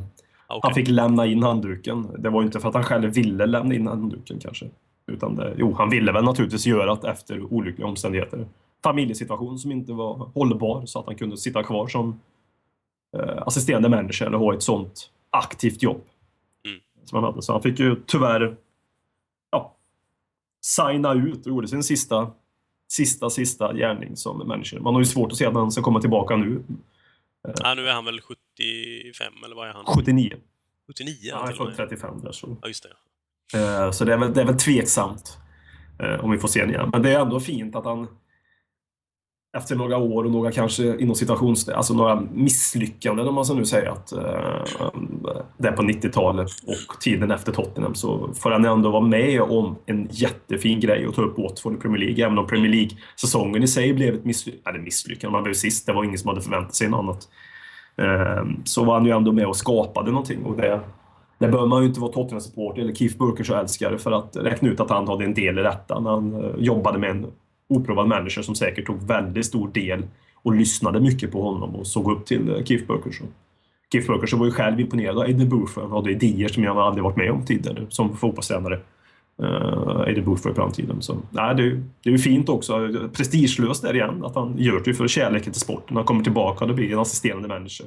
okej. 0.47 0.59
han 0.63 0.73
fick 0.73 0.87
lämna 0.87 1.25
in 1.25 1.43
handduken. 1.43 2.07
Det 2.19 2.29
var 2.29 2.43
inte 2.43 2.59
för 2.59 2.67
att 2.69 2.75
han 2.75 2.83
själv 2.83 3.13
ville 3.13 3.45
lämna 3.45 3.75
in 3.75 3.87
handduken 3.87 4.39
kanske. 4.39 4.65
Utan 5.11 5.35
det, 5.35 5.53
jo, 5.57 5.73
han 5.77 5.89
ville 5.89 6.11
väl 6.11 6.23
naturligtvis 6.23 6.65
göra 6.65 6.95
det 6.95 7.09
efter 7.09 7.53
olyckliga 7.53 7.87
omständigheter. 7.87 8.47
Familjesituation 8.83 9.59
som 9.59 9.71
inte 9.71 9.93
var 9.93 10.29
hållbar 10.35 10.85
så 10.85 10.99
att 10.99 11.05
han 11.05 11.15
kunde 11.15 11.37
sitta 11.37 11.63
kvar 11.63 11.87
som 11.87 12.19
eh, 13.17 13.37
assisterande 13.47 13.89
manager 13.89 14.25
eller 14.25 14.37
ha 14.37 14.53
ett 14.53 14.63
sånt 14.63 15.09
aktivt 15.29 15.83
jobb. 15.83 16.01
Mm. 16.65 16.79
Som 17.05 17.15
han 17.15 17.23
hade. 17.23 17.41
Så 17.41 17.51
han 17.53 17.61
fick 17.61 17.79
ju 17.79 17.95
tyvärr 18.07 18.55
ja, 19.51 19.75
signa 20.61 21.13
ut 21.13 21.45
och 21.45 21.47
gjorde 21.47 21.67
sin 21.67 21.83
sista, 21.83 22.31
sista, 22.87 23.29
sista 23.29 23.73
gärning 23.73 24.15
som 24.17 24.37
manager. 24.37 24.79
Man 24.79 24.93
har 24.93 25.01
ju 25.01 25.05
svårt 25.05 25.31
att 25.31 25.37
se 25.37 25.45
att 25.45 25.53
han 25.53 25.71
ska 25.71 25.81
komma 25.81 26.01
tillbaka 26.01 26.35
nu. 26.35 26.63
Ja, 27.63 27.73
nu 27.73 27.87
är 27.87 27.93
han 27.93 28.05
väl 28.05 28.21
75, 28.21 29.33
eller 29.45 29.55
vad 29.55 29.69
är 29.69 29.73
han? 29.73 29.85
79. 29.85 30.37
79 30.87 31.15
Ja, 31.21 31.37
han 31.37 31.49
är 31.49 31.53
född 31.53 31.67
med. 31.67 31.75
35 31.75 32.21
där. 32.21 32.31
Så. 32.31 32.57
Ja, 32.61 32.67
just 32.67 32.83
det. 32.83 32.89
Eh, 33.59 33.91
Så 33.91 34.05
det 34.05 34.13
är 34.13 34.17
väl, 34.17 34.33
det 34.33 34.41
är 34.41 34.45
väl 34.45 34.57
tveksamt 34.57 35.37
eh, 35.99 36.23
om 36.25 36.31
vi 36.31 36.37
får 36.37 36.47
se 36.47 36.59
den 36.61 36.69
igen. 36.69 36.89
Men 36.91 37.01
det 37.01 37.13
är 37.13 37.19
ändå 37.19 37.39
fint 37.39 37.75
att 37.75 37.85
han 37.85 38.07
efter 39.57 39.75
några 39.75 39.97
år 39.97 40.23
och 40.23 40.31
några 40.31 40.51
kanske 40.51 40.97
inom 40.97 41.15
citations... 41.15 41.69
Alltså 41.69 41.93
några 41.93 42.21
misslyckanden 42.33 43.27
om 43.27 43.35
man 43.35 43.45
så 43.45 43.53
nu 43.53 43.65
säger 43.65 43.89
att 43.89 44.11
eh, 44.11 44.89
det 45.57 45.67
är 45.67 45.71
på 45.71 45.81
90-talet 45.81 46.49
och 46.67 47.01
tiden 47.01 47.31
efter 47.31 47.51
Tottenham 47.51 47.95
så 47.95 48.33
får 48.33 48.51
han 48.51 48.65
ändå 48.65 48.89
vara 48.91 49.03
med 49.07 49.41
om 49.41 49.75
en 49.85 50.07
jättefin 50.11 50.79
grej 50.79 51.07
och 51.07 51.15
ta 51.15 51.21
upp 51.21 51.37
Watford 51.37 51.73
i 51.73 51.77
Premier 51.77 51.99
League. 52.05 52.25
Även 52.25 52.37
om 52.37 52.47
Premier 52.47 52.71
League-säsongen 52.71 53.63
i 53.63 53.67
sig 53.67 53.93
blev 53.93 54.15
ett 54.15 54.25
misslyckande. 54.25 54.69
Eller 54.69 54.79
misslyckande, 54.79 55.31
man 55.31 55.43
blev 55.43 55.53
sist. 55.53 55.85
Det 55.85 55.93
var 55.93 56.03
ingen 56.03 56.17
som 56.17 56.27
hade 56.29 56.41
förväntat 56.41 56.75
sig 56.75 56.89
något 56.89 56.99
annat. 56.99 57.27
Eh, 57.97 58.43
Så 58.63 58.83
var 58.83 58.93
han 58.93 59.05
ju 59.05 59.11
ändå 59.11 59.31
med 59.31 59.45
och 59.47 59.55
skapade 59.55 60.11
någonting 60.11 60.43
och 60.45 60.57
det, 60.57 60.79
det 61.39 61.47
bör 61.47 61.65
man 61.65 61.81
ju 61.81 61.87
inte 61.87 61.99
vara 61.99 62.11
Tottenham-supporter 62.11 62.81
eller 62.81 62.93
Keith 62.93 63.17
Burkers-älskare 63.17 63.97
för 63.97 64.11
att 64.11 64.35
räkna 64.35 64.69
ut 64.69 64.79
att 64.79 64.89
han 64.89 65.07
hade 65.07 65.25
en 65.25 65.33
del 65.33 65.59
i 65.59 65.61
detta 65.61 65.99
när 65.99 66.09
han 66.09 66.33
eh, 66.43 66.51
jobbade 66.57 66.99
med 66.99 67.09
en 67.09 67.25
oprovad 67.69 68.07
manager 68.07 68.41
som 68.41 68.55
säkert 68.55 68.85
tog 68.85 69.07
väldigt 69.07 69.45
stor 69.45 69.67
del 69.73 70.03
och 70.43 70.55
lyssnade 70.55 70.99
mycket 70.99 71.31
på 71.31 71.41
honom 71.41 71.75
och 71.75 71.87
såg 71.87 72.11
upp 72.11 72.25
till 72.25 72.49
eh, 72.49 72.63
Keith 72.63 72.85
Burkers. 72.87 73.21
Keith 73.91 74.07
Burkers 74.07 74.33
var 74.33 74.45
ju 74.45 74.51
själv 74.51 74.79
imponerad 74.79 75.15
av 75.17 75.23
Aiden 75.23 75.49
Booth. 75.49 75.77
och 75.79 75.89
hade 75.89 76.11
idéer 76.11 76.47
som 76.47 76.63
jag 76.63 76.77
aldrig 76.77 77.03
varit 77.03 77.17
med 77.17 77.31
om 77.31 77.45
tidigare 77.45 77.85
som 77.89 78.17
fotbollstränare. 78.17 78.79
Uh, 79.41 79.99
Aiden 80.07 80.25
Booth 80.25 80.43
var 80.45 80.51
i 80.51 80.55
framtiden. 80.55 81.01
Så, 81.01 81.17
nej, 81.31 81.55
det, 81.55 81.63
är- 81.63 81.83
det 82.03 82.09
är 82.09 82.11
ju 82.11 82.17
fint 82.17 82.49
också. 82.49 82.89
Prestigelöst 83.13 83.81
där 83.81 83.93
igen. 83.95 84.25
Att 84.25 84.35
han 84.35 84.55
gör 84.57 84.81
det 84.85 84.93
för 84.93 85.07
kärleken 85.07 85.51
till 85.53 85.61
sporten. 85.61 85.95
Han 85.95 86.05
kommer 86.05 86.23
tillbaka 86.23 86.65
och 86.65 86.75
blir 86.75 86.93
en 86.93 86.99
assisterande 86.99 87.47
manager 87.47 87.85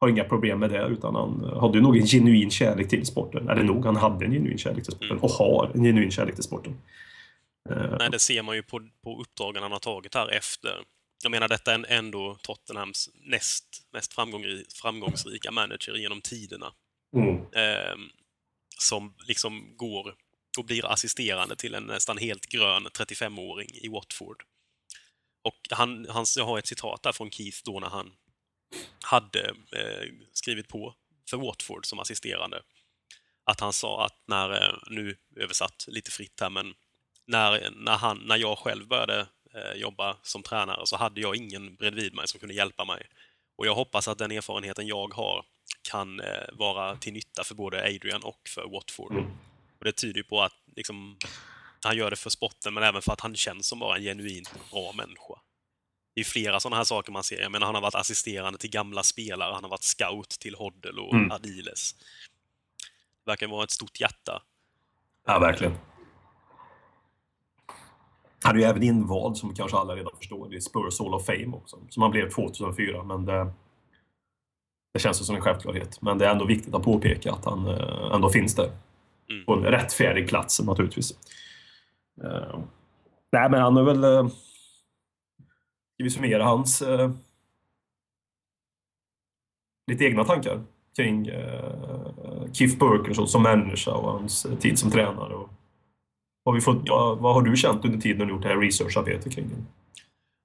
har 0.00 0.08
inga 0.08 0.24
problem 0.24 0.58
med 0.58 0.70
det 0.70 0.86
utan 0.86 1.14
han 1.14 1.44
hade 1.60 1.78
ju 1.78 1.82
nog 1.82 1.96
en 1.96 2.06
genuin 2.06 2.50
kärlek 2.50 2.88
till 2.88 3.06
sporten. 3.06 3.48
Eller 3.48 3.62
nog, 3.64 3.84
han 3.84 3.96
hade 3.96 4.24
en 4.24 4.32
genuin 4.32 4.58
kärlek 4.58 4.84
till 4.84 4.92
sporten 4.92 5.18
och 5.18 5.30
har 5.30 5.70
en 5.74 5.82
genuin 5.84 6.10
kärlek 6.10 6.34
till 6.34 6.44
sporten. 6.44 6.72
Eh, 7.70 7.96
Nej, 7.98 8.10
det 8.10 8.18
ser 8.18 8.42
man 8.42 8.56
ju 8.56 8.62
på, 8.62 8.88
på 9.02 9.20
uppdragen 9.20 9.62
han 9.62 9.72
har 9.72 9.78
tagit 9.78 10.14
här 10.14 10.28
efter. 10.28 10.84
Jag 11.22 11.30
menar, 11.30 11.48
detta 11.48 11.74
är 11.74 11.86
ändå 11.88 12.38
Tottenhams 12.42 13.10
näst 13.14 13.86
mest 13.92 14.12
framgångsri- 14.14 14.64
framgångsrika 14.82 15.50
manager 15.50 15.94
genom 15.94 16.20
tiderna. 16.20 16.72
Mm. 17.16 17.36
Eh, 17.36 17.96
som 18.78 19.14
liksom 19.26 19.76
går 19.76 20.14
och 20.58 20.64
blir 20.64 20.86
assisterande 20.86 21.56
till 21.56 21.74
en 21.74 21.82
nästan 21.82 22.18
helt 22.18 22.46
grön 22.46 22.86
35-åring 22.86 23.68
i 23.72 23.88
Watford. 23.88 24.42
Och 25.42 25.58
han, 25.70 26.06
han, 26.08 26.24
jag 26.36 26.44
har 26.44 26.58
ett 26.58 26.66
citat 26.66 27.02
där 27.02 27.12
från 27.12 27.30
Keith 27.30 27.58
då 27.64 27.80
när 27.80 27.88
han 27.88 28.12
hade 29.02 29.48
eh, 29.72 30.08
skrivit 30.32 30.68
på 30.68 30.94
för 31.30 31.36
Watford 31.36 31.86
som 31.86 31.98
assisterande. 31.98 32.62
Att 33.44 33.60
han 33.60 33.72
sa 33.72 34.06
att 34.06 34.22
när, 34.26 34.62
eh, 34.62 34.78
nu 34.90 35.16
översatt 35.36 35.84
lite 35.88 36.10
fritt 36.10 36.40
här, 36.40 36.50
men 36.50 36.74
när, 37.28 37.70
när, 37.70 37.96
han, 37.96 38.18
när 38.18 38.36
jag 38.36 38.58
själv 38.58 38.88
började 38.88 39.26
eh, 39.54 39.72
jobba 39.80 40.16
som 40.22 40.42
tränare 40.42 40.86
så 40.86 40.96
hade 40.96 41.20
jag 41.20 41.36
ingen 41.36 41.74
bredvid 41.74 42.14
mig 42.14 42.28
som 42.28 42.40
kunde 42.40 42.54
hjälpa 42.54 42.84
mig. 42.84 43.06
Och 43.56 43.66
jag 43.66 43.74
hoppas 43.74 44.08
att 44.08 44.18
den 44.18 44.30
erfarenheten 44.30 44.86
jag 44.86 45.14
har 45.14 45.44
kan 45.90 46.20
eh, 46.20 46.48
vara 46.52 46.96
till 46.96 47.12
nytta 47.12 47.44
för 47.44 47.54
både 47.54 47.82
Adrian 47.82 48.22
och 48.22 48.40
för 48.48 48.68
Watford. 48.68 49.12
Mm. 49.12 49.24
Och 49.78 49.84
det 49.84 49.92
tyder 49.92 50.22
på 50.22 50.42
att 50.42 50.52
liksom, 50.76 51.16
han 51.82 51.96
gör 51.96 52.10
det 52.10 52.16
för 52.16 52.30
sporten, 52.30 52.74
men 52.74 52.82
även 52.82 53.02
för 53.02 53.12
att 53.12 53.20
han 53.20 53.36
känns 53.36 53.66
som 53.66 53.78
bara 53.78 53.96
en 53.96 54.02
genuint 54.02 54.70
bra 54.70 54.92
människa. 54.92 55.34
Det 56.14 56.20
är 56.20 56.24
flera 56.24 56.60
sådana 56.60 56.76
här 56.76 56.84
saker 56.84 57.12
man 57.12 57.24
ser. 57.24 57.40
Jag 57.40 57.52
menar, 57.52 57.66
han 57.66 57.74
har 57.74 57.82
varit 57.82 57.94
assisterande 57.94 58.58
till 58.58 58.70
gamla 58.70 59.02
spelare, 59.02 59.52
han 59.52 59.64
har 59.64 59.70
varit 59.70 59.84
scout 59.84 60.30
till 60.30 60.54
Hoddle 60.54 61.00
och 61.00 61.14
Mm. 61.14 61.30
Adiles. 61.30 61.94
Det 63.24 63.30
verkar 63.30 63.46
vara 63.46 63.64
ett 63.64 63.70
stort 63.70 64.00
hjärta. 64.00 64.42
Ja, 65.26 65.38
verkligen. 65.38 65.78
Han 68.44 68.56
är 68.56 68.60
ju 68.60 68.64
även 68.64 68.82
invald, 68.82 69.36
som 69.36 69.54
kanske 69.54 69.76
alla 69.76 69.96
redan 69.96 70.12
förstår, 70.16 70.54
i 70.54 70.60
Spurs 70.60 71.00
Hall 71.00 71.14
of 71.14 71.26
Fame 71.26 71.56
också. 71.56 71.76
Som 71.88 72.02
han 72.02 72.10
blev 72.10 72.30
2004, 72.30 73.04
men 73.04 73.24
det, 73.24 73.52
det 74.94 75.00
känns 75.00 75.20
ju 75.20 75.24
som 75.24 75.36
en 75.36 75.42
självklarhet. 75.42 76.02
Men 76.02 76.18
det 76.18 76.26
är 76.26 76.32
ändå 76.32 76.44
viktigt 76.44 76.74
att 76.74 76.82
påpeka 76.82 77.32
att 77.32 77.44
han 77.44 77.66
eh, 77.66 78.14
ändå 78.14 78.28
finns 78.28 78.54
där. 78.54 78.70
Mm. 79.30 79.44
På 79.44 79.54
en 79.54 79.62
rättfärdig 79.62 80.28
plats 80.28 80.60
naturligtvis. 80.60 81.12
Eh, 82.24 82.58
nej, 83.32 83.50
men 83.50 83.60
han 83.60 83.76
är 83.76 83.82
väl... 83.82 84.04
Uh, 84.04 84.28
ska 85.98 86.04
vi 86.04 86.10
summera 86.10 86.44
hans 86.44 86.82
eh, 86.82 87.10
lite 89.90 90.04
egna 90.04 90.24
tankar 90.24 90.60
kring 90.96 91.30
uh, 91.30 92.52
Keith 92.52 92.78
Burkers 92.78 93.30
som 93.30 93.42
människa 93.42 93.94
och 93.94 94.12
hans 94.12 94.44
eh, 94.44 94.58
tid 94.58 94.78
som 94.78 94.90
tränare? 94.90 95.34
Och, 95.34 95.50
vad, 96.48 96.54
vi 96.54 96.60
fått, 96.60 96.82
Ja. 96.84 97.14
vad, 97.14 97.34
har 97.34 97.42
du 97.42 97.56
känt 97.56 97.84
under 97.84 97.98
tiden 97.98 98.26
du 98.26 98.34
gjort 98.34 98.42
det 98.42 98.48
här 98.48 98.56
researcharbetet 98.56 99.34
kring 99.34 99.48
det? 99.48 99.64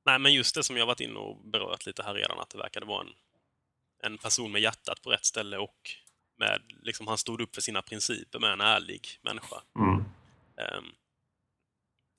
Nej, 0.05 0.19
men 0.19 0.33
just 0.33 0.55
det 0.55 0.63
som 0.63 0.77
jag 0.77 0.85
varit 0.85 0.99
inne 0.99 1.19
och 1.19 1.37
berört 1.45 1.85
lite 1.85 2.03
här 2.03 2.13
redan, 2.13 2.39
att 2.39 2.49
det 2.49 2.57
verkade 2.57 2.85
vara 2.85 3.01
en, 3.01 3.13
en 4.03 4.17
person 4.17 4.51
med 4.51 4.61
hjärtat 4.61 5.01
på 5.01 5.09
rätt 5.09 5.25
ställe 5.25 5.57
och 5.57 5.77
med, 6.39 6.61
liksom, 6.81 7.07
han 7.07 7.17
stod 7.17 7.41
upp 7.41 7.55
för 7.55 7.61
sina 7.61 7.81
principer 7.81 8.39
med 8.39 8.51
en 8.51 8.61
ärlig 8.61 9.07
människa. 9.21 9.61
Mm. 9.79 9.95
Um, 9.97 10.91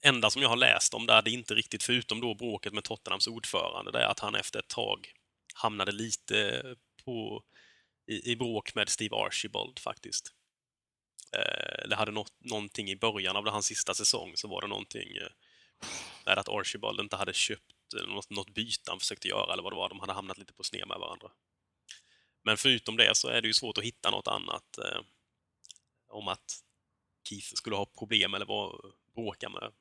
enda 0.05 0.31
som 0.31 0.43
jag 0.43 0.49
har 0.49 0.57
läst 0.57 0.95
om 0.95 1.07
där, 1.07 1.23
det 1.23 1.31
är 1.31 1.35
inte 1.35 1.55
riktigt, 1.55 1.83
förutom 1.83 2.21
då 2.21 2.35
bråket 2.35 2.73
med 2.73 2.85
Tottenhams 2.85 3.27
ordförande, 3.27 3.91
det 3.91 3.99
är 3.99 4.07
att 4.07 4.21
han 4.21 4.35
efter 4.35 4.59
ett 4.59 4.69
tag 4.69 5.13
hamnade 5.55 5.93
lite 5.93 6.63
på, 7.05 7.43
i, 8.11 8.33
i 8.33 8.37
bråk 8.37 8.75
med 8.75 8.89
Steve 8.89 9.17
Archibald 9.17 9.79
faktiskt. 9.79 10.33
Eh, 11.35 11.89
det 11.89 11.97
hade 11.97 12.13
något, 12.13 12.33
någonting 12.39 12.91
i 12.91 12.97
början 12.97 13.37
av 13.37 13.49
hans 13.49 13.67
sista 13.67 13.95
säsong, 13.95 14.33
så 14.37 14.49
var 14.49 14.61
det 14.61 14.67
någonting 14.67 15.17
eh, 15.17 15.29
med 16.27 16.39
att 16.39 16.49
Archibald 16.49 17.01
inte 17.01 17.17
hade 17.17 17.33
köpt 17.35 17.95
eh, 17.97 18.07
något, 18.07 18.31
något 18.31 18.51
byte 18.51 18.91
han 18.91 19.01
försökte 19.01 19.29
göra 19.29 19.53
eller 19.53 19.63
vad 19.63 19.73
det 19.73 19.77
var. 19.77 19.89
De 19.89 20.01
hade 20.01 20.13
hamnat 20.13 20.39
lite 20.39 20.53
på 20.53 20.65
sned 20.65 20.89
med 20.89 20.99
varandra. 20.99 21.31
Men 22.43 22.57
förutom 22.57 22.97
det 22.97 23.17
så 23.17 23.29
är 23.29 23.41
det 23.41 23.49
ju 23.49 23.55
svårt 23.55 23.79
att 23.79 23.85
hitta 23.85 24.11
något 24.11 24.29
annat 24.29 24.79
eh, 24.79 25.01
om 26.09 26.29
att 26.29 26.63
Keith 27.29 27.55
skulle 27.55 27.77
ha 27.77 27.87
problem 27.87 28.35
eller 28.35 28.47
var, 28.47 28.93
bråka 29.15 29.49
med, 29.49 29.73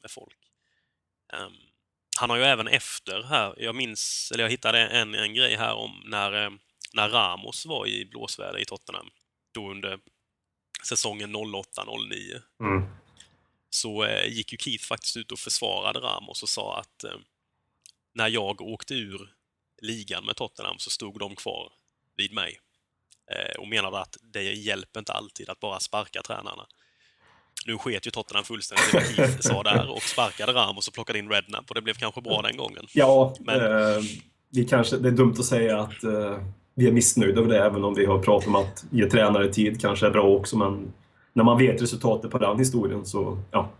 med 0.00 0.10
folk. 0.10 0.38
Um, 1.32 1.56
han 2.16 2.30
har 2.30 2.36
ju 2.36 2.42
även 2.42 2.68
efter 2.68 3.22
här, 3.22 3.54
jag 3.58 3.74
minns, 3.74 4.32
eller 4.32 4.44
jag 4.44 4.50
hittade 4.50 4.78
en, 4.78 5.14
en 5.14 5.34
grej 5.34 5.56
här 5.56 5.74
om 5.74 6.02
när, 6.04 6.58
när 6.94 7.08
Ramos 7.08 7.66
var 7.66 7.86
i 7.86 8.04
blåsväder 8.04 8.58
i 8.58 8.64
Tottenham. 8.64 9.10
Då 9.52 9.70
under 9.70 10.00
säsongen 10.84 11.36
08-09. 11.36 12.42
Mm. 12.60 12.82
Så 13.70 14.04
eh, 14.04 14.26
gick 14.28 14.52
ju 14.52 14.58
Keith 14.58 14.84
faktiskt 14.84 15.16
ut 15.16 15.32
och 15.32 15.38
försvarade 15.38 16.00
Ramos 16.00 16.42
och 16.42 16.48
sa 16.48 16.78
att 16.78 17.04
eh, 17.04 17.10
när 18.14 18.28
jag 18.28 18.60
åkte 18.60 18.94
ur 18.94 19.30
ligan 19.82 20.24
med 20.26 20.36
Tottenham 20.36 20.78
så 20.78 20.90
stod 20.90 21.18
de 21.18 21.36
kvar 21.36 21.72
vid 22.16 22.32
mig. 22.32 22.58
Eh, 23.32 23.60
och 23.60 23.68
menade 23.68 23.98
att 23.98 24.16
det 24.22 24.42
hjälper 24.42 25.00
inte 25.00 25.12
alltid 25.12 25.48
att 25.48 25.60
bara 25.60 25.80
sparka 25.80 26.22
tränarna. 26.22 26.66
Nu 27.66 27.78
sket 27.78 28.06
ju 28.06 28.10
Tottenham 28.10 28.44
fullständigt 28.44 28.88
i 28.88 28.96
vad 28.96 29.06
Keith 29.06 29.40
sa 29.40 29.62
där 29.62 29.90
och 29.90 30.02
sparkade 30.02 30.52
Ramos 30.52 30.88
och 30.88 30.94
plockade 30.94 31.18
in 31.18 31.30
Redknapp 31.30 31.68
och 31.68 31.74
det 31.74 31.82
blev 31.82 31.94
kanske 31.94 32.20
bra 32.20 32.42
den 32.42 32.56
gången. 32.56 32.86
Ja, 32.92 33.36
Men- 33.40 33.60
eh, 33.60 34.02
vi 34.54 34.64
kanske, 34.64 34.96
det 34.96 35.08
är 35.08 35.12
dumt 35.12 35.34
att 35.38 35.44
säga 35.44 35.80
att 35.80 36.04
eh, 36.04 36.46
vi 36.74 36.88
är 36.88 36.92
missnöjda 36.92 37.40
med 37.40 37.50
det, 37.50 37.64
även 37.64 37.84
om 37.84 37.94
vi 37.94 38.06
har 38.06 38.18
pratat 38.18 38.48
om 38.48 38.54
att 38.54 38.84
ge 38.90 39.10
tränare 39.10 39.52
tid 39.52 39.80
kanske 39.80 40.06
är 40.06 40.10
bra 40.10 40.22
också. 40.22 40.58
Men 40.58 40.92
när 41.32 41.44
man 41.44 41.58
vet 41.58 41.82
resultatet 41.82 42.30
på 42.30 42.38
den 42.38 42.58
historien 42.58 43.06
så, 43.06 43.38
ja. 43.50 43.70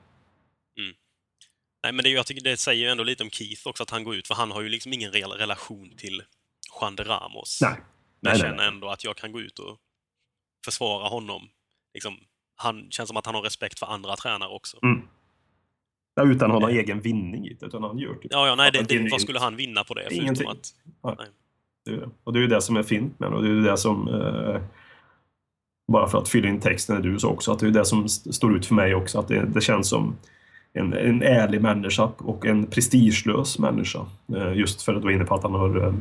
Nej, 1.82 1.92
men 1.92 2.02
det, 2.02 2.08
är 2.08 2.14
jag 2.14 2.26
tycker 2.26 2.42
det 2.42 2.56
säger 2.56 2.84
ju 2.84 2.90
ändå 2.90 3.04
lite 3.04 3.22
om 3.22 3.30
Keith 3.30 3.68
också, 3.68 3.82
att 3.82 3.90
han 3.90 4.04
går 4.04 4.14
ut, 4.14 4.28
för 4.28 4.34
han 4.34 4.50
har 4.50 4.62
ju 4.62 4.68
liksom 4.68 4.92
ingen 4.92 5.12
reell 5.12 5.30
relation 5.30 5.90
till 5.96 6.22
Juan 6.80 6.96
de 6.96 7.04
Ramos. 7.04 7.58
Nej. 7.62 7.70
Men 7.70 7.80
Nej, 8.20 8.32
jag 8.32 8.38
nej. 8.38 8.50
känner 8.50 8.68
ändå 8.68 8.88
att 8.88 9.04
jag 9.04 9.16
kan 9.16 9.32
gå 9.32 9.40
ut 9.40 9.58
och 9.58 9.78
försvara 10.64 11.08
honom. 11.08 11.48
Liksom, 11.94 12.16
han 12.56 12.90
känns 12.90 13.08
som 13.08 13.16
att 13.16 13.26
han 13.26 13.34
har 13.34 13.42
respekt 13.42 13.78
för 13.78 13.86
andra 13.86 14.16
tränare 14.16 14.48
också. 14.48 14.78
Mm. 14.82 15.02
Ja, 16.14 16.22
utan 16.22 16.50
att 16.50 16.54
ha 16.54 16.60
någon 16.60 16.78
egen 16.78 17.00
vinning 17.00 17.46
i 17.46 17.54
det, 17.54 17.66
utan 17.66 17.82
han 17.82 17.98
gör 17.98 18.14
typ 18.14 18.32
Ja, 18.32 18.46
ja, 18.46 18.54
nej, 18.54 18.70
det, 18.72 18.82
det, 18.82 19.08
vad 19.10 19.20
skulle 19.20 19.38
han 19.38 19.56
vinna 19.56 19.84
på 19.84 19.94
det? 19.94 20.14
Ingenting. 20.14 20.48
att, 20.48 20.74
det. 21.18 21.26
Och 22.24 22.32
det 22.32 22.38
är 22.38 22.40
ju 22.40 22.46
det 22.48 22.60
som 22.60 22.76
är 22.76 22.82
fint 22.82 23.20
med 23.20 23.30
det. 23.30 23.36
Och 23.36 23.42
det 23.42 23.48
är 23.48 23.52
ju 23.54 23.62
det 23.62 23.76
som... 23.76 24.08
Eh, 24.08 24.60
bara 25.92 26.08
för 26.08 26.18
att 26.18 26.28
fylla 26.28 26.48
in 26.48 26.60
texten, 26.60 26.96
är 26.96 27.00
du 27.00 27.18
så 27.18 27.28
också, 27.28 27.52
att 27.52 27.58
det 27.58 27.66
är 27.66 27.70
det 27.70 27.84
som 27.84 28.04
st- 28.04 28.32
står 28.32 28.56
ut 28.56 28.66
för 28.66 28.74
mig 28.74 28.94
också. 28.94 29.18
Att 29.18 29.28
det, 29.28 29.44
det 29.54 29.60
känns 29.60 29.88
som 29.88 30.16
en, 30.72 30.92
en 30.92 31.22
ärlig 31.22 31.62
människa 31.62 32.10
och 32.18 32.46
en 32.46 32.66
prestigelös 32.66 33.58
människa. 33.58 33.98
Eh, 34.36 34.52
just 34.52 34.82
för 34.82 34.94
att 34.94 35.00
du 35.00 35.04
var 35.04 35.12
inne 35.12 35.24
på 35.24 35.34
att 35.34 35.42
han 35.42 35.54
har 35.54 35.86
eh, 35.86 35.94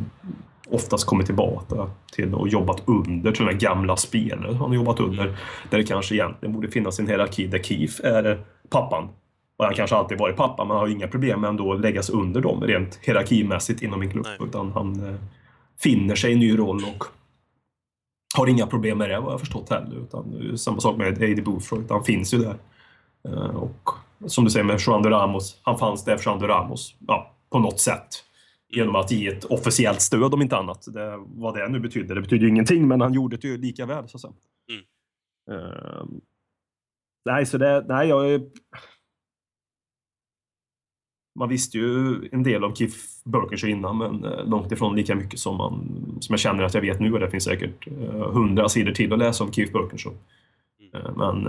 oftast 0.69 1.05
kommit 1.05 1.25
tillbaka 1.25 1.89
till 2.13 2.33
och 2.33 2.47
jobbat 2.47 2.83
under 2.85 3.31
till 3.31 3.45
de 3.45 3.51
här 3.51 3.59
gamla 3.59 3.97
spelare 3.97 4.55
han 4.55 4.67
har 4.69 4.75
jobbat 4.75 4.99
under. 4.99 5.37
Där 5.69 5.77
det 5.77 5.83
kanske 5.83 6.15
egentligen 6.15 6.53
borde 6.55 6.67
finnas 6.67 6.99
en 6.99 7.07
hierarki 7.07 7.47
där 7.47 7.59
Keith 7.59 8.05
är 8.05 8.39
pappan. 8.69 9.09
Och 9.57 9.65
han 9.65 9.73
kanske 9.73 9.95
alltid 9.95 10.17
varit 10.17 10.35
pappa, 10.35 10.63
men 10.65 10.71
han 10.71 10.79
har 10.79 10.87
inga 10.87 11.07
problem 11.07 11.41
med 11.41 11.47
ändå 11.49 11.73
att 11.73 11.81
lägga 11.81 12.03
sig 12.03 12.15
under 12.15 12.41
dem 12.41 12.61
rent 12.63 12.99
hierarkimässigt 13.01 13.81
inom 13.81 14.01
en 14.01 14.11
klubb. 14.11 14.25
Nej. 14.39 14.47
Utan 14.47 14.71
han 14.71 15.17
finner 15.83 16.15
sig 16.15 16.29
i 16.29 16.33
en 16.33 16.39
ny 16.39 16.57
roll 16.57 16.83
och 16.83 17.03
har 18.37 18.47
inga 18.47 18.67
problem 18.67 18.97
med 18.97 19.09
det 19.09 19.19
vad 19.19 19.33
jag 19.33 19.39
förstått 19.39 19.69
heller. 19.69 19.95
Utan 19.95 20.57
samma 20.57 20.79
sak 20.79 20.97
med 20.97 21.23
Eddie 21.23 21.41
Boothroyd, 21.41 21.85
han 21.91 22.03
finns 22.03 22.33
ju 22.33 22.37
där. 22.37 22.55
Eh, 23.27 23.55
Och 23.55 23.89
som 24.25 24.43
du 24.43 24.49
säger 24.51 24.63
med 24.63 24.79
Juan 24.79 25.03
de 25.03 25.09
Ramos, 25.09 25.61
han 25.63 25.77
fanns 25.77 26.05
där 26.05 26.17
för 26.17 26.29
Juan 26.29 26.39
de 26.39 26.47
Ramos, 26.47 26.95
ja, 27.07 27.35
på 27.49 27.59
något 27.59 27.79
sätt. 27.79 28.07
Genom 28.73 28.95
att 28.95 29.11
ge 29.11 29.27
ett 29.27 29.45
officiellt 29.45 30.01
stöd 30.01 30.33
om 30.33 30.41
inte 30.41 30.57
annat. 30.57 30.93
Det, 30.93 31.17
vad 31.17 31.53
det 31.55 31.67
nu 31.67 31.79
betyder, 31.79 32.15
det 32.15 32.21
betyder 32.21 32.43
ju 32.43 32.49
ingenting, 32.49 32.87
men 32.87 33.01
han 33.01 33.13
gjorde 33.13 33.37
det 33.37 33.47
ju 33.47 33.57
lika 33.57 33.85
väl 33.85 34.09
så 34.09 34.17
att 34.17 34.21
säga. 34.21 34.33
Mm. 34.71 34.83
Eh, 35.61 36.03
nej, 37.25 37.45
så 37.45 37.57
det, 37.57 37.85
nej, 37.87 38.07
jag. 38.07 38.41
Man 41.35 41.49
visste 41.49 41.77
ju 41.77 42.29
en 42.31 42.43
del 42.43 42.63
om 42.63 42.75
Keith 42.75 42.97
Burkers 43.23 43.63
innan, 43.63 43.97
men 43.97 44.23
eh, 44.23 44.45
långt 44.45 44.71
ifrån 44.71 44.95
lika 44.95 45.15
mycket 45.15 45.39
som, 45.39 45.57
man, 45.57 45.87
som 46.21 46.33
jag 46.33 46.39
känner 46.39 46.63
att 46.63 46.73
jag 46.73 46.81
vet 46.81 46.99
nu. 46.99 47.13
Och 47.13 47.19
det 47.19 47.31
finns 47.31 47.43
säkert 47.43 47.87
eh, 47.87 48.31
hundra 48.31 48.69
sidor 48.69 48.91
till 48.91 49.13
att 49.13 49.19
läsa 49.19 49.43
om 49.43 49.53
Keith 49.53 49.73
Burkers. 49.73 50.05
Eh, 50.05 50.11
Men 51.15 51.43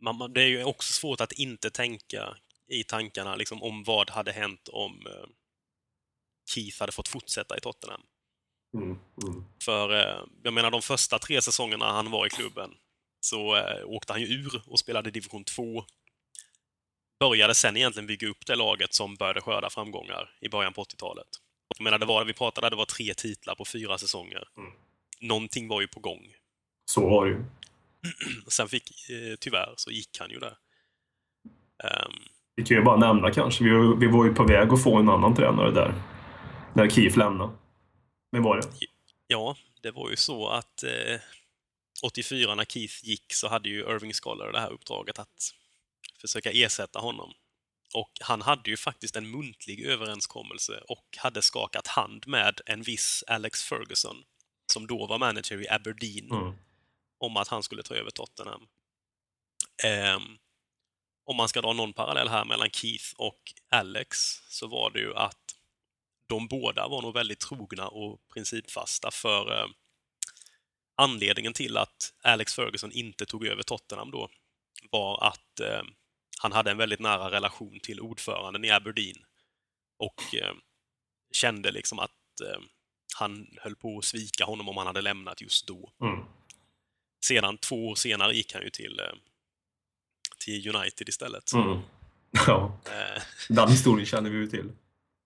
man, 0.00 0.32
det 0.32 0.42
är 0.42 0.46
ju 0.46 0.64
också 0.64 0.92
svårt 0.92 1.20
att 1.20 1.32
inte 1.32 1.70
tänka 1.70 2.36
i 2.68 2.84
tankarna 2.84 3.36
liksom, 3.36 3.62
om 3.62 3.84
vad 3.84 4.10
hade 4.10 4.32
hänt 4.32 4.68
om 4.72 5.06
Keith 6.54 6.80
hade 6.80 6.92
fått 6.92 7.08
fortsätta 7.08 7.56
i 7.56 7.60
Tottenham. 7.60 8.00
mm, 8.74 8.98
mm. 9.22 9.44
För 9.64 9.92
jag 10.42 10.54
menar, 10.54 10.70
de 10.70 10.82
första 10.82 11.18
tre 11.18 11.42
säsongerna 11.42 11.92
han 11.92 12.10
var 12.10 12.26
i 12.26 12.30
klubben 12.30 12.70
så 13.20 13.56
åkte 13.84 14.12
han 14.12 14.22
ju 14.22 14.26
ur 14.26 14.62
och 14.66 14.78
spelade 14.78 15.10
division 15.10 15.44
2. 15.44 15.84
Började 17.22 17.54
sen 17.54 17.76
egentligen 17.76 18.06
bygga 18.06 18.28
upp 18.28 18.46
det 18.46 18.56
laget 18.56 18.94
som 18.94 19.14
började 19.14 19.40
skörda 19.40 19.70
framgångar 19.70 20.30
i 20.40 20.48
början 20.48 20.72
på 20.72 20.84
80-talet. 20.84 21.26
Jag 21.78 21.84
menar, 21.84 21.98
det 21.98 22.06
var, 22.06 22.24
vi 22.24 22.32
pratade, 22.32 22.70
det 22.70 22.76
var 22.76 22.84
tre 22.84 23.14
titlar 23.14 23.54
på 23.54 23.64
fyra 23.64 23.98
säsonger. 23.98 24.48
Mm. 24.56 24.72
Någonting 25.20 25.68
var 25.68 25.80
ju 25.80 25.86
på 25.88 26.00
gång. 26.00 26.34
så 26.84 27.08
var 27.10 27.26
det 27.26 27.30
ju. 27.30 27.44
Sen 28.48 28.68
fick, 28.68 29.10
eh, 29.10 29.36
tyvärr, 29.40 29.74
så 29.76 29.90
gick 29.90 30.18
han 30.20 30.30
ju 30.30 30.38
där. 30.38 30.56
Ehm, 31.84 32.12
Vi 32.56 32.64
kan 32.64 32.76
ju 32.76 32.82
bara 32.82 32.96
nämna 32.96 33.30
kanske, 33.30 33.64
vi, 33.64 33.70
vi 33.98 34.06
var 34.06 34.24
ju 34.24 34.34
på 34.34 34.44
väg 34.44 34.72
att 34.72 34.82
få 34.82 34.96
en 34.96 35.08
annan 35.08 35.34
tränare 35.34 35.70
där. 35.70 35.94
När 36.74 36.88
Keith 36.88 37.18
lämnade. 37.18 37.52
Vem 38.32 38.42
var 38.42 38.56
det? 38.56 38.68
Ja, 39.26 39.56
det 39.82 39.90
var 39.90 40.10
ju 40.10 40.16
så 40.16 40.48
att 40.48 40.82
eh, 40.82 41.20
84 42.02 42.54
när 42.54 42.64
Keith 42.64 42.94
gick 43.02 43.34
så 43.34 43.48
hade 43.48 43.68
ju 43.68 43.80
Irving 43.80 44.12
Scholar 44.12 44.52
det 44.52 44.60
här 44.60 44.70
uppdraget 44.72 45.18
att 45.18 45.54
försöka 46.22 46.50
ersätta 46.52 46.98
honom. 46.98 47.32
Och 47.94 48.10
han 48.20 48.42
hade 48.42 48.70
ju 48.70 48.76
faktiskt 48.76 49.16
en 49.16 49.30
muntlig 49.30 49.80
överenskommelse 49.86 50.80
och 50.88 51.06
hade 51.16 51.42
skakat 51.42 51.86
hand 51.86 52.26
med 52.26 52.60
en 52.66 52.82
viss 52.82 53.24
Alex 53.26 53.62
Ferguson, 53.62 54.16
som 54.72 54.86
då 54.86 55.06
var 55.06 55.18
manager 55.18 55.62
i 55.62 55.68
Aberdeen, 55.68 56.30
Mm. 56.30 56.54
om 57.18 57.36
att 57.36 57.48
han 57.48 57.62
skulle 57.62 57.82
ta 57.82 57.94
över 57.94 58.10
Tottenham. 58.10 58.68
Ehm, 59.84 60.38
om 61.24 61.36
man 61.36 61.48
ska 61.48 61.60
dra 61.60 61.72
någon 61.72 61.92
parallell 61.92 62.28
här 62.28 62.44
mellan 62.44 62.70
Keith 62.70 63.04
och 63.16 63.52
Alex 63.70 64.18
så 64.48 64.66
var 64.66 64.90
det 64.90 64.98
ju 64.98 65.14
att 65.14 65.38
de 66.26 66.48
båda 66.48 66.88
var 66.88 67.02
nog 67.02 67.14
väldigt 67.14 67.40
trogna 67.40 67.88
och 67.88 68.28
principfasta 68.28 69.10
för 69.10 69.60
eh, 69.60 69.66
anledningen 70.94 71.52
till 71.52 71.76
att 71.76 72.14
Alex 72.22 72.54
Ferguson 72.54 72.92
inte 72.92 73.26
tog 73.26 73.46
över 73.46 73.62
Tottenham 73.62 74.10
då 74.10 74.28
var 74.90 75.26
att 75.26 75.60
eh, 75.60 75.82
han 76.42 76.52
hade 76.52 76.70
en 76.70 76.76
väldigt 76.76 77.00
nära 77.00 77.30
relation 77.30 77.80
till 77.82 78.00
ordföranden 78.00 78.64
i 78.64 78.70
Aberdeen 78.70 79.16
och 79.98 80.34
eh, 80.34 80.54
kände 81.32 81.70
liksom 81.70 81.98
att 81.98 82.10
eh, 82.44 82.60
han 83.18 83.46
höll 83.60 83.76
på 83.76 83.98
att 83.98 84.04
svika 84.04 84.44
honom 84.44 84.68
om 84.68 84.76
han 84.76 84.86
hade 84.86 85.00
lämnat 85.00 85.40
just 85.40 85.66
då. 85.66 85.92
Mm. 86.02 86.24
Sedan, 87.24 87.58
två 87.58 87.88
år 87.88 87.94
senare, 87.94 88.32
gick 88.36 88.54
han 88.54 88.62
ju 88.62 88.70
till, 88.70 89.00
eh, 89.00 89.16
till 90.44 90.76
United 90.76 91.08
istället. 91.08 91.52
Mm. 91.52 91.78
Ja, 92.46 92.78
Eh, 92.86 93.22
den 93.48 93.68
historien 93.68 94.06
känner 94.06 94.30
vi 94.30 94.36
ju 94.36 94.46
till. 94.46 94.60
mm, 94.60 94.74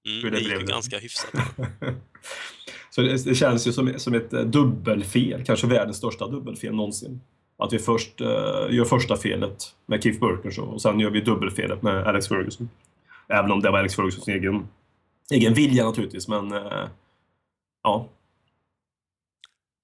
Hur 0.05 0.23
det 0.23 0.31
det 0.31 0.39
gick 0.39 0.49
blev 0.49 0.67
ganska 0.67 0.99
hyfsat. 0.99 1.31
Så 2.91 3.03
det, 3.03 3.25
det 3.25 3.35
känns 3.35 3.67
ju 3.67 3.73
som, 3.73 3.99
som 3.99 4.15
ett 4.15 4.33
eh, 4.33 4.41
dubbelfel, 4.45 5.45
kanske 5.45 5.67
världens 5.67 5.97
största 5.97 6.29
dubbelfel 6.29 6.75
någonsin. 6.75 7.21
Att 7.59 7.73
vi 7.73 7.79
först 7.79 8.21
uh, 8.21 8.27
gör 8.71 8.85
första 8.85 9.17
felet 9.17 9.75
med 9.87 10.03
Keith 10.03 10.21
Burkers 10.21 10.59
och 10.59 10.83
sen 10.83 11.01
gör 11.01 11.11
vi 11.11 11.21
dubbelfelet 11.21 11.83
med 11.83 12.07
Alex 12.07 12.29
Ferguson. 12.29 12.71
Även 13.29 13.51
om 13.51 13.61
det 13.63 13.71
var 13.71 13.79
Alex 13.79 13.95
Fergusons 13.97 14.29
egen, 14.29 14.69
egen 15.31 15.55
vilja 15.55 15.85
naturligtvis, 15.85 16.29
men 16.29 16.53
eh, 16.53 16.89
ja. 17.83 18.09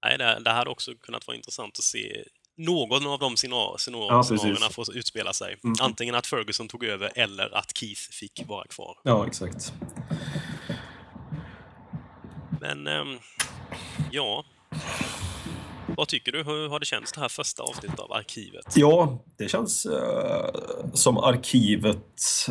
Nej, 0.04 0.18
det, 0.18 0.40
det 0.44 0.50
hade 0.50 0.70
också 0.70 0.94
kunnat 1.00 1.26
vara 1.26 1.36
intressant 1.36 1.78
att 1.78 1.84
se 1.84 2.24
någon 2.56 3.06
av 3.06 3.18
de 3.18 3.36
scenar- 3.36 3.78
scenar- 3.78 3.98
Ja, 4.08 4.18
precis. 4.18 4.40
scenarierna 4.40 4.68
få 4.70 4.84
utspela 4.94 5.32
sig. 5.32 5.56
Mm. 5.64 5.74
Antingen 5.80 6.14
att 6.14 6.26
Ferguson 6.26 6.68
tog 6.68 6.84
över 6.84 7.12
eller 7.14 7.54
att 7.56 7.76
Keith 7.78 8.00
fick 8.10 8.42
vara 8.48 8.66
kvar. 8.66 8.98
Ja, 9.02 9.26
exakt. 9.26 9.72
Men, 12.60 12.86
ehm, 12.86 13.18
ja. 14.10 14.44
Vad 15.96 16.08
tycker 16.08 16.32
du? 16.32 16.42
Hur 16.42 16.68
har 16.68 16.80
det 16.80 16.86
känts 16.86 17.12
det 17.12 17.20
här 17.20 17.28
första 17.28 17.62
avsnittet 17.62 17.98
av 18.00 18.12
Arkivet? 18.12 18.76
Ja, 18.76 19.18
det 19.36 19.48
känns 19.48 19.86
eh, 19.86 20.50
som 20.92 21.18
arkivets 21.18 22.50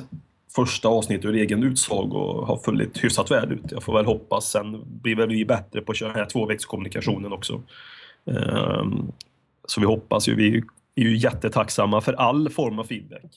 första 0.55 0.87
avsnitt 0.87 1.25
ur 1.25 1.35
egen 1.35 1.63
utslag 1.63 2.13
och 2.13 2.47
har 2.47 2.57
funnit 2.57 3.03
hyfsat 3.03 3.31
väl 3.31 3.51
ut. 3.51 3.71
Jag 3.71 3.83
får 3.83 3.93
väl 3.93 4.05
hoppas. 4.05 4.51
Sen 4.51 4.83
blir 5.01 5.15
väl 5.15 5.29
vi 5.29 5.45
bättre 5.45 5.81
på 5.81 5.91
att 5.91 5.97
köra 5.97 6.09
den 6.09 6.19
här 6.19 6.25
tvåvägskommunikationen 6.25 7.33
också. 7.33 7.61
Ehm, 8.25 9.11
så 9.67 9.79
vi 9.81 9.85
hoppas 9.85 10.27
ju. 10.27 10.35
Vi 10.35 10.57
är 10.95 11.01
ju 11.03 11.17
jättetacksamma 11.17 12.01
för 12.01 12.13
all 12.13 12.49
form 12.49 12.79
av 12.79 12.83
feedback. 12.83 13.31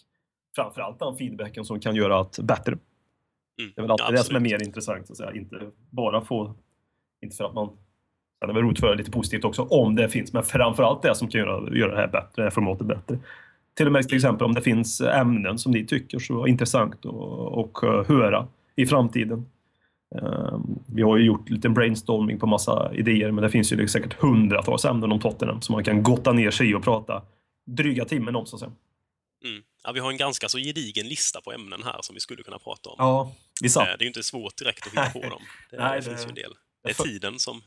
Framförallt 0.54 0.98
den 0.98 1.16
feedbacken 1.16 1.64
som 1.64 1.80
kan 1.80 1.96
göra 1.96 2.20
att 2.20 2.38
bättre. 2.38 2.72
Mm. 2.72 3.72
Det 3.74 3.80
är 3.80 3.82
väl 3.82 3.90
alltid 3.90 4.06
Ja, 4.06 4.10
det 4.10 4.16
som 4.24 4.36
är 4.36 4.38
absolut. 4.38 4.42
mer 4.42 4.66
intressant, 4.66 5.06
så 5.06 5.12
att 5.12 5.16
säga. 5.16 5.32
Inte 5.32 5.70
bara 5.90 6.20
få... 6.20 6.54
Inte 7.22 7.36
för 7.36 7.44
att 7.44 7.54
man... 7.54 7.76
Det 8.46 8.52
väl 8.52 8.62
roligt 8.62 8.80
för 8.80 8.96
lite 8.96 9.10
positivt 9.10 9.44
också, 9.44 9.62
om 9.62 9.94
det 9.94 10.08
finns, 10.08 10.32
men 10.32 10.42
framförallt 10.42 11.02
det 11.02 11.14
som 11.14 11.28
kan 11.28 11.40
göra, 11.40 11.76
göra 11.76 11.94
det 11.94 12.00
här 12.00 12.08
bättre, 12.08 12.30
det 12.34 12.42
här 12.42 12.50
formatet 12.50 12.86
bättre. 12.86 13.18
Till 13.76 13.86
och 13.86 13.92
med 13.92 14.08
till 14.08 14.16
exempel 14.16 14.44
om 14.44 14.54
det 14.54 14.62
finns 14.62 15.00
ämnen 15.00 15.58
som 15.58 15.72
ni 15.72 15.86
tycker 15.86 16.18
så 16.18 16.44
är 16.44 16.48
intressant 16.48 16.94
att 16.94 17.04
och, 17.04 17.84
eh, 17.84 18.06
höra 18.08 18.46
i 18.76 18.86
framtiden. 18.86 19.46
Eh, 20.22 20.58
Vi 20.86 21.02
har 21.02 21.16
ju 21.16 21.24
gjort 21.24 21.50
lite 21.50 21.68
brainstorming 21.68 22.38
på 22.38 22.46
massa 22.46 22.94
idéer, 22.94 23.30
men 23.30 23.42
det 23.42 23.50
finns 23.50 23.72
ju 23.72 23.88
säkert 23.88 24.12
hundratals 24.12 24.84
ämnen 24.84 25.12
om 25.12 25.20
Tottenham 25.20 25.60
som 25.60 25.72
man 25.72 25.84
kan 25.84 26.02
gotta 26.02 26.32
ner 26.32 26.50
sig 26.50 26.70
i 26.70 26.74
och 26.74 26.82
prata 26.82 27.22
dryga 27.66 28.04
timmen 28.04 28.36
om, 28.36 28.46
så 28.46 28.56
att 28.56 28.60
säga. 28.60 28.72
Mm. 29.44 29.62
Ja, 29.84 29.92
vi 29.92 30.00
har 30.00 30.10
en 30.10 30.16
ganska 30.16 30.48
så 30.48 30.58
gedigen 30.58 31.08
lista 31.08 31.40
på 31.40 31.52
ämnen 31.52 31.82
här 31.84 31.98
som 32.00 32.14
vi 32.14 32.20
skulle 32.20 32.42
kunna 32.42 32.58
prata 32.58 32.90
om. 32.90 32.96
Ja, 32.98 33.32
vi 33.60 33.66
Eh, 33.66 33.70
satt 33.70 33.84
Det 33.84 33.92
är 33.92 34.00
ju 34.00 34.06
inte 34.06 34.22
svårt 34.22 34.56
direkt 34.56 34.86
att 34.86 34.92
hitta 34.92 35.20
på 35.20 35.28
dem. 35.28 35.42
Det, 35.70 35.76
Nej, 35.76 35.96
det 35.96 36.02
finns 36.02 36.24
ju 36.24 36.28
en 36.28 36.34
del. 36.34 36.52
Det 36.82 36.90
är 36.90 37.02
tiden 37.04 37.38
som... 37.38 37.62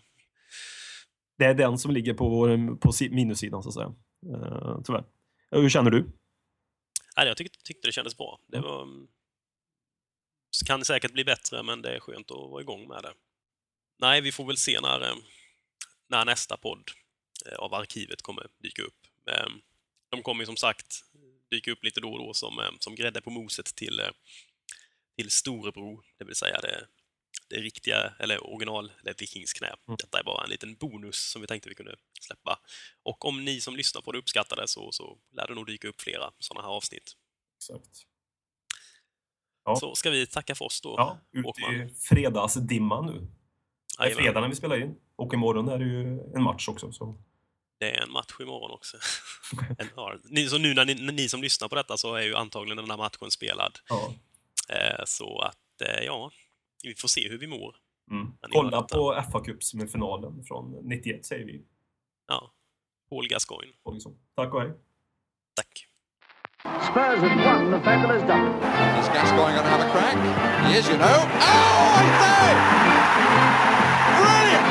Det 1.38 1.46
är 1.46 1.54
den 1.54 1.78
som 1.78 1.92
ligger 1.92 2.14
på, 2.14 2.30
vår, 2.30 2.76
på 2.76 3.16
minussidan 3.16 3.64
så 3.64 3.70
att 3.70 3.76
säga. 3.76 3.96
Uh, 4.26 4.82
tyvärr. 4.86 5.06
Eh, 5.52 5.62
hur 5.62 5.70
känner 5.70 5.92
du? 5.92 6.04
Nej, 7.18 7.28
jag 7.28 7.38
tyckte, 7.38 7.60
tyckte 7.64 7.88
det 7.88 7.92
kändes 7.92 8.18
bra. 8.18 8.40
Det 8.48 8.60
var... 8.60 8.84
Mm, 8.84 9.08
kan 10.66 10.86
säkert 10.86 11.14
bli 11.14 11.24
bättre, 11.24 11.64
men 11.64 11.82
det 11.82 11.96
är 11.96 12.00
skönt 12.00 12.32
att 12.32 12.38
vara 12.38 12.62
igång 12.62 12.88
med 12.88 13.04
det. 13.04 13.14
Nej, 14.00 14.22
vi 14.22 14.32
får 14.32 14.46
väl 14.46 14.58
se 14.58 14.80
när, 14.82 15.02
eh, 15.02 15.16
när 16.08 16.26
nästa 16.26 16.58
podd 16.58 16.92
av 17.58 17.74
arkivet 17.74 18.22
kommer 18.22 18.48
dyka 18.64 18.82
upp. 18.82 19.08
Ehm, 19.32 19.62
de 20.10 20.22
kommer 20.22 20.42
ju 20.42 20.46
som 20.46 20.58
sagt 20.58 21.04
dyka 21.50 21.72
upp 21.72 21.84
lite 21.84 22.02
då 22.02 22.14
och 22.14 22.20
då 22.20 22.34
som, 22.34 22.62
som 22.80 22.96
grädde 22.96 23.22
på 23.22 23.30
moset 23.30 23.66
till, 23.66 24.02
till 25.16 25.30
storebror, 25.30 26.06
det 26.18 26.26
vill 26.26 26.36
säga 26.36 26.62
det, 26.62 26.88
det 27.50 27.56
riktiga, 27.56 28.14
eller 28.20 28.48
original, 28.48 28.92
eller 29.02 29.16
Vikingsknä. 29.20 29.76
Detta 29.98 30.20
är 30.20 30.24
bara 30.24 30.44
en 30.44 30.50
liten 30.50 30.76
bonus 30.76 31.32
som 31.32 31.42
vi 31.42 31.48
tänkte 31.48 31.70
vi 31.70 31.76
kunde 31.76 31.96
släppa. 32.22 32.60
Och 33.04 33.26
om 33.26 33.46
ni 33.46 33.62
som 33.62 33.76
lyssnar 33.76 34.02
på 34.02 34.12
det 34.12 34.18
uppskattar 34.18 34.56
det 34.56 34.68
så, 34.68 34.92
så 34.92 35.18
lär 35.32 35.48
det 35.48 35.56
nog 35.56 35.66
dyka 35.66 35.88
upp 35.88 36.02
flera 36.02 36.32
sådana 36.40 36.68
här 36.68 36.74
avsnitt. 36.74 37.14
Exakt. 37.58 38.06
Ja. 39.66 39.76
Så 39.76 39.96
ska 39.96 40.10
vi 40.10 40.28
tacka 40.28 40.56
för 40.56 40.66
oss 40.66 40.82
då, 40.82 40.96
Ja, 40.98 41.20
ut 41.32 41.46
Åkman. 41.46 41.76
i 41.76 41.94
fredagsdimman 41.94 43.06
nu. 43.06 43.28
Det 43.98 44.12
är 44.12 44.16
fredag 44.16 44.42
när 44.42 44.48
vi 44.50 44.56
spelar 44.56 44.82
in. 44.82 44.96
Och 45.16 45.34
imorgon 45.34 45.70
är 45.70 45.78
det 45.78 45.86
ju 45.86 46.02
en 46.36 46.44
match 46.44 46.68
också. 46.68 46.92
Så. 46.92 47.16
Det 47.80 47.96
är 47.98 48.02
en 48.04 48.12
match 48.12 48.36
imorgon 48.40 48.72
också. 48.72 48.98
ni, 50.30 50.48
så 50.48 50.58
nu 50.58 50.74
när 50.74 50.86
ni, 50.86 50.96
när 50.96 51.14
ni 51.14 51.30
som 51.30 51.42
lyssnar 51.42 51.68
på 51.68 51.76
detta 51.76 51.98
så 51.98 52.16
är 52.16 52.22
ju 52.22 52.36
antagligen 52.36 52.78
den 52.78 52.90
här 52.90 52.98
matchen 52.98 53.32
spelad. 53.32 53.80
Ja. 53.90 54.14
Eh, 54.70 55.06
så 55.06 55.40
att, 55.40 55.82
eh, 55.82 56.04
ja, 56.06 56.32
vi 56.84 56.96
får 56.96 57.08
se 57.08 57.30
hur 57.30 57.38
vi 57.38 57.48
mår. 57.48 57.76
Mm. 58.12 58.28
Kolla 58.52 58.82
på 58.82 59.24
fa 59.32 59.44
med 59.74 59.92
finalen 59.92 60.44
från 60.44 60.72
91 60.84 61.26
säger 61.26 61.46
vi. 61.46 61.62
Ja. 62.28 62.52
Paul 63.10 63.28
Gascoigne. 63.28 63.74
Paul 63.84 64.00
Tack 64.36 64.54
och 64.54 64.62
hej. 64.62 64.72
Tack. 65.56 65.88
Spurs 66.64 67.20
have 67.22 67.38
won, 67.46 67.72
the 67.72 67.80
fabulous 67.80 68.22
double. 68.22 68.52
Is 69.00 69.08
Gascoigne 69.10 69.56
going 69.56 69.64
to 69.64 69.70
have 69.70 69.82
a 69.82 69.92
crack? 69.92 70.18
He 70.68 70.78
is, 70.80 70.90
you 70.90 70.98
know. 70.98 71.06
Oh, 71.06 72.02
I 72.02 72.06
say! 72.22 72.48
Brilliant! 74.18 74.68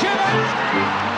Jim 0.00 1.11